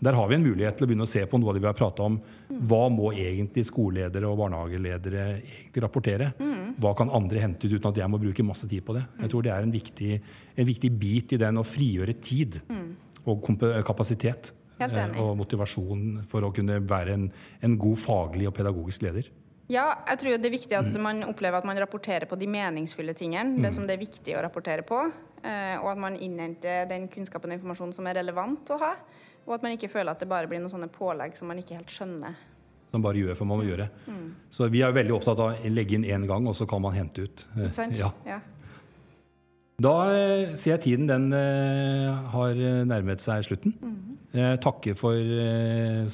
Der 0.00 0.16
har 0.16 0.28
vi 0.30 0.36
en 0.38 0.44
mulighet 0.44 0.78
til 0.78 0.86
å 0.86 0.88
begynne 0.88 1.04
å 1.04 1.10
se 1.10 1.22
på 1.28 1.38
noe 1.40 1.52
av 1.52 1.56
det 1.56 1.62
vi 1.62 1.68
har 1.68 1.76
prata 1.76 2.06
om. 2.08 2.14
Hva 2.70 2.84
må 2.92 3.10
egentlig 3.12 3.66
skoleledere 3.68 4.28
og 4.30 4.38
barnehageledere 4.40 5.24
egentlig 5.36 5.84
rapportere? 5.84 6.30
Hva 6.80 6.94
kan 6.96 7.12
andre 7.12 7.42
hente 7.42 7.68
ut 7.68 7.76
uten 7.76 7.90
at 7.90 8.00
jeg 8.00 8.12
må 8.12 8.20
bruke 8.22 8.46
masse 8.46 8.68
tid 8.70 8.84
på 8.86 8.96
det? 8.96 9.04
Jeg 9.20 9.32
tror 9.32 9.44
det 9.44 9.52
er 9.52 9.66
en 9.66 9.74
viktig, 9.74 10.14
en 10.56 10.70
viktig 10.70 10.90
bit 11.02 11.36
i 11.36 11.40
den 11.42 11.60
å 11.60 11.66
frigjøre 11.66 12.16
tid 12.16 12.62
og 13.28 13.52
kapasitet. 13.86 14.54
Og 14.80 15.34
motivasjon 15.36 16.22
for 16.30 16.46
å 16.46 16.54
kunne 16.56 16.80
være 16.88 17.18
en, 17.18 17.28
en 17.60 17.76
god 17.80 18.00
faglig 18.00 18.48
og 18.48 18.56
pedagogisk 18.56 19.04
leder. 19.04 19.28
Ja, 19.70 20.00
jeg 20.08 20.18
tror 20.18 20.38
det 20.40 20.48
er 20.48 20.56
viktig 20.56 20.74
at 20.74 20.96
man 20.98 21.20
opplever 21.28 21.60
at 21.60 21.66
man 21.68 21.78
rapporterer 21.78 22.26
på 22.26 22.38
de 22.40 22.48
meningsfulle 22.50 23.12
tingene. 23.14 23.60
Det 23.60 23.68
mm. 23.68 23.76
som 23.76 23.84
det 23.86 23.94
er 23.94 24.02
viktig 24.02 24.34
å 24.34 24.42
rapportere 24.42 24.82
på. 24.86 25.04
Eh, 25.44 25.76
og 25.78 25.92
at 25.92 26.00
man 26.00 26.16
innhenter 26.18 26.88
den 26.90 27.06
kunnskapen 27.12 27.52
og 27.52 27.60
informasjonen 27.60 27.94
som 27.94 28.08
er 28.10 28.18
relevant 28.18 28.72
å 28.74 28.80
ha. 28.80 28.94
Og 29.50 29.56
at 29.58 29.66
man 29.66 29.74
ikke 29.74 29.90
føler 29.90 30.14
at 30.14 30.22
det 30.22 30.30
bare 30.30 30.46
blir 30.46 30.62
noen 30.62 30.72
sånne 30.72 30.88
pålegg 30.94 31.34
som 31.38 31.50
man 31.50 31.58
ikke 31.58 31.74
helt 31.74 31.90
skjønner. 31.90 32.38
Som 32.92 33.02
bare 33.02 33.18
gjør 33.18 33.36
for 33.38 33.50
man 33.50 33.60
må 33.60 33.66
gjøre. 33.66 33.88
Mm. 34.06 34.30
Så 34.54 34.70
vi 34.70 34.84
er 34.86 34.94
veldig 34.94 35.16
opptatt 35.18 35.42
av 35.42 35.52
å 35.58 35.74
legge 35.74 35.98
inn 35.98 36.06
én 36.06 36.24
gang, 36.30 36.46
og 36.46 36.56
så 36.58 36.66
kan 36.70 36.82
man 36.82 36.94
hente 36.94 37.26
ut. 37.26 37.44
Ikke 37.58 37.74
sant? 37.74 37.98
Ja. 37.98 38.12
ja. 38.26 38.38
Da 39.80 39.94
eh, 40.14 40.54
ser 40.54 40.76
jeg 40.76 40.84
tiden 40.86 41.10
den 41.10 41.30
har 41.32 42.58
nærmet 42.86 43.22
seg 43.22 43.46
slutten. 43.46 43.74
Mm. 43.82 44.18
Jeg 44.38 44.62
takker 44.62 44.98
for 44.98 45.18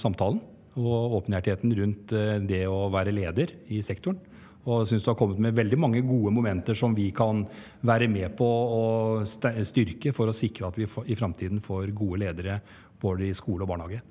samtalen 0.01 0.41
og 0.77 1.21
åpenhjertigheten 1.21 1.75
rundt 1.79 2.15
eh, 2.17 2.39
det 2.45 2.65
å 2.69 2.87
være 2.93 3.15
leder 3.15 3.53
i 3.73 3.83
sektoren. 3.85 4.19
Og 4.67 4.83
syns 4.89 5.05
du 5.05 5.13
har 5.13 5.19
kommet 5.19 5.39
med 5.39 5.55
veldig 5.55 5.79
mange 5.79 6.01
gode 6.03 6.33
momenter 6.35 6.75
som 6.75 6.95
vi 6.95 7.13
kan 7.15 7.45
være 7.87 8.09
med 8.11 8.35
på 8.39 8.47
å 8.47 8.87
styrke 9.23 10.11
for 10.15 10.27
å 10.27 10.35
sikre 10.35 10.67
at 10.67 10.81
vi 10.81 10.89
i 11.07 11.19
framtiden 11.19 11.63
får 11.63 11.93
gode 11.95 12.25
ledere 12.25 12.59
både 13.01 13.29
i 13.29 13.35
skole 13.37 13.67
og 13.67 13.71
barnehage. 13.73 14.03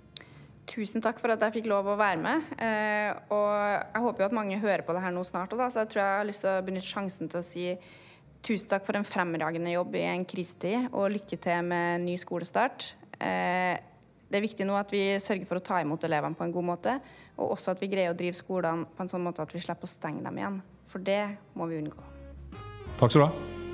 Tusen 0.65 1.03
takk 1.03 1.19
for 1.21 1.29
at 1.33 1.43
jeg 1.45 1.59
fikk 1.59 1.67
lov 1.69 1.87
å 1.91 1.97
være 1.99 2.21
med. 2.21 2.45
Eh, 2.57 3.11
og 3.33 3.51
jeg 3.53 4.01
håper 4.05 4.23
jo 4.23 4.29
at 4.29 4.37
mange 4.37 4.61
hører 4.61 4.83
på 4.85 4.95
det 4.97 5.03
her 5.03 5.13
nå 5.13 5.21
snart. 5.27 5.53
Så 5.53 5.83
jeg 5.83 5.91
tror 5.91 6.01
jeg 6.01 6.19
har 6.19 6.27
lyst 6.27 6.41
til 6.45 6.51
å 6.51 6.63
benytte 6.65 6.89
sjansen 6.89 7.29
til 7.29 7.41
å 7.41 7.45
si 7.45 7.67
tusen 8.45 8.69
takk 8.69 8.85
for 8.85 8.97
en 8.97 9.05
fremragende 9.05 9.73
jobb 9.73 9.97
i 9.97 10.05
en 10.09 10.25
krisetid, 10.29 10.89
og 10.93 11.13
lykke 11.13 11.37
til 11.41 11.65
med 11.65 12.05
ny 12.05 12.17
skolestart. 12.21 12.91
Eh, 13.17 13.73
det 14.25 14.39
er 14.39 14.45
viktig 14.45 14.65
nå 14.67 14.77
at 14.77 14.93
vi 14.93 15.03
sørger 15.21 15.49
for 15.49 15.61
å 15.61 15.65
ta 15.65 15.81
imot 15.81 16.05
elevene 16.05 16.37
på 16.37 16.45
en 16.45 16.53
god 16.53 16.69
måte, 16.73 16.95
og 17.37 17.55
også 17.57 17.75
at 17.75 17.83
vi 17.83 17.91
greier 17.91 18.13
å 18.13 18.17
drive 18.17 18.37
skolene 18.37 18.89
på 18.89 19.05
en 19.05 19.11
sånn 19.11 19.25
måte 19.25 19.45
at 19.45 19.53
vi 19.53 19.61
slipper 19.63 19.89
å 19.89 19.91
stenge 19.91 20.25
dem 20.25 20.41
igjen. 20.41 20.63
For 20.91 21.03
det 21.03 21.21
må 21.57 21.69
vi 21.69 21.81
unngå. 21.83 22.09
Takk 22.97 23.11
skal 23.11 23.25
du 23.25 23.27
ha. 23.27 23.64